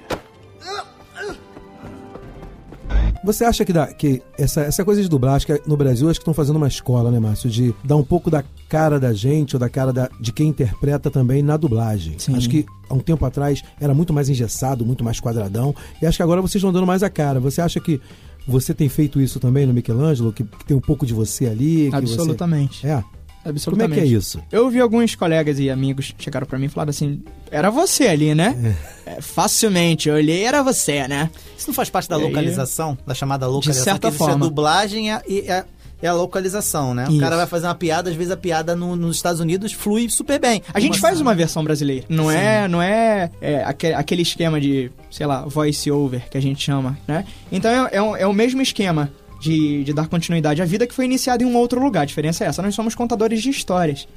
[3.23, 6.21] Você acha que, dá, que essa, essa coisa de dublagem, que no Brasil acho que
[6.21, 7.49] estão fazendo uma escola, né, Márcio?
[7.49, 11.09] De dar um pouco da cara da gente ou da cara da, de quem interpreta
[11.09, 12.19] também na dublagem.
[12.19, 12.36] Sim.
[12.36, 15.73] Acho que há um tempo atrás era muito mais engessado, muito mais quadradão.
[15.99, 17.39] E acho que agora vocês estão dando mais a cara.
[17.39, 17.99] Você acha que
[18.47, 20.31] você tem feito isso também no Michelangelo?
[20.31, 21.89] Que, que tem um pouco de você ali?
[21.91, 22.81] Absolutamente.
[22.81, 22.88] Você...
[22.89, 23.03] É.
[23.45, 23.89] Absolutamente.
[23.95, 24.41] Como é que é isso?
[24.51, 27.21] Eu vi alguns colegas e amigos chegaram pra mim e falaram assim:
[27.51, 28.75] era você ali, né?
[29.05, 31.29] É, facilmente, eu olhei era você, né?
[31.57, 32.97] Isso não faz parte da E aí- localização?
[33.05, 33.83] Da chamada localização?
[33.83, 34.45] certa que existe forma.
[34.45, 35.63] A dublagem é, e é,
[36.01, 37.05] é a localização, né?
[37.07, 37.19] O Isso.
[37.19, 40.39] cara vai fazer uma piada, às vezes a piada no- nos Estados Unidos flui super
[40.39, 40.61] bem.
[40.73, 41.21] A gente Como faz assim?
[41.23, 42.05] uma versão brasileira.
[42.09, 42.35] Não Sim.
[42.35, 46.63] é, não é, é, aque- aquele esquema de, sei lá, voice over que a gente
[46.63, 47.23] chama, né?
[47.51, 49.11] Então é, é, o- é o mesmo esquema
[49.45, 52.01] de, de dar continuidade à vida que foi iniciado em um outro lugar.
[52.01, 54.07] A diferença é essa, nós somos contadores de histórias.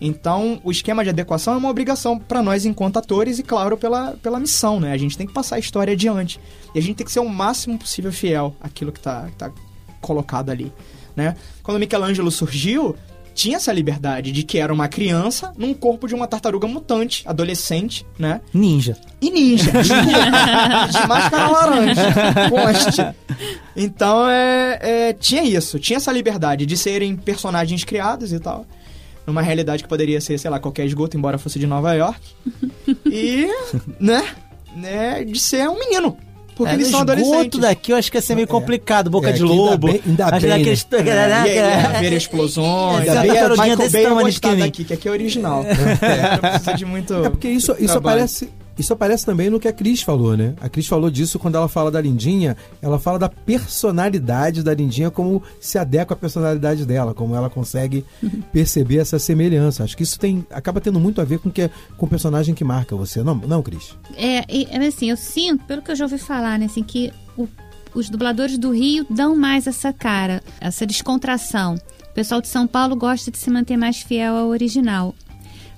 [0.00, 4.12] Então, o esquema de adequação é uma obrigação para nós enquanto atores e, claro, pela,
[4.22, 4.92] pela missão, né?
[4.92, 6.40] A gente tem que passar a história adiante.
[6.74, 9.52] E a gente tem que ser o máximo possível fiel àquilo que tá, que tá
[10.00, 10.72] colocado ali,
[11.14, 11.36] né?
[11.62, 12.96] Quando Michelangelo surgiu,
[13.34, 18.06] tinha essa liberdade de que era uma criança num corpo de uma tartaruga mutante, adolescente,
[18.18, 18.40] né?
[18.52, 18.96] Ninja.
[19.20, 19.70] E ninja.
[19.82, 22.02] de máscara laranja.
[22.48, 23.02] Poste.
[23.76, 25.78] Então, é, é, tinha isso.
[25.78, 28.66] Tinha essa liberdade de serem personagens criados e tal.
[29.26, 32.20] numa realidade que poderia ser, sei lá, qualquer esgoto, embora fosse de Nova York.
[33.06, 33.48] e,
[34.00, 34.24] né,
[34.76, 36.16] né, de ser um menino.
[36.54, 37.58] Porque É, eles são adolescentes.
[37.60, 39.86] daqui eu acho que ia ser meio complicado, boca É, de que ainda lobo.
[39.86, 43.08] bem- ainda Acho bem, daqueles- É, e aí ia haver explosões.
[43.08, 44.66] Ainda bem a a tartaruguinha Michael desse Bay tamanho, pequenininho.
[44.66, 45.64] daqui, que aqui é original.
[46.02, 48.48] É, não precisa de muito É porque isso, isso, aparece,
[48.78, 50.54] isso aparece também no que a Cris falou, né?
[50.60, 55.10] A Cris falou disso quando ela fala da Lindinha, ela fala da personalidade da Lindinha,
[55.10, 58.04] como se adequa à personalidade dela, como ela consegue
[58.52, 59.84] perceber essa semelhança.
[59.84, 62.64] Acho que isso tem, acaba tendo muito a ver com, que, com o personagem que
[62.64, 63.22] marca você.
[63.22, 63.96] Não, não Cris?
[64.16, 67.48] É, é assim, eu sinto, pelo que eu já ouvi falar, né, assim, que o-
[67.94, 71.74] os dubladores do Rio dão mais essa cara, essa descontração.
[72.10, 75.14] O pessoal de São Paulo gosta de se manter mais fiel ao original.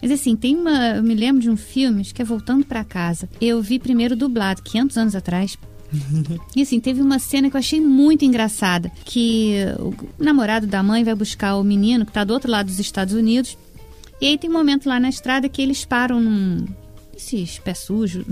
[0.04, 0.96] Mas assim, tem uma.
[0.96, 3.26] Eu me lembro de um filme, acho que é Voltando pra Casa.
[3.40, 5.56] Eu vi primeiro dublado, 500 anos atrás.
[6.54, 8.90] E assim, teve uma cena que eu achei muito engraçada.
[9.04, 12.78] Que o namorado da mãe vai buscar o menino que tá do outro lado dos
[12.78, 13.56] Estados Unidos.
[14.20, 16.66] E aí tem um momento lá na estrada que eles param num.
[17.16, 18.24] Esses pé sujo.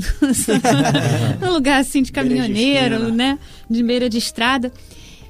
[1.41, 3.11] num lugar assim de de caminhoneiro, esquina.
[3.17, 3.39] né?
[3.71, 4.73] De beira de estrada.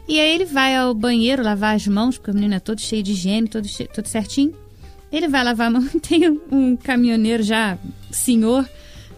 [0.09, 3.03] E aí ele vai ao banheiro lavar as mãos, porque o menino é todo cheio
[3.03, 4.53] de higiene, todo, che- todo certinho.
[5.13, 7.79] Ele vai lavar a mão tem um, caminhoneiro já,
[8.11, 8.69] senhor,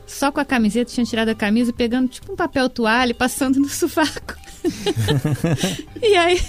[0.07, 3.61] só com a camiseta, tinha tirado a camisa, pegando tipo um papel toalha, e passando
[3.61, 4.35] no sovaco.
[6.03, 6.41] e aí,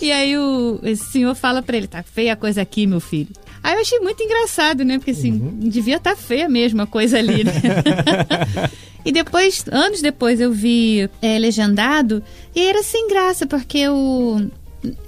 [0.00, 3.30] e aí o, esse senhor fala pra ele, tá feia a coisa aqui, meu filho.
[3.62, 4.98] Aí eu achei muito engraçado, né?
[4.98, 7.52] Porque assim, devia estar feia mesmo a coisa ali, né?
[9.04, 12.22] E depois, anos depois, eu vi é, legendado
[12.54, 14.48] e era sem graça, porque o.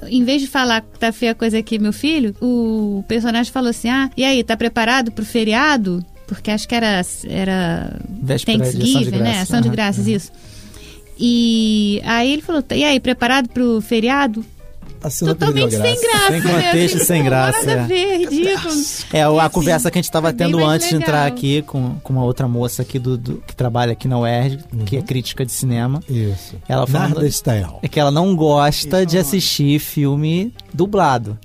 [0.09, 3.70] Em vez de falar que tá feia a coisa aqui, meu filho, o personagem falou
[3.70, 6.05] assim: Ah, e aí, tá preparado pro feriado?
[6.27, 9.18] Porque acho que era, era Véspera de ação de Thanksgiving, né?
[9.18, 9.43] graças.
[9.43, 10.16] Ação de Aham, graças, aham.
[10.16, 10.33] isso.
[11.18, 14.45] E aí ele falou: E aí, preparado pro feriado?
[15.05, 16.63] Assina Totalmente sem graça, Sem né?
[16.63, 17.87] contexto, sem graça, Nada a é.
[17.87, 18.75] ver, ridículo.
[19.13, 21.97] É, a assim, conversa que a gente estava bem tendo antes de entrar aqui com,
[22.03, 25.45] com uma outra moça aqui do, do- que trabalha aqui na UERJ, que é crítica
[25.45, 26.01] de cinema.
[26.09, 26.55] Isso.
[26.69, 27.67] Ela Narda Style.
[27.83, 31.39] é que ela não gosta de assistir filme dublado.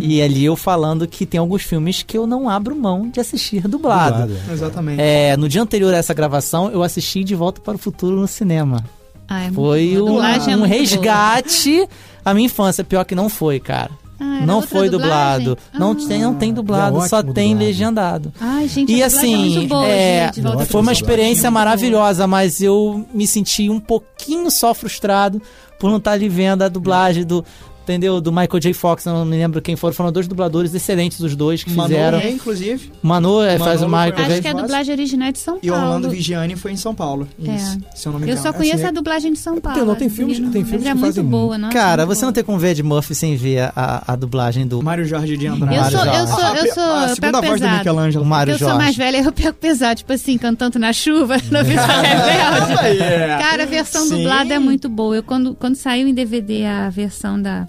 [0.00, 3.68] E ali eu falando que tem alguns filmes que eu não abro mão de assistir
[3.68, 4.26] dublado.
[4.26, 5.00] Dublado, Exatamente.
[5.00, 8.26] É, no dia anterior a essa gravação, eu assisti De Volta para o Futuro no
[8.26, 8.84] cinema.
[9.28, 11.86] Ah, é Foi um, é um muito boa.
[12.26, 12.82] À minha infância.
[12.82, 13.90] Pior que não foi, cara.
[14.18, 15.44] Ah, não foi dublagem?
[15.46, 15.58] dublado.
[15.78, 17.58] Não, tem, não tem dublado, é só tem dublado.
[17.58, 18.32] legendado.
[18.40, 22.60] Ai, gente, E a é assim, muito boa, é, gente, foi uma experiência maravilhosa, mas
[22.62, 25.40] eu me senti um pouquinho só frustrado
[25.78, 27.44] por não estar ali vendo a dublagem do.
[27.86, 28.20] Entendeu?
[28.20, 28.72] Do Michael J.
[28.74, 29.94] Fox, não me lembro quem foram.
[29.94, 32.18] Foram dois dubladores excelentes, os dois que Manu fizeram.
[32.18, 32.90] é, inclusive.
[33.00, 34.62] Manu é, faz o Manolo Michael Acho que a Fox.
[34.62, 36.08] dublagem original é de São E Orlando Paulo.
[36.10, 37.28] Vigiani foi em São Paulo.
[37.38, 37.96] Isso, É.
[37.96, 38.42] se eu não me Eu engano.
[38.44, 39.84] só conheço Assim, a dublagem de São Paulo.
[39.84, 42.18] não, tem filmes- Menino, tem mas filmes é que muito fazem- boa, nossa, Cara, muito
[42.18, 44.82] você não tem como ver Ed Murphy sem ver a, a dublagem do.
[44.82, 45.76] Mário Jorge de Andrade.
[45.76, 46.66] Eu sou, eu sou, Jorge.
[46.68, 47.68] eu sou, A eu segunda voz do.
[47.68, 48.24] Michelangelo.
[48.24, 48.82] O Mário eu sou Jorge.
[48.84, 52.72] mais velha, eu pego pesado, tipo assim, cantando na chuva, no Vista Rebelde.
[52.80, 53.38] Ah, yeah.
[53.48, 54.16] Cara, a versão Sim.
[54.16, 55.14] dublada é muito boa.
[55.16, 57.68] Eu, quando, quando saiu em DVD a versão da.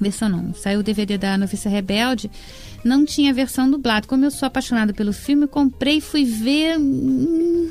[0.00, 2.30] Versão não, saiu o DVD da Noviça Rebelde,
[2.84, 4.06] não tinha versão dublada.
[4.06, 6.78] Como eu sou apaixonada pelo filme, eu comprei e fui ver.
[6.78, 7.70] hum,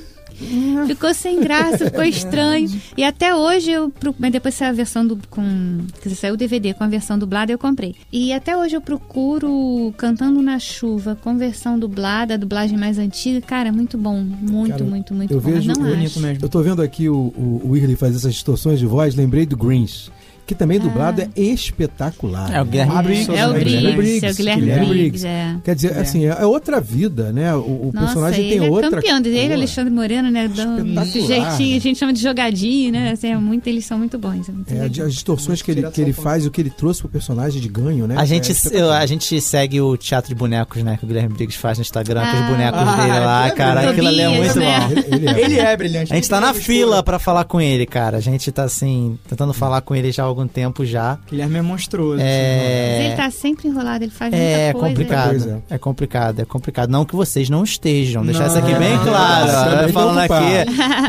[0.88, 2.68] Ficou sem graça, ficou estranho.
[2.98, 3.94] E até hoje eu.
[4.18, 5.20] Mas depois saiu a versão do.
[5.30, 7.94] Com, quer dizer, saiu o DVD com a versão dublada eu comprei.
[8.12, 13.42] E até hoje eu procuro Cantando na Chuva com versão dublada, a dublagem mais antiga.
[13.42, 14.22] Cara, muito bom.
[14.24, 15.52] Muito, Cara, muito, muito eu bom.
[15.52, 16.20] vejo bonito acho.
[16.20, 16.44] mesmo.
[16.46, 19.56] Eu tô vendo aqui o, o, o Whirley fazer essas distorções de voz, lembrei do
[19.56, 20.12] Greens,
[20.46, 22.54] que também dublado é espetacular.
[22.54, 23.32] É o Guilherme É, Briggs.
[23.32, 23.60] é o né?
[23.60, 25.56] Briggs, é o Guilherme Briggs, é.
[25.64, 27.54] Quer dizer, assim, é, é outra vida, né?
[27.56, 28.92] O, o Nossa, personagem ele tem é outra.
[28.92, 29.54] campeão dele, ele, cor.
[29.56, 30.48] Alexandre Moreno, né?
[30.54, 33.12] Dando esse jeitinho, a gente chama de jogadinho, né?
[33.12, 34.48] Assim, é muito, eles são muito bons.
[34.50, 37.10] É muito É, as distorções que ele, que ele faz, o que ele trouxe pro
[37.10, 38.16] personagem de ganho, né?
[38.18, 40.98] A gente, É eu- a gente segue o teatro de bonecos, né?
[40.98, 42.42] Que o Guilherme Briggs faz no Instagram com Ah.
[42.42, 43.90] os bonecos Ah, dele lá, é cara.
[43.90, 44.80] Aquilo ali é muito né?
[44.80, 44.92] bom.
[44.92, 45.44] Ele, ele é.
[45.44, 46.12] Ele é brilhante.
[46.12, 48.18] A gente tá na fila pra falar com ele, cara.
[48.18, 51.18] A gente tá assim, tentando falar com ele já há algum tempo já.
[51.30, 52.16] Guilherme é monstruoso.
[52.22, 54.38] assim, Mas ele É, tá sempre enrolado, ele faz é
[54.74, 54.88] muita coisa.
[54.90, 55.30] complicado.
[55.30, 55.64] coisa.
[55.70, 56.90] É complicado, é complicado.
[56.90, 58.26] Não que vocês não estejam.
[58.26, 59.04] Deixar isso aqui bem Não.
[59.06, 59.52] claro.
[59.80, 60.34] Ó, bem falando aqui.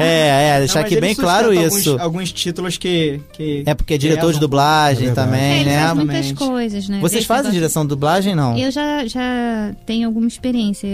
[0.01, 1.97] É, é, Não, deixar mas aqui bem claro alguns- isso.
[2.01, 3.21] Alguns títulos que.
[3.33, 5.11] que É porque é diretor de dublagem É.
[5.11, 5.83] É, também, ele né?
[5.83, 6.99] faz muitas coisas, né?
[7.01, 8.57] Vocês Esse fazem negócio- direção de dublagem, não?
[8.57, 10.89] Eu já, já tenho alguma experiência.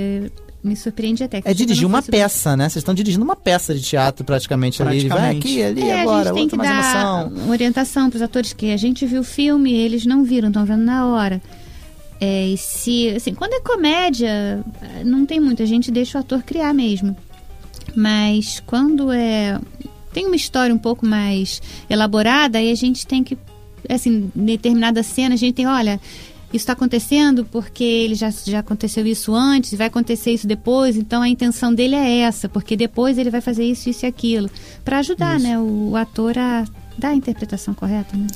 [0.63, 1.41] Me surpreende até.
[1.41, 2.65] que É dirigir uma peça, né?
[2.69, 4.99] Vocês estão dirigindo uma peça de teatro praticamente, ali.
[4.99, 5.49] Ele vai Praticamente.
[5.49, 7.51] aqui, ali, É, agora, a gente tem outra que dar emoção.
[7.51, 10.83] orientação para os atores que a gente viu o filme, eles não viram, estão vendo
[10.85, 11.41] na hora.
[12.21, 14.63] É, e se, assim, quando é comédia,
[15.07, 17.17] não tem muito, a gente deixa o ator criar mesmo.
[17.97, 19.59] Mas quando é
[20.13, 23.39] tem uma história um pouco mais elaborada, aí a gente tem que
[23.89, 25.99] assim, determinada cena, a gente tem, olha,
[26.53, 31.23] isso está acontecendo porque ele já, já aconteceu isso antes, vai acontecer isso depois, então
[31.23, 34.51] a intenção dele é essa, porque depois ele vai fazer isso, isso e aquilo.
[34.85, 36.65] Para ajudar, né, o, o ator a
[36.99, 38.27] dar a interpretação correta, né?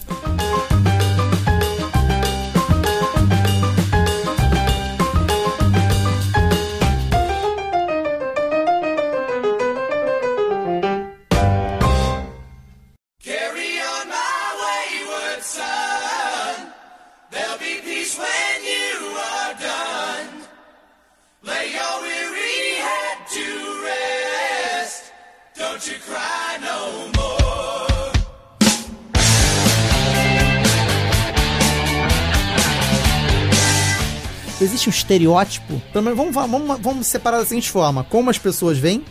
[35.04, 35.80] Estereótipo.
[35.92, 39.04] Pelo menos, vamos, vamos, vamos separar da seguinte forma: como as pessoas veem,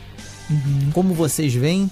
[0.93, 1.89] como vocês veem.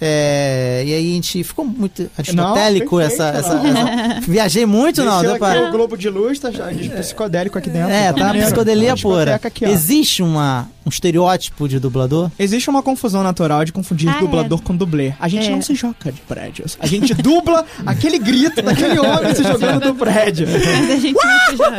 [0.00, 3.66] É, e aí a gente ficou muito aristotélico Não, essa, essa- não.
[3.66, 5.20] essa- Viajei muito, não.
[5.22, 5.68] Deu pra...
[5.68, 7.90] o globo de luz, tá já de psicodélico aqui dentro.
[7.90, 8.46] É, tá na maneiro.
[8.46, 9.40] psicodelia pura.
[9.42, 9.64] aqui.
[9.64, 12.30] Existe uma, um estereótipo de dublador?
[12.38, 15.12] Existe uma confusão natural de confundir Ah, dublador com dublê.
[15.18, 15.50] A gente É.
[15.50, 16.76] não se joga de prédios.
[16.80, 20.46] A gente dubla aquele grito daquele homem se jogando do prédio.
[20.48, 21.76] Mas a gente não se joga.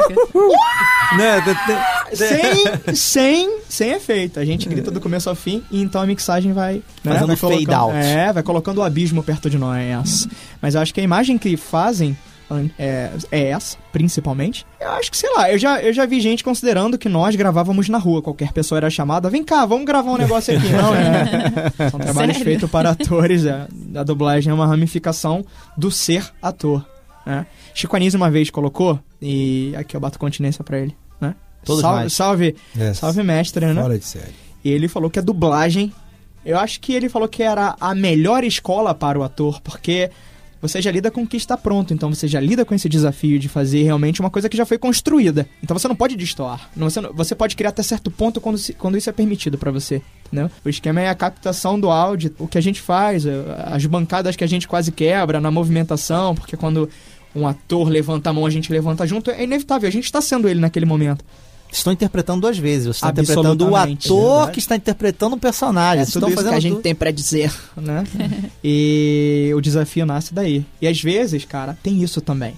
[1.17, 1.41] Né?
[2.13, 4.39] sem, sem, sem efeito.
[4.39, 6.81] A gente grita do começo ao fim e então a mixagem vai.
[7.03, 7.95] né, Fazendo fade out.
[7.95, 10.27] É, vai colocando o abismo perto de nós.
[10.61, 12.17] Mas eu acho que a imagem que fazem
[12.77, 14.65] é, é essa, principalmente.
[14.79, 17.87] Eu acho que, sei lá, eu já, eu já vi gente considerando que nós gravávamos
[17.89, 18.21] na rua.
[18.21, 20.67] Qualquer pessoa era chamada, vem cá, vamos gravar um negócio aqui.
[20.69, 21.69] Não, é.
[21.89, 22.43] São trabalhos Sério?
[22.43, 23.45] feitos para atores.
[23.45, 23.67] é.
[23.95, 25.45] A dublagem é uma ramificação
[25.77, 26.85] do ser ator.
[27.25, 27.45] Né?
[27.73, 30.95] Chico Anísio uma vez colocou, e aqui eu bato continência pra ele.
[31.21, 31.35] Né?
[31.63, 33.79] Todos salve, salve, É, salve mestre, né?
[33.79, 34.33] Fora de série.
[34.63, 35.93] E ele falou que a dublagem.
[36.45, 40.09] Eu acho que ele falou que era a melhor escola para o ator, porque
[40.61, 43.39] você já lida com o que está pronto, então você já lida com esse desafio
[43.39, 45.47] de fazer realmente uma coisa que já foi construída.
[45.63, 46.69] Então você não pode destoar.
[46.75, 50.01] Você, você pode criar até certo ponto quando, quando isso é permitido para você.
[50.25, 50.51] Entendeu?
[50.63, 53.31] O esquema é a captação do áudio, o que a gente faz, eh,
[53.65, 56.89] as bancadas que a gente quase quebra na movimentação, porque quando
[57.33, 60.49] um ator levanta a mão, a gente levanta junto, é inevitável, a gente está sendo
[60.49, 61.23] ele naquele momento.
[61.71, 62.87] Estão interpretando duas vezes.
[62.87, 66.01] Você está interpretando o ator que está interpretando o personagem.
[66.01, 66.81] É Vocês estão isso que fazendo a gente tudo.
[66.81, 68.03] tem pra dizer, né?
[68.63, 70.65] e o desafio nasce daí.
[70.81, 72.55] E às vezes, cara, tem isso também.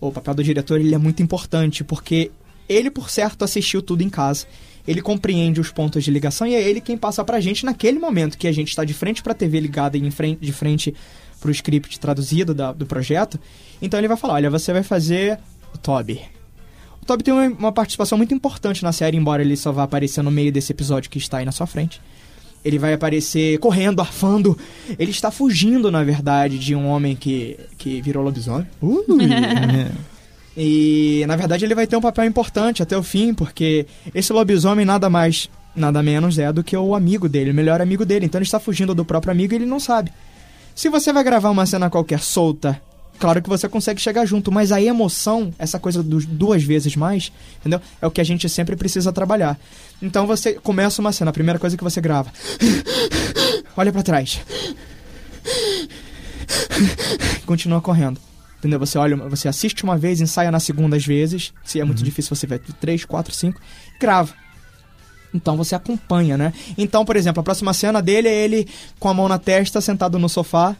[0.00, 2.30] O papel do diretor ele é muito importante, porque
[2.68, 4.46] ele, por certo, assistiu tudo em casa.
[4.86, 8.36] Ele compreende os pontos de ligação e é ele quem passa pra gente naquele momento
[8.36, 10.94] que a gente está de frente pra TV ligada e em frente, de frente
[11.40, 13.40] pro script traduzido da- do projeto.
[13.80, 15.38] Então ele vai falar: olha, você vai fazer
[15.74, 16.20] o Toby.
[17.04, 20.22] O Toby tem uma, uma participação muito importante na série, embora ele só vá aparecer
[20.22, 22.00] no meio desse episódio que está aí na sua frente.
[22.64, 24.56] Ele vai aparecer correndo, arfando.
[24.98, 28.66] Ele está fugindo, na verdade, de um homem que, que virou lobisomem.
[28.80, 29.04] Ui.
[30.56, 34.86] e, na verdade, ele vai ter um papel importante até o fim, porque esse lobisomem
[34.86, 38.24] nada mais, nada menos é do que o amigo dele, o melhor amigo dele.
[38.24, 40.10] Então ele está fugindo do próprio amigo e ele não sabe.
[40.74, 42.80] Se você vai gravar uma cena qualquer solta,
[43.18, 47.32] claro que você consegue chegar junto, mas a emoção, essa coisa dos duas vezes mais,
[47.60, 47.80] entendeu?
[48.00, 49.58] É o que a gente sempre precisa trabalhar.
[50.02, 52.32] Então você começa uma cena, a primeira coisa que você grava.
[53.76, 54.40] Olha pra trás.
[57.46, 58.20] Continua correndo.
[58.58, 58.78] Entendeu?
[58.78, 61.52] Você olha, você assiste uma vez, ensaia na segunda às vezes.
[61.62, 63.60] Se é muito difícil, você vai três, quatro, cinco,
[64.00, 64.32] grava.
[65.34, 66.52] Então você acompanha, né?
[66.78, 70.18] Então, por exemplo, a próxima cena dele é ele com a mão na testa, sentado
[70.18, 70.76] no sofá,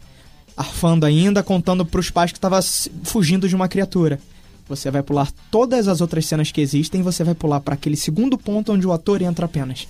[0.57, 4.21] arfando ainda, contando pros pais que tava s- fugindo de uma criatura.
[4.69, 7.97] Você vai pular todas as outras cenas que existem e você vai pular para aquele
[7.97, 9.87] segundo ponto onde o ator entra apenas.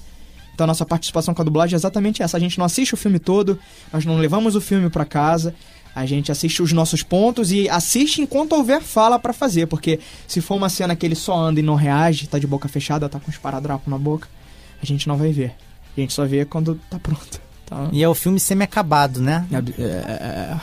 [0.55, 2.37] Então nossa participação com a dublagem é exatamente essa.
[2.37, 3.59] A gente não assiste o filme todo,
[3.93, 5.55] nós não levamos o filme para casa,
[5.95, 10.41] a gente assiste os nossos pontos e assiste enquanto houver fala para fazer, porque se
[10.41, 13.21] for uma cena que ele só anda e não reage, tá de boca fechada, tá
[13.21, 14.29] com os paradrapos na boca,
[14.83, 15.55] a gente não vai ver.
[15.97, 17.41] A gente só vê quando tá pronto.
[17.67, 17.89] Tá?
[17.93, 19.47] E é o filme semi-acabado, né?
[19.79, 20.57] É,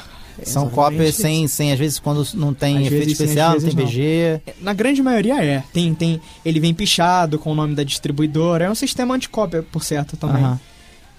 [0.43, 1.21] São exatamente cópias isso.
[1.21, 3.85] sem, sem, às vezes, quando não tem Às efeito vezes sim, especial, não vezes tem
[3.85, 3.91] não.
[3.91, 4.41] BG.
[4.61, 5.63] Na grande maioria é.
[5.73, 8.65] Tem, tem, ele vem pichado com o nome da distribuidora.
[8.65, 10.43] É um sistema anticópia, por certo, também.
[10.43, 10.59] Aham.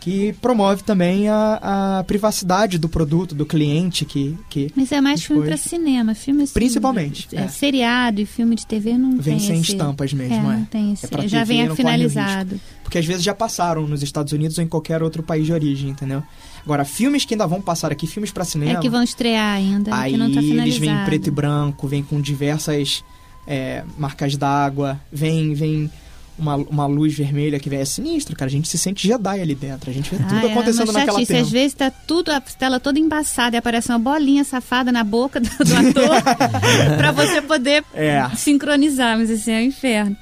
[0.03, 4.36] Que promove também a, a privacidade do produto, do cliente que.
[4.50, 7.48] que Mas é mais filme pra depois- cinema, filme assim, Principalmente, é, é.
[7.48, 10.57] seriado e filme de TV não Vem tem sem esse- estampas mesmo, é.
[10.57, 12.61] não tem esse, É já vem finalizado.
[12.82, 15.90] Porque às vezes já passaram nos Estados Unidos ou em qualquer outro país de origem,
[15.90, 16.22] entendeu?
[16.64, 18.72] Agora, filmes que ainda vão passar aqui, filmes pra cinema.
[18.78, 20.80] É que vão estrear ainda, Aí que não tá eles finalizado.
[20.80, 23.05] vêm em preto e branco, vem com diversas
[23.46, 25.90] é, marcas d'água, vem, vem
[26.39, 28.49] uma, uma luz vermelha que vem é sinistro, cara.
[28.49, 29.91] A gente se sente Jedi ali dentro.
[29.91, 31.41] A gente vê tudo Ah, é acontecendo uma naquela tela.
[31.41, 35.39] Às vezes tá tudo, a tela toda embaçada e aparece uma bolinha safada na boca
[35.41, 36.22] do, do ator
[36.99, 38.28] pra você poder É.
[38.37, 40.16] sincronizar, mas assim, é um inferno.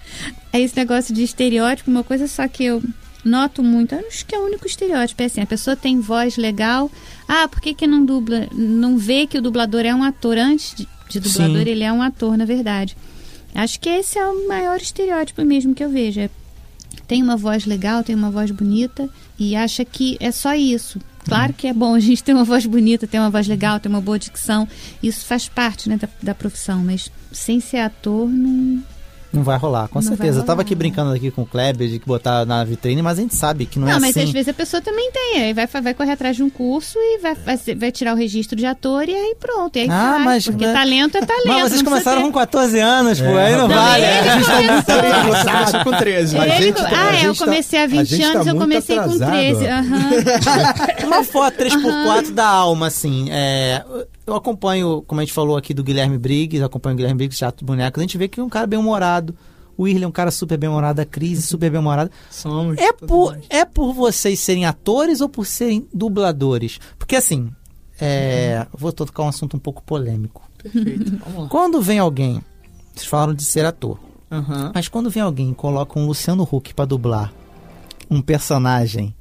[0.52, 2.82] É esse negócio de estereótipo, uma coisa só que eu
[3.24, 6.36] noto muito, eu acho que é o único estereótipo, é assim, a pessoa tem voz
[6.38, 6.90] legal,
[7.28, 10.74] ah, por que que não dubla, não vê que o dublador é um ator antes
[10.74, 11.68] de, de dublador, Sim.
[11.68, 12.96] ele é um ator, na verdade.
[13.54, 16.30] Acho que esse é o maior estereótipo mesmo que eu vejo, é
[17.06, 21.00] tem uma voz legal, tem uma voz bonita e acha que é só isso.
[21.24, 23.88] Claro que é bom a gente ter uma voz bonita, ter uma voz legal, ter
[23.88, 24.68] uma boa dicção.
[25.02, 28.80] Isso faz parte né, da, da profissão, mas sem ser ator, não.
[29.32, 30.40] Não vai rolar, com Não certeza.
[30.40, 33.22] Eu tava aqui brincando aqui com o Kleber de que botar na vitrine, mas a
[33.22, 34.24] gente sabe que não, Não, é mas assim.
[34.26, 35.42] às vezes a pessoa também tem.
[35.44, 37.36] Aí vai, vai correr atrás de um curso e vai,
[37.76, 39.76] vai, tirar o registro de ator e aí pronto.
[39.76, 41.46] E aí Ah, faz, mas- porque mas- talento é talento.
[41.46, 44.04] Mas vocês não começaram ter- com 14 anos, pô, aí não, Não, vale.
[44.04, 45.34] ele muito começou-.
[45.36, 46.36] Você começou com 13.
[46.36, 48.22] Ele- A gente tá- ah, a é, eu gente tá- comecei há a 20 gente
[48.22, 49.64] tá anos, eu muito comecei com atrasado, 13.
[49.64, 49.68] ó.
[49.70, 50.10] aham.
[51.06, 53.28] Uma foto 3x4 da alma, assim.
[53.30, 53.84] É,
[54.26, 57.64] eu acompanho, como a gente falou aqui do Guilherme Briggs, acompanho o Guilherme Briggs, Chato
[57.64, 59.34] Boneco, a gente vê que é um cara bem-humorado.
[59.76, 62.10] O William é um cara super bem-humorado, a Cris é super bem-humorada.
[62.30, 62.76] Somos.
[62.78, 66.78] É por, é por vocês serem atores ou por serem dubladores?
[66.98, 67.50] Porque assim,
[67.98, 70.42] é, vou tocar um assunto um pouco polêmico.
[70.62, 71.18] Perfeito.
[71.24, 71.48] Vamos lá.
[71.48, 72.42] Quando vem alguém,
[72.94, 73.98] vocês falaram de ser ator,
[74.30, 74.72] Aham.
[74.74, 77.32] mas quando vem alguém e coloca um Luciano Huck pra dublar
[78.10, 79.14] um personagem.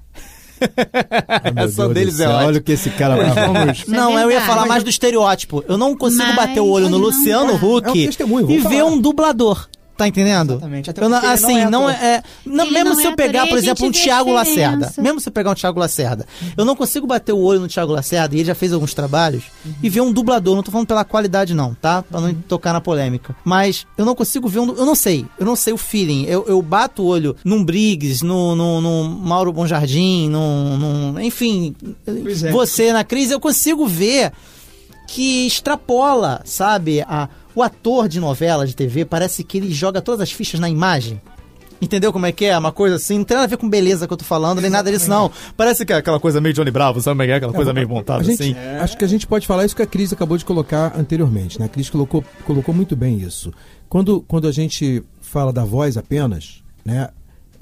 [1.55, 2.45] A ação Deus do deles é ótima.
[2.47, 3.70] Olha o que esse cara vai falar.
[3.70, 5.64] É Não, eu ia falar mais do estereótipo.
[5.68, 7.55] Eu não consigo Mas- bater o olho no Luciano.
[7.55, 7.88] Huck
[8.20, 9.68] É um e ver um dublador.
[10.00, 10.54] Tá entendendo?
[10.54, 11.93] Exatamente, até Eu ele não assim, é não é.
[11.93, 14.32] é- não, Ele mesmo não se é eu pegar, por exemplo, um diferença.
[14.32, 14.93] Lacerda.
[14.97, 16.26] Mesmo se eu pegar um Thiago Lacerda,
[16.56, 19.43] eu não consigo bater o olho no Thiago Lacerda, e ele já fez alguns trabalhos,
[19.84, 20.56] e ver um dublador.
[20.56, 22.02] Não tô falando pela qualidade, não, tá?
[22.02, 23.36] Pra não tocar na polêmica.
[23.43, 24.70] Mas eu não consigo ver um.
[24.74, 25.26] Eu não sei.
[25.38, 26.24] Eu não sei o feeling.
[26.28, 31.76] Eu, eu bato o olho num Briggs, no, no, no Mauro Bonjardim, num, num- Enfim.
[32.06, 32.52] Pois é.
[32.52, 34.32] Você na crise, eu consigo ver
[35.08, 37.02] que extrapola, sabe?
[37.02, 40.70] A, o ator de novela, de TV, parece que ele joga todas as fichas na
[40.70, 41.22] imagem.
[41.82, 42.58] Entendeu como é que é?
[42.58, 44.70] Uma coisa assim, não tem nada a ver com beleza que eu tô falando, nem
[44.70, 45.32] nada disso, não.
[45.56, 47.14] Parece que é aquela coisa meio Johnny Bravo, sabe?
[47.14, 47.36] como é que é?
[47.38, 48.54] Aquela coisa meio montada gente- assim.
[48.82, 51.58] Acho que a gente pode falar isso que a Cris acabou de colocar anteriormente.
[51.58, 51.66] Né?
[51.68, 53.54] A Cris colocou, colocou muito bem isso.
[53.88, 57.10] Quando, quando a gente fala da voz apenas, né?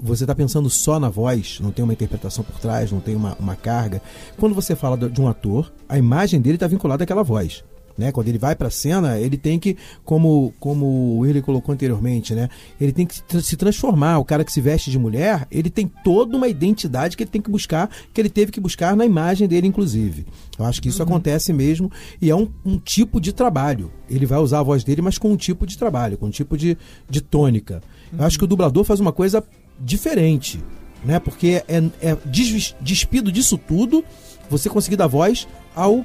[0.00, 3.36] Você está pensando só na voz, não tem uma interpretação por trás, não tem uma,
[3.38, 4.00] uma carga.
[4.38, 7.64] Quando você fala de um ator, a imagem dele está vinculada àquela voz.
[7.98, 8.12] Né?
[8.12, 12.48] Quando ele vai para a cena, ele tem que, como, como ele colocou anteriormente, né?
[12.80, 14.18] ele tem que se tra- se transformar.
[14.20, 17.42] O cara que se veste de mulher, ele tem toda uma identidade que ele tem
[17.42, 20.24] que buscar, que ele teve que buscar na imagem dele, inclusive.
[20.56, 21.90] Eu acho que isso acontece mesmo
[22.22, 23.90] e é um, um tipo de trabalho.
[24.08, 26.56] Ele vai usar a voz dele, mas com um tipo de trabalho, com um tipo
[26.56, 26.78] de,
[27.10, 27.82] de tônica.
[28.16, 29.42] Eu acho que o dublador faz uma coisa
[29.80, 30.62] diferente,
[31.04, 31.18] né?
[31.18, 34.04] Porque é, é desvis- despido disso tudo,
[34.48, 36.04] você conseguir dar voz ao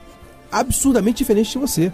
[0.59, 1.91] absurdamente diferente de você.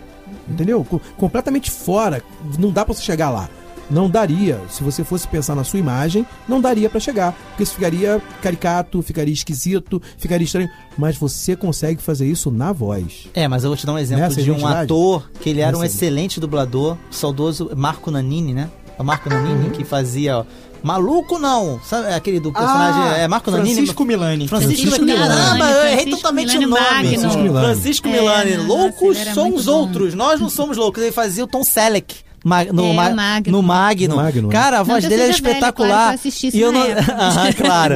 [0.48, 0.84] Entendeu?
[0.86, 2.22] Co- completamente fora.
[2.58, 3.50] Não dá pra você chegar lá.
[3.90, 7.74] Não daria, se você fosse pensar na sua imagem, não daria pra chegar, porque isso
[7.74, 13.28] ficaria caricato, ficaria esquisito, ficaria estranho, mas você consegue fazer isso na voz.
[13.34, 15.76] É, mas eu vou te dar um exemplo Nessa de um ator que ele era
[15.76, 18.70] um Nessa- excelente dublador, saudoso Marco Nanini, né?
[19.00, 20.38] O Marco Nanini que fazia.
[20.38, 20.46] ó,
[20.84, 21.80] Maluco não!
[21.84, 23.02] Sabe aquele do personagem?
[23.02, 23.76] Ah, é Marco Nanini?
[23.76, 24.48] Francisco Milani.
[24.48, 25.28] Francisco, Francisco Milani.
[25.36, 26.82] Caramba, eu errei Francisco totalmente Milani o nome.
[26.82, 27.10] Magno.
[27.20, 27.66] Francisco Milani.
[27.66, 28.58] Francisco É, Milani.
[28.58, 30.14] nossa, loucos são os outros.
[30.14, 31.02] Nós não somos loucos.
[31.04, 32.16] Ele fazia o Tom Selleck.
[32.44, 33.52] Ma- No, É, ma- Magno.
[33.52, 34.10] no Magno.
[34.16, 34.52] No Magno, é.
[34.52, 36.18] Cara, a Não voz dele era espetacular.
[36.18, 36.82] claro que eu e não...
[37.20, 37.96] Aham, claro.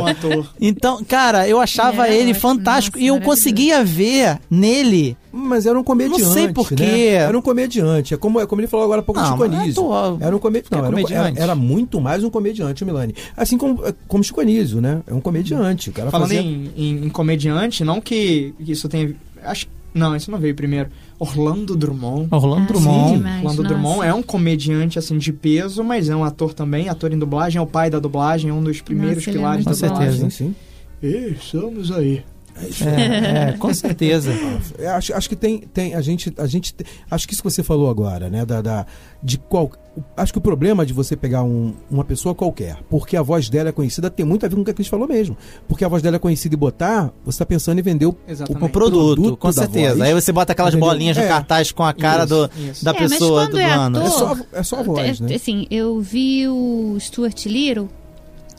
[0.60, 2.98] Então, cara, eu achava Ele era ele ótimo, fantástico.
[2.98, 5.18] nossa, e eu conseguia ver nele.
[5.36, 6.22] Mas era um comediante.
[6.22, 7.08] Não sei por né?
[7.08, 8.14] Era um comediante.
[8.14, 9.92] É como, é como ele falou agora há pouco Não, de Chico mas Anísio.
[9.94, 10.70] ator, Era um comediante.
[10.70, 11.36] que é Não, era, um- comediante.
[11.38, 13.16] era- era muito mais um comediante, o Milani.
[13.36, 15.02] Assim como, como Chico Anísio, né?
[15.08, 15.90] É um comediante.
[15.90, 16.42] O cara Falando fazia...
[16.42, 19.16] em, em- em comediante, não que que isso tenha.
[19.44, 20.90] Acho, não, isso não veio primeiro.
[21.24, 22.28] Orlando Drummond.
[22.32, 23.10] Orlando Ah, Drummond.
[23.10, 23.74] sim, demais, Orlando nossa.
[23.76, 27.60] Drummond é um comediante assim de peso, mas é um ator também, ator em dublagem,
[27.60, 29.94] é o pai da dublagem, é um dos primeiros Nossa, é pilares muito da bom.
[29.94, 30.30] Com dublagem.
[30.30, 30.38] certeza.
[30.38, 30.56] Sim,
[31.02, 31.08] sim.
[31.08, 32.24] E estamos aí.
[32.56, 34.32] É, é, com certeza.
[34.78, 37.50] É, acho, acho que tem, tem a gente, a gente, te- acho que isso que
[37.52, 38.86] você falou agora, né, da, da
[39.24, 39.72] de qual,
[40.16, 43.70] acho que o problema de você pegar um- uma pessoa qualquer, porque a voz dela
[43.70, 45.36] é conhecida, tem muito a ver com o que a Cris falou mesmo,
[45.68, 48.10] porque a voz dela é conhecida e botar, você está pensando em vender o.
[48.10, 49.96] O produto, produto com certeza.
[49.96, 50.02] voz.
[50.02, 50.90] Aí você bota aquelas Entendeu?
[50.90, 51.28] bolinhas no É.
[51.28, 52.86] cartaz com a cara Isso, do, isso.
[52.86, 54.00] da É, pessoa é dublando.
[54.00, 55.36] ator- é só, é só a voz, É, né?
[55.36, 57.90] Assim, eu vi o Stuart Little,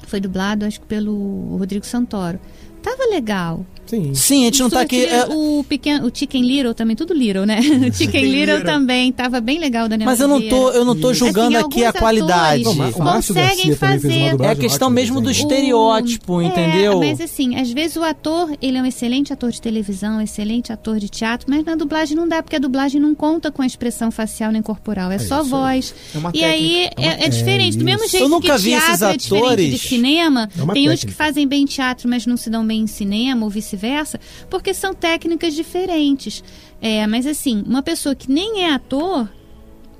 [0.06, 2.38] foi dublado, acho que pelo Rodrigo Santoro.
[2.82, 3.64] tava legal.
[3.86, 4.14] Sim.
[4.14, 5.04] Sim, a gente não tá aqui.
[5.04, 7.60] é, O, pequeno, o Chicken Little também, tudo Little, né?
[7.60, 10.08] O Chicken Little também tava bem legal, Daniel.
[10.10, 12.62] Mas eu não tô, eu não tô Assim, julgando aqui a qualidade.
[12.66, 12.94] atores
[13.26, 14.40] conseguem fazer.
[14.40, 16.98] É a questão mesmo do estereótipo, É, entendeu?
[16.98, 20.72] mas assim, às vezes o ator, ele é um excelente ator de televisão, um excelente
[20.72, 23.66] ator de teatro, mas na dublagem não dá, porque a dublagem não conta com a
[23.66, 25.94] expressão facial nem corporal, é, só voz.
[26.14, 27.02] É uma e aí técnica.
[27.22, 27.76] é, é diferente.
[27.78, 28.10] Do mesmo isso.
[28.12, 29.80] jeito Eu nunca que vi esses teatro é diferente de atores.
[29.82, 31.24] cinema, É uma tem uns que técnica.
[31.24, 35.54] fazem bem teatro, mas não se dão bem em cinema, ou vice-versa, porque são técnicas
[35.54, 36.42] diferentes.
[36.80, 39.28] É, mas assim, uma pessoa que nem é ator,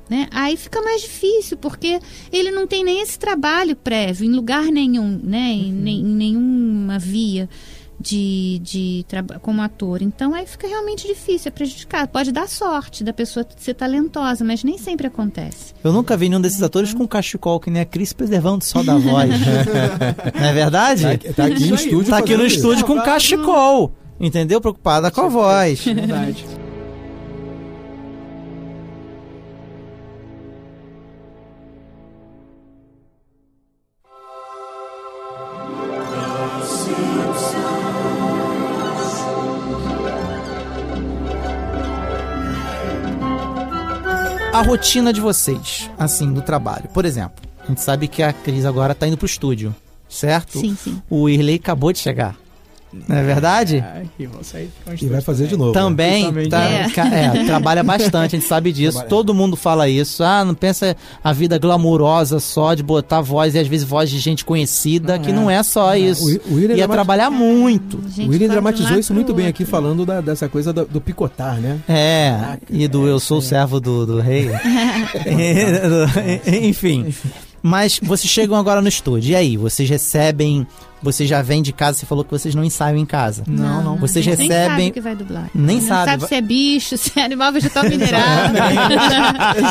[0.09, 0.29] né?
[0.31, 1.99] Aí fica mais difícil, porque
[2.33, 5.51] ele não tem nem esse trabalho prévio em lugar nenhum, né?
[5.51, 7.49] Em, nem- em nenhuma via
[8.05, 9.07] de, de
[9.41, 10.03] como ator.
[10.03, 12.09] Então aí fica realmente difícil, é prejudicado.
[12.09, 15.73] Pode dar sorte da pessoa ser talentosa, mas nem sempre acontece.
[15.83, 18.97] Eu nunca vi nenhum desses atores com cachecol, que nem a Cris preservando só da
[18.99, 19.31] voz.
[20.39, 21.03] não é verdade?
[21.03, 22.57] Tá- tá aqui no estúdio Tá aqui no isso.
[22.57, 23.93] estúdio com cachecol.
[24.21, 24.61] Entendeu?
[24.61, 25.85] Preocupada com a voz.
[25.85, 26.45] Verdade.
[44.55, 46.89] A rotina de vocês, assim, do trabalho.
[46.95, 49.75] Por exemplo, a gente sabe que a Cris agora tá indo pro estúdio,
[50.09, 50.61] certo?
[50.61, 51.03] Sim, sim.
[51.11, 52.37] O Irley acabou de chegar.
[53.09, 53.77] Não é verdade?
[53.77, 54.29] É, e
[55.03, 55.73] E vai fazer de novo.
[55.73, 56.49] Também, Também.
[56.49, 56.87] tá- É.
[57.41, 58.93] é, trabalha bastante, a gente sabe disso.
[58.93, 59.09] Trabalha.
[59.11, 60.23] Todo mundo fala isso.
[60.23, 64.19] Ah, não pensa a vida glamurosa só de botar voz e às vezes voz de
[64.19, 65.33] gente conhecida, que é.
[65.33, 66.25] não é só isso.
[66.25, 67.97] O- o William Ia é trabalhar muito.
[67.99, 71.79] O William dramatizou isso muito bem aqui, falando da- dessa coisa do, do picotar, né?
[71.89, 74.51] É, e do Eu Sou o Servo do, do Rei.
[76.47, 77.07] E Enfim.
[77.67, 79.31] Mas vocês chegam agora no estúdio.
[79.31, 80.67] E aí, vocês recebem.
[81.03, 83.43] Vocês já vêm de casa, você falou que vocês não ensaiam em casa.
[83.47, 83.97] Não, não.
[83.97, 84.89] Vocês A gente Nem sabe recebem.
[84.89, 85.51] o que vai dublar.
[85.55, 86.11] Nem não sabe.
[86.11, 88.21] sabe se é bicho, se é animal vegetal mineral.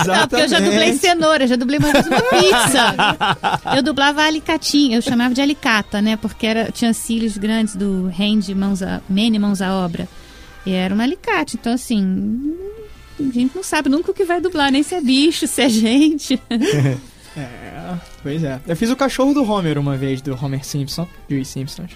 [0.08, 3.76] não, porque eu já dublei cenoura, já dublei uma vez uma pizza.
[3.76, 6.18] Eu dublava alicatinho, eu chamava de alicata, né?
[6.18, 10.08] Porque era, tinha cílios grandes do hand, mãos a, mene, mãos à obra.
[10.66, 11.58] E era uma alicate.
[11.60, 12.56] Então, assim,
[13.20, 15.70] a gente não sabe nunca o que vai dublar, nem se é bicho, se é
[15.70, 16.40] gente.
[17.36, 18.60] É, pois é.
[18.68, 21.92] Eu fiz o cachorro do Homer uma vez, do Homer Simpson, de Os Simpsons.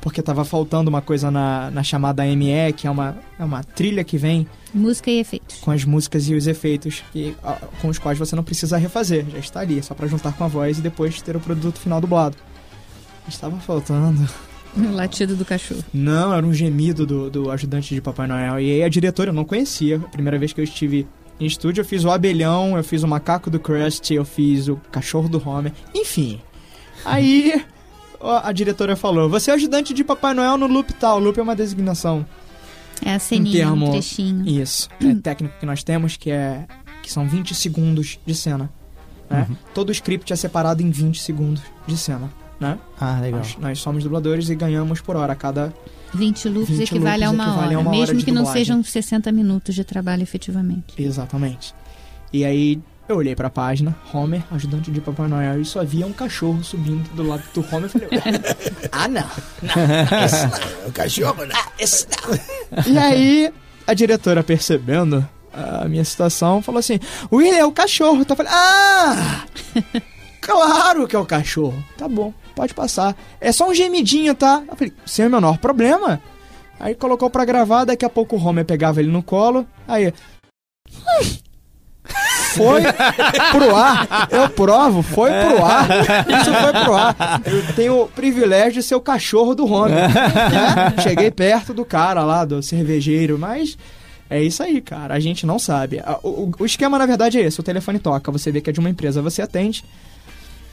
[0.00, 4.02] Porque tava faltando uma coisa na, na chamada ME, que é uma, é uma trilha
[4.02, 5.58] que vem Música e efeitos.
[5.60, 7.36] com as músicas e os efeitos que,
[7.82, 9.26] com os quais você não precisa refazer.
[9.30, 11.78] Já está ali, é só pra juntar com a voz e depois ter o produto
[11.78, 12.36] final dublado.
[13.28, 14.26] Estava faltando.
[14.76, 15.82] O latido do cachorro.
[15.92, 18.60] Não, era um gemido do, do ajudante de Papai Noel.
[18.60, 19.96] E aí a diretora eu não conhecia.
[19.96, 21.08] A primeira vez que eu estive
[21.40, 24.76] em estúdio, eu fiz o abelhão, eu fiz o macaco do Krusty, eu fiz o
[24.92, 25.72] cachorro do Homer.
[25.94, 26.40] Enfim.
[27.04, 27.64] Aí
[28.20, 31.18] a diretora falou: Você é ajudante de Papai Noel no loop tal.
[31.18, 32.26] Loop é uma designação.
[33.02, 34.46] É a ceninha, um termo, um trechinho.
[34.46, 34.88] Isso.
[35.02, 36.66] É técnico que nós temos, que é.
[37.02, 38.70] que são 20 segundos de cena.
[39.30, 39.46] Né?
[39.48, 39.56] Uhum.
[39.72, 42.30] Todo script é separado em 20 segundos de cena.
[42.58, 42.78] Né?
[43.00, 43.40] Ah, legal.
[43.40, 45.34] Nós, nós somos dubladores e ganhamos por hora.
[45.34, 45.72] Cada
[46.14, 48.42] 20 loops 20 equivale a loops uma equivale a hora, uma hora mesmo que não
[48.42, 48.64] dublagem.
[48.64, 50.94] sejam 60 minutos de trabalho efetivamente.
[50.98, 51.74] Exatamente.
[52.32, 56.12] E aí eu olhei pra página, Homer, ajudante de Papai Noel, e só via um
[56.12, 57.84] cachorro subindo do lado do Homer.
[57.84, 58.08] Eu falei,
[58.92, 59.22] ah, não,
[59.62, 60.88] não, esse não.
[60.88, 61.54] O cachorro, né?
[61.56, 62.92] Ah, esse não.
[62.92, 63.52] E aí
[63.86, 67.00] a diretora, percebendo a minha situação, falou assim:
[67.32, 68.20] William, é o cachorro.
[68.20, 69.44] Então eu falei, ah!
[70.40, 71.84] Claro que é o cachorro.
[71.98, 73.16] Tá bom, pode passar.
[73.40, 74.62] É só um gemidinho, tá?
[74.68, 76.20] Eu falei, sem o menor problema.
[76.78, 79.66] Aí colocou pra gravar, daqui a pouco o Homer pegava ele no colo.
[79.88, 80.12] Aí.
[82.54, 82.82] Foi
[83.52, 85.88] pro ar, eu provo, foi pro ar.
[86.40, 87.16] Isso foi pro ar.
[87.46, 90.08] Eu tenho o privilégio de ser o cachorro do Homer.
[90.08, 90.94] né?
[91.02, 93.78] Cheguei perto do cara lá, do cervejeiro, mas
[94.28, 95.14] é isso aí, cara.
[95.14, 96.02] A gente não sabe.
[96.22, 98.72] O, o- o esquema, na verdade, é esse: o telefone toca, você vê que é
[98.72, 99.84] de uma empresa, você atende.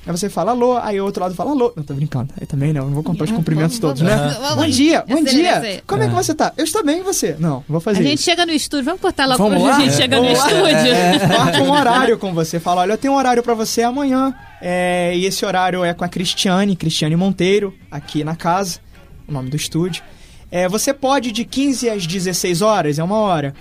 [0.07, 1.73] Aí você fala alô, aí o outro lado fala alô.
[1.75, 2.33] Não, tô brincando.
[2.39, 4.15] Aí também não, não vou contar os cumprimentos todos, né?
[4.55, 5.83] Bom dia, bom dia.
[5.85, 6.53] Como é que você tá?
[6.55, 7.35] Eu estou bem, e você?
[7.37, 8.23] Não, vou A fazer gente isso.
[8.23, 9.79] chega no estúdio, vamos cortar logo Vamos pra lá?
[9.81, 10.47] gente chega no Vamos lá.
[10.47, 11.27] estúdio.
[11.37, 12.57] Marca um horário com você.
[12.59, 14.33] Fala, olha, eu tenho um horário pra você amanhã.
[14.61, 18.79] É, e esse horário é com a Cristiane, Cristiane Monteiro, aqui na casa,
[19.27, 20.01] o nome do estúdio.
[20.49, 23.53] É, você pode de 15 às 16 horas, é uma hora.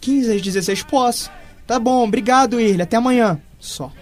[0.00, 1.30] 15 às 16, posso.
[1.64, 3.40] Tá bom, obrigado, Irle, até amanhã.
[3.60, 3.92] Só.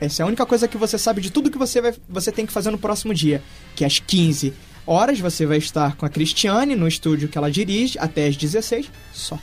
[0.00, 2.44] Essa é a única coisa que você sabe de tudo que você, vai, você tem
[2.44, 3.42] que fazer no próximo dia.
[3.74, 4.52] Que às 15
[4.86, 8.90] horas você vai estar com a Cristiane no estúdio que ela dirige, até às 16,
[9.12, 9.38] só.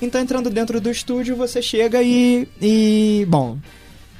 [0.00, 2.46] Então, entrando dentro do estúdio, você chega e.
[2.60, 3.26] e.
[3.28, 3.58] Bom.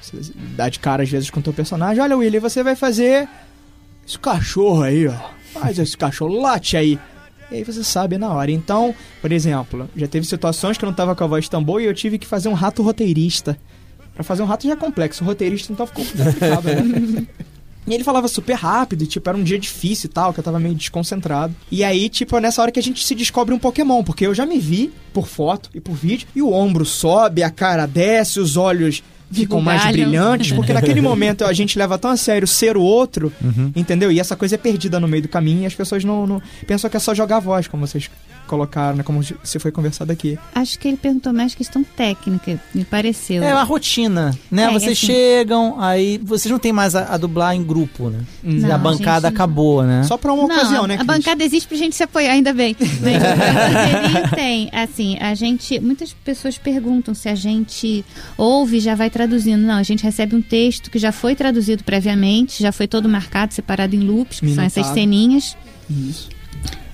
[0.01, 2.03] Você dá de cara às vezes com o teu personagem.
[2.03, 3.29] Olha, Willy, você vai fazer.
[4.07, 5.14] Esse cachorro aí, ó.
[5.55, 6.99] Mas esse cachorro late aí.
[7.51, 8.51] E aí você sabe na hora.
[8.51, 11.83] Então, por exemplo, já teve situações que eu não tava com a voz tão boa
[11.83, 13.59] e eu tive que fazer um rato roteirista.
[14.17, 17.27] Pra fazer um rato já é complexo, o roteirista então ficou complicado, né?
[17.89, 20.45] E ele falava super rápido, e, tipo, era um dia difícil e tal, que eu
[20.45, 21.55] tava meio desconcentrado.
[21.71, 24.35] E aí, tipo, é nessa hora que a gente se descobre um Pokémon, porque eu
[24.35, 28.41] já me vi por foto e por vídeo, e o ombro sobe, a cara desce,
[28.41, 32.77] os olhos ficam mais brilhantes, porque naquele momento a gente leva tão a sério ser
[32.77, 33.33] o outro,
[33.75, 34.11] entendeu?
[34.11, 36.91] E essa coisa é perdida no meio do caminho e as pessoas não, não pensam
[36.91, 38.11] que é só jogar a voz, como vocês
[38.47, 39.03] colocaram, né?
[39.03, 40.39] Como se foi conversado aqui.
[40.55, 43.43] Acho que ele perguntou mais questão técnica, me pareceu.
[43.43, 44.65] É uma rotina, né?
[44.65, 48.21] É, vocês assim- chegam, aí vocês não tem mais a, a dublar em grupo, né?
[48.43, 50.03] Não, a bancada a gente- acabou, né?
[50.05, 50.95] Só pra uma Não, ocasião, né?
[50.95, 51.07] A Cris?
[51.07, 52.77] bancada existe pra gente se apoiar, ainda bem.
[53.03, 55.79] Mas tem, assim, a gente.
[55.81, 58.05] Muitas pessoas perguntam se a gente
[58.37, 59.63] ouve e já vai traduzindo.
[59.63, 63.55] Não, a gente recebe um texto que já foi traduzido previamente, já foi todo marcado,
[63.55, 64.95] separado em loops, que são essas Minutado.
[64.95, 65.57] ceninhas.
[65.89, 66.29] Isso.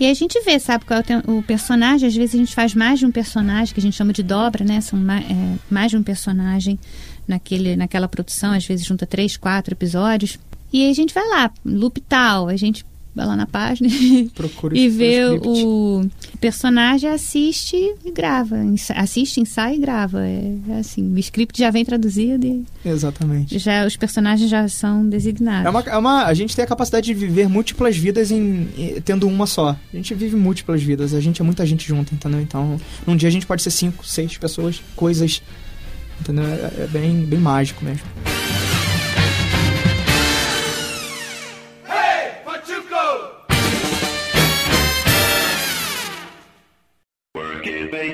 [0.00, 2.08] E a gente vê, sabe, qual é o personagem.
[2.08, 4.64] Às vezes a gente faz mais de um personagem, que a gente chama de dobra,
[4.64, 4.80] né?
[4.80, 6.78] São ma- é, mais de um personagem
[7.26, 8.52] naquele, naquela produção.
[8.52, 10.38] Às vezes junta três, quatro episódios.
[10.72, 12.84] E aí a gente vai lá, loop tal, a gente
[13.14, 13.88] vai lá na página
[14.34, 16.08] Procura e vê o
[16.40, 18.56] personagem, assiste e grava.
[18.96, 20.20] Assiste, ensaia e grava.
[20.26, 23.58] É assim, o script já vem traduzido e Exatamente.
[23.58, 25.66] já, os personagens já são designados.
[25.66, 29.00] É uma, é uma, a gente tem a capacidade de viver múltiplas vidas em, em-
[29.04, 29.76] tendo uma só.
[29.92, 32.40] A gente vive múltiplas vidas, a gente é muita gente junto, entendeu?
[32.40, 35.42] Então, num dia a gente pode ser cinco, seis pessoas, coisas,
[36.20, 36.44] entendeu?
[36.44, 38.06] É, é bem, bem mágico mesmo.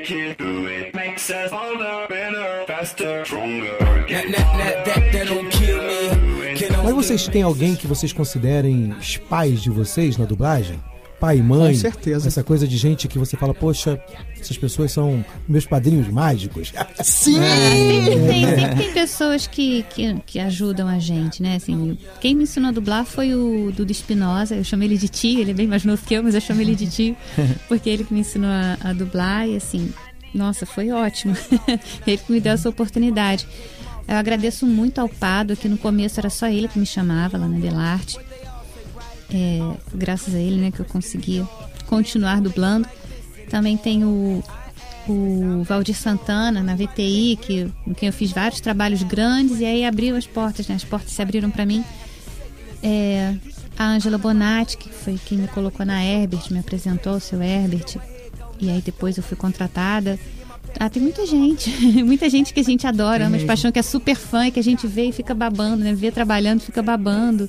[0.09, 0.94] Make do it.
[0.94, 3.76] Makes us older, better, faster, stronger.
[4.09, 6.54] That, that, that, that don't kill me.
[6.56, 10.80] Can Mas vocês têm alguém que vocês considerem os pais de vocês na dublagem?
[11.20, 11.74] Pai e mãe?
[11.74, 12.28] Com certeza.
[12.28, 14.00] Essa coisa de gente que você fala, poxa,
[14.40, 16.72] essas pessoas são meus padrinhos mágicos.
[17.02, 17.38] Sim!
[17.38, 21.56] Ah, sempre, tem, sempre tem pessoas que, que, que ajudam a gente, né?
[21.56, 24.54] Assim, quem me ensinou a dublar foi o Dudu Espinosa.
[24.54, 26.60] Eu chamo ele de tio, ele é bem mais novo que eu, mas eu chamo
[26.60, 27.16] ele de tio,
[27.66, 29.92] porque ele que me ensinou a, a dublar e assim,
[30.32, 31.36] nossa, foi ótimo.
[32.06, 33.46] ele que me deu essa oportunidade.
[34.06, 37.46] Eu agradeço muito ao Pado, que no começo era só ele que me chamava lá
[37.46, 38.18] na Delarte.
[39.30, 39.60] É,
[39.94, 41.44] graças a ele, né, que eu consegui
[41.86, 42.88] continuar dublando.
[43.50, 44.42] Também tem o,
[45.08, 49.84] o Valdir Santana na VTI, que, com quem eu fiz vários trabalhos grandes e aí
[49.84, 50.74] abriu as portas, né?
[50.74, 51.84] As portas se abriram para mim.
[52.82, 53.34] É,
[53.78, 57.96] a Ângela Bonatti, que foi quem me colocou na Herbert, me apresentou o seu Herbert.
[58.60, 60.18] E aí depois eu fui contratada.
[60.78, 61.70] Ah, tem muita gente,
[62.04, 64.50] muita gente que a gente adora, Tem ama de paixão, que é super fã e
[64.50, 65.94] que a gente vê e fica babando, né?
[65.94, 67.48] Vê trabalhando, fica babando.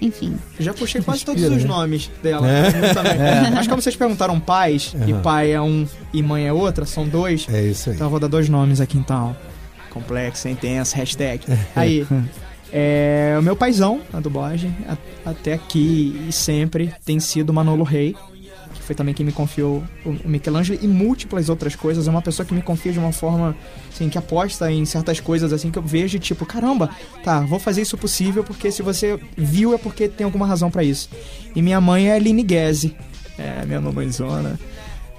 [0.00, 0.36] Enfim.
[0.58, 1.64] Eu já puxei quase todos os né?
[1.64, 2.48] nomes dela.
[2.48, 3.46] É.
[3.46, 3.50] É.
[3.50, 5.22] Mas como vocês perguntaram pais, e Aham.
[5.22, 7.46] pai é um e mãe é outra, são dois.
[7.52, 7.96] É isso aí.
[7.96, 9.36] Então eu vou dar dois nomes aqui então.
[9.90, 11.44] Complexo, intenso, hashtag.
[11.74, 12.06] Aí.
[12.72, 14.74] É, o meu paizão na dublagem,
[15.26, 18.39] até aqui e sempre, tem sido o Manolo Rey, que
[18.90, 22.08] foi também quem me confiou o Michelangelo e múltiplas outras coisas.
[22.08, 23.56] É uma pessoa que me confia de uma forma,
[23.88, 26.90] assim, que aposta em certas coisas, assim, que eu vejo tipo, caramba,
[27.22, 30.82] tá, vou fazer isso possível porque se você viu é porque tem alguma razão pra
[30.82, 31.08] isso.
[31.54, 32.96] E minha mãe é Aline Guese,
[33.38, 34.58] é minha mamãezona.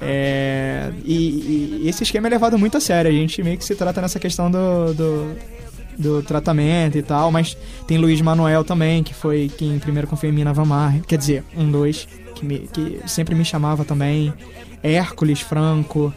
[0.02, 3.10] É, e, e esse esquema é levado muito a sério.
[3.10, 5.36] A gente meio que se trata nessa questão do, do,
[5.98, 7.32] do tratamento e tal.
[7.32, 7.56] Mas
[7.88, 11.00] tem Luiz Manuel também, que foi quem primeiro confiou em mim na Vamar.
[11.08, 12.06] Quer dizer, um, dois,
[12.42, 14.34] que, me- que sempre me chamava também.
[14.84, 16.14] Hércules Franco.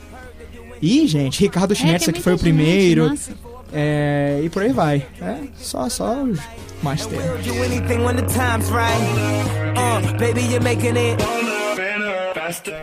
[0.83, 3.11] E, gente, Ricardo Schmetzer, tem que foi o primeiro.
[3.11, 3.33] nossa.
[3.73, 5.07] É, e por aí vai.
[5.21, 6.39] É, só, só os
[6.83, 7.19] master.
[7.43, 7.55] Do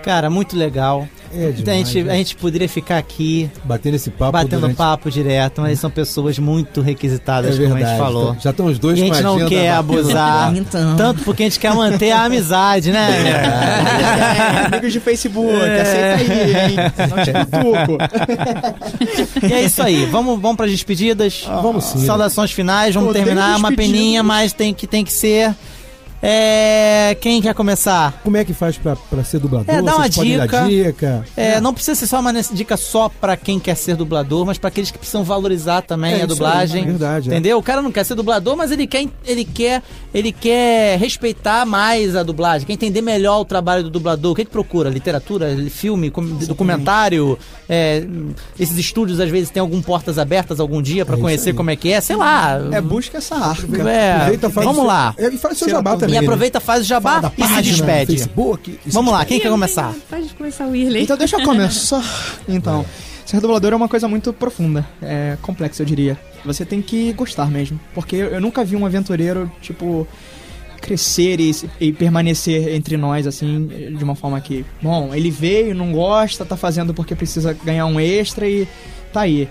[0.04, 1.08] Cara, muito legal.
[1.34, 2.12] É a, demais, gente, né?
[2.14, 4.76] a gente poderia ficar aqui Batendo esse papo batendo durante...
[4.76, 7.91] papo direto, mas são pessoas muito requisitadas, É como a verdade.
[7.95, 8.30] gente falou.
[8.32, 10.95] Então, já estão os dois E a gente a não quer abusar, Então.
[10.97, 13.10] tanto porque a gente quer manter a amizade, né?
[13.30, 15.82] É, amigos de Facebook, É.
[15.82, 16.76] aceita aí, hein?
[17.10, 17.97] Não te cutuco.
[19.47, 20.06] E é isso aí.
[20.06, 21.43] Vamos, vamos para as despedidas.
[21.47, 22.06] Vamos sim.
[22.06, 22.93] Saudações finais.
[22.93, 23.58] Vamos Odeio terminar.
[23.58, 25.54] Uma peninha, mas tem que, tem que ser.
[26.24, 28.22] É, quem quer começar?
[28.24, 29.73] Como é que faz pra, pra ser dublador?
[29.73, 30.64] É, dá uma Vocês dica.
[30.68, 31.26] dica.
[31.35, 34.68] É, não precisa ser só uma dica só pra quem quer ser dublador, mas pra
[34.68, 36.81] aqueles que precisam valorizar também É a isso aí, dublagem.
[36.84, 37.34] é verdade, é.
[37.34, 37.57] Entendeu?
[37.57, 39.81] O cara não quer ser dublador, mas ele quer, ele quer,
[40.14, 44.34] ele quer respeitar mais a dublagem, quer entender melhor o trabalho do dublador.
[44.34, 44.89] O que, que procura?
[44.89, 46.11] Literatura, filme,
[46.48, 47.38] documentário?
[47.68, 48.03] É,
[48.60, 51.76] esses estúdios às vezes têm algum portas abertas algum dia pra É conhecer como é
[51.76, 52.60] que é, sei lá.
[52.72, 53.89] É, busca essa arca.
[53.89, 55.15] É, Aproveita, vamos seu- lá.
[55.18, 56.10] É, e faz o seu jabá também.
[56.13, 58.11] E aproveita, faz o jabá Fala da e se página, despede.
[58.17, 59.39] Facebook, e se Vamos lá, despede.
[59.39, 59.93] quem quer começar?
[60.09, 61.03] Pode começar o Whirley.
[61.03, 62.03] Então deixa eu começar.
[62.47, 62.85] Então,
[63.25, 66.19] ser dublador é uma coisa muito profunda, é complexa, eu diria.
[66.45, 70.07] Você tem que gostar mesmo, porque eu nunca vi um aventureiro, tipo,
[70.81, 73.67] crescer e, se- e permanecer entre nós, assim,
[73.97, 77.99] de uma forma que, bom, ele veio, não gosta, tá fazendo porque precisa ganhar um
[77.99, 78.67] extra e
[79.13, 79.47] tá aí.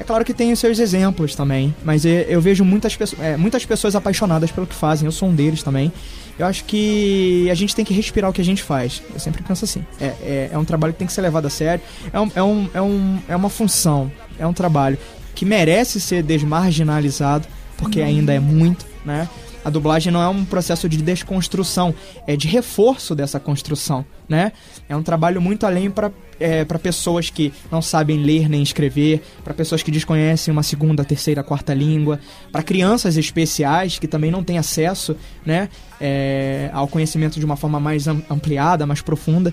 [0.00, 3.66] É claro que tem os seus exemplos também, mas eu, vejo muitas, pesso- é, muitas
[3.66, 5.92] pessoas apaixonadas pelo que fazem, eu sou um deles também.
[6.38, 9.02] Eu acho que a gente tem que respirar o que a gente faz.
[9.12, 9.84] Eu sempre penso assim.
[10.00, 11.84] É, é, é um trabalho que tem que ser levado a sério.
[12.10, 14.10] É, um, é, um, é, um, é uma função.
[14.38, 14.96] É um trabalho
[15.34, 17.46] que merece ser desmarginalizado,
[17.76, 19.28] porque ainda é muito, né?
[19.64, 21.94] A dublagem não é um processo de desconstrução,
[22.26, 24.52] é de reforço dessa construção, né?
[24.88, 26.10] É um trabalho muito além para
[26.42, 31.04] é, para pessoas que não sabem ler nem escrever, para pessoas que desconhecem uma segunda,
[31.04, 32.18] terceira, quarta língua,
[32.50, 35.14] para crianças especiais que também não têm acesso,
[35.44, 35.68] né,
[36.00, 39.52] é, ao conhecimento de uma forma mais am- ampliada, mais profunda.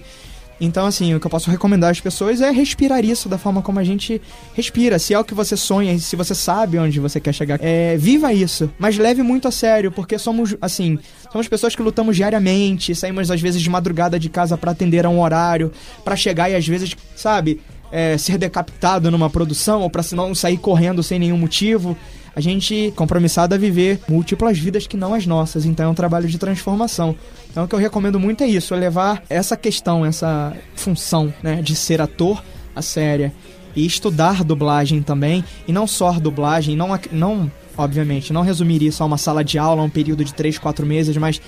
[0.59, 3.79] Então, assim, o que eu posso recomendar às pessoas é respirar isso da forma como
[3.79, 4.21] a gente
[4.55, 4.97] respira.
[4.97, 8.33] Se é o que você sonha, se você sabe onde você quer chegar, é, viva
[8.33, 8.69] isso.
[8.79, 10.97] Mas leve muito a sério, porque somos, assim,
[11.31, 15.09] somos pessoas que lutamos diariamente, saímos às vezes de madrugada de casa para atender a
[15.09, 15.71] um horário,
[16.03, 17.61] para chegar e às vezes, sabe,
[17.91, 21.97] é, ser decapitado numa produção ou para não sair correndo sem nenhum motivo.
[22.35, 25.93] A gente é compromissado a viver múltiplas vidas que não as nossas, então é um
[25.93, 27.15] trabalho de transformação.
[27.49, 31.61] Então o que eu recomendo muito é isso, é levar essa questão, essa função, né,
[31.61, 32.43] de ser ator
[32.75, 33.33] a séria
[33.75, 39.05] e estudar dublagem também, e não só dublagem, não não, obviamente, não resumir isso a
[39.05, 41.39] uma sala de aula, a um período de 3, 4 meses, mas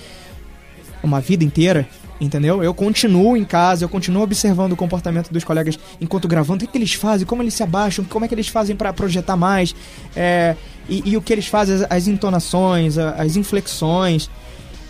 [1.02, 1.88] uma vida inteira,
[2.20, 2.62] entendeu?
[2.62, 6.72] Eu continuo em casa, eu continuo observando o comportamento dos colegas enquanto gravando, o que,
[6.72, 9.74] que eles fazem, como eles se abaixam, como é que eles fazem para projetar mais,
[10.14, 10.56] é,
[10.88, 14.28] e, e o que eles fazem, as, as entonações, as inflexões.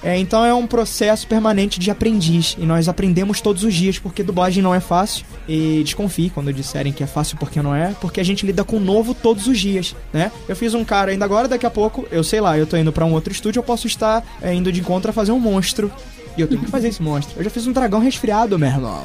[0.03, 2.57] É, então é um processo permanente de aprendiz.
[2.59, 5.27] E nós aprendemos todos os dias porque dublagem não é fácil.
[5.47, 8.77] E desconfie quando disserem que é fácil porque não é, porque a gente lida com
[8.77, 10.33] o novo todos os dias, né?
[10.49, 12.93] Eu fiz um cara ainda agora, daqui a pouco, eu sei lá, eu tô indo
[12.93, 15.93] pra um outro estúdio, eu posso estar é, indo de encontro a fazer um monstro
[16.37, 17.39] e eu tenho que fazer esse monstro.
[17.39, 19.05] Eu já fiz um dragão resfriado, meu irmão.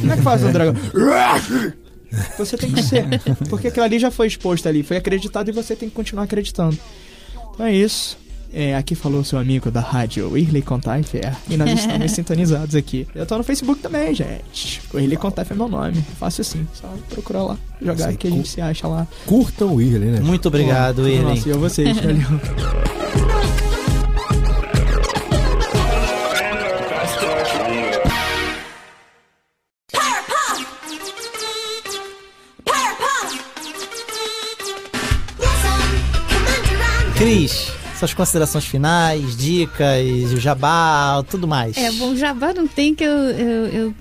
[0.00, 0.74] Como é que faz um dragão?
[2.38, 3.04] Você tem que ser,
[3.50, 6.78] porque aquilo ali já foi exposto ali, foi acreditado e você tem que continuar acreditando.
[7.54, 8.16] Então é isso.
[8.52, 13.06] É, aqui falou seu amigo da rádio, Irley Contaif, é, e nós estamos sintonizados aqui.
[13.14, 14.80] Eu tô no Facebook também, gente.
[14.94, 16.00] O Irley Contaif é meu nome.
[16.18, 19.06] Fácil assim, só procurar lá, jogar Sei, que a gente se acha lá.
[19.26, 20.20] Curtam o Whirley, né?
[20.20, 21.34] Muito obrigado, Nossa, Irley.
[21.34, 23.25] Nossa, e eu vocês, valeu.
[37.16, 41.76] Cris, suas considerações finais, dicas, o jabá, tudo mais.
[41.76, 43.94] É, bom, Jabá não tem que eu, eu, eu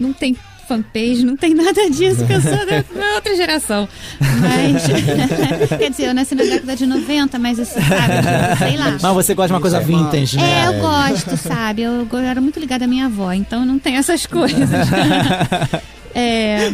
[0.00, 0.34] não tem
[0.66, 3.86] fanpage, não tem nada disso, que eu sou da da outra geração.
[4.18, 4.82] Mas,
[5.78, 8.98] quer dizer, eu nasci na década de 90, mas assim, sabe, sei lá.
[9.00, 10.64] Mas você gosta de uma coisa vintage, né?
[10.64, 11.82] É, eu gosto, sabe?
[11.82, 14.68] Eu, eu era muito ligada à minha avó, então não tem essas coisas.
[16.16, 16.72] É,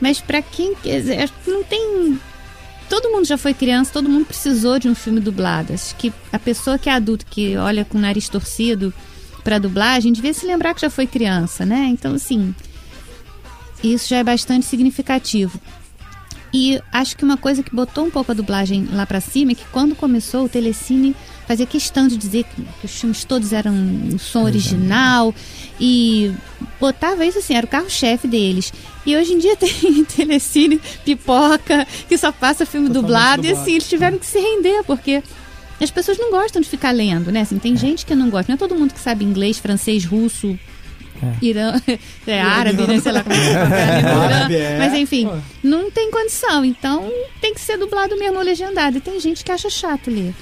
[0.00, 2.18] mas pra quem quiser, não tem.
[2.88, 5.72] Todo mundo já foi criança, todo mundo precisou de um filme dublado.
[5.72, 8.92] Acho que a pessoa que é adulto, que olha com o nariz torcido
[9.44, 11.86] pra dublagem, devia se lembrar que já foi criança, né?
[11.90, 12.54] Então, assim,
[13.82, 15.60] isso já é bastante significativo.
[16.52, 19.54] E acho que uma coisa que botou um pouco a dublagem lá pra cima é
[19.54, 21.14] que quando começou o Telecine
[21.46, 25.34] fazia questão de dizer que, os filmes todos eram um som original
[25.80, 26.32] e
[26.80, 28.72] botava isso assim, era o carro-chefe deles.
[29.04, 33.62] E hoje em dia tem Telecine, pipoca, que só passa filme dublado, e dublado.
[33.62, 35.22] assim, eles tiveram que se render, porque
[35.80, 37.42] as pessoas não gostam de ficar lendo, né?
[37.42, 40.58] Assim, tem gente que não gosta, não é todo mundo que sabe inglês, francês, russo,
[41.40, 41.74] Irã,
[42.26, 43.00] é árabe, né?
[43.00, 43.56] Sei lá como é que é.
[44.10, 44.78] Árabe, é.
[44.78, 45.28] Mas enfim,
[45.62, 46.64] não tem condição.
[46.64, 48.98] Então tem que ser dublado mesmo ou legendado.
[48.98, 50.34] E tem gente que acha chato ler.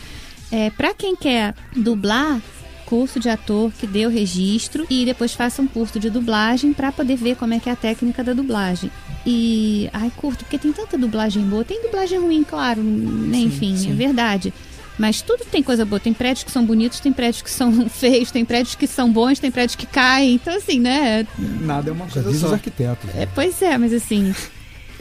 [0.50, 2.40] É, pra quem quer dublar,
[2.86, 6.92] curso de ator que dê o registro e depois faça um curso de dublagem pra
[6.92, 8.90] poder ver como é que é a técnica da dublagem.
[9.26, 11.64] E, ai, curto, porque tem tanta dublagem boa.
[11.64, 13.38] Tem dublagem ruim, claro, né?
[13.38, 13.90] enfim, sim.
[13.90, 14.54] é verdade.
[14.98, 16.01] Mas tudo tem coisa boa.
[16.01, 19.39] Tem prédios que são bonitos, tem prédios que são feios, tem prédios que são bons,
[19.39, 20.35] tem prédios que caem.
[20.35, 21.27] Então, assim, né?
[21.39, 22.55] Nada é uma Já coisa diz os só.
[22.55, 23.05] arquitetos.
[23.14, 23.23] né?
[23.23, 24.35] É, pois é, mas assim.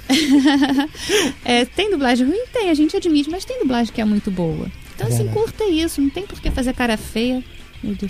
[1.43, 2.45] É, tem dublagem ruim?
[2.53, 4.67] Tem, a gente admite, mas tem dublagem que é muito boa.
[4.95, 7.43] Então, É assim, curta isso, não tem por que fazer cara feia.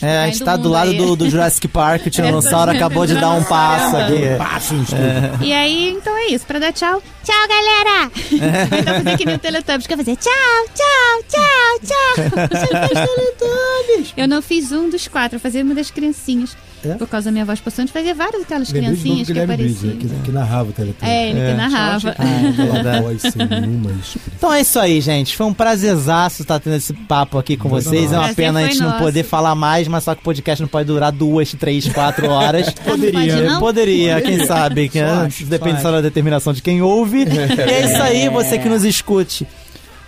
[0.02, 3.16] É, a gente tá do lado do, do Jurassic Park, o Tiranossauro É, acabou de
[3.16, 4.36] dar um passo aqui.
[4.38, 5.46] Passo, É.
[5.46, 6.46] E aí, então é isso.
[6.46, 7.02] Pra dar tchau.
[7.24, 8.12] Tchau, galera!
[8.16, 8.80] É.
[8.80, 10.32] Então fazer que nem o Teletubbies, que eu fazer tchau,
[10.76, 12.48] tchau, tchau, tchau.
[12.52, 14.14] Você fez Teletubbies.
[14.16, 16.56] Eu não fiz um dos quatro, eu fazia uma das criancinhas.
[16.86, 16.96] É?
[16.96, 19.94] Por causa da minha voz postante, fazia várias daquelas Lembrei criancinhas que Briggs, apareciam.
[19.94, 21.10] né, que, que narrava o Teletubbies.
[21.10, 22.16] É, ele que narrava.
[22.18, 23.02] Ah, Aquela verdade.
[23.04, 24.34] voz sem nenhuma expressão.
[24.38, 25.36] Então é isso aí, gente.
[25.36, 28.12] Foi um prazerzaço estar tendo esse papo aqui com vocês.
[28.12, 29.04] É uma Prazer pena a gente não nosso.
[29.04, 32.70] poder falar mais, mas só que o podcast não pode durar duas, três, quatro horas.
[32.86, 33.60] Poderia, pode não?
[33.60, 34.90] Poderia, quem sabe.
[34.90, 37.24] Que, Só né, acho, depende só só da determinação de quem ouve.
[37.26, 39.48] e é isso aí, você que nos escute,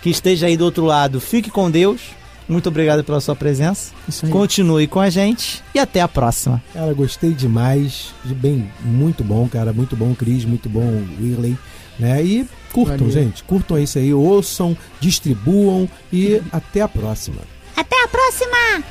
[0.02, 2.00] que esteja aí do outro lado, fique com Deus.
[2.48, 3.92] Muito obrigado pela sua presença.
[4.22, 4.30] aí.
[4.30, 6.62] Continue com a gente e até a próxima.
[6.72, 8.14] Cara, gostei demais.
[8.24, 9.72] De Bem, muito bom, cara.
[9.72, 10.44] Muito bom, Cris.
[10.44, 11.58] Muito bom, Whirley.
[11.98, 12.22] Né?
[12.24, 13.12] E curtam, Valeu.
[13.12, 13.42] gente.
[13.44, 14.14] Curtam isso aí.
[14.14, 17.42] Ouçam, distribuam e até a próxima.
[17.76, 18.84] Até a próxima!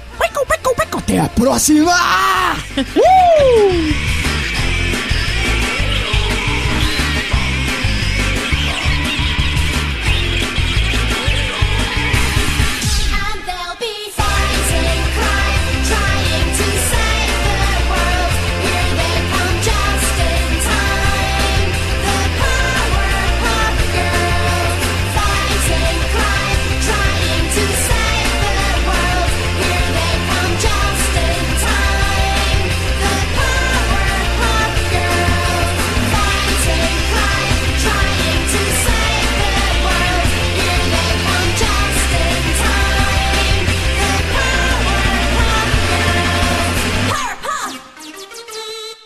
[1.08, 1.94] Até a próxima!
[2.98, 4.37] Uh!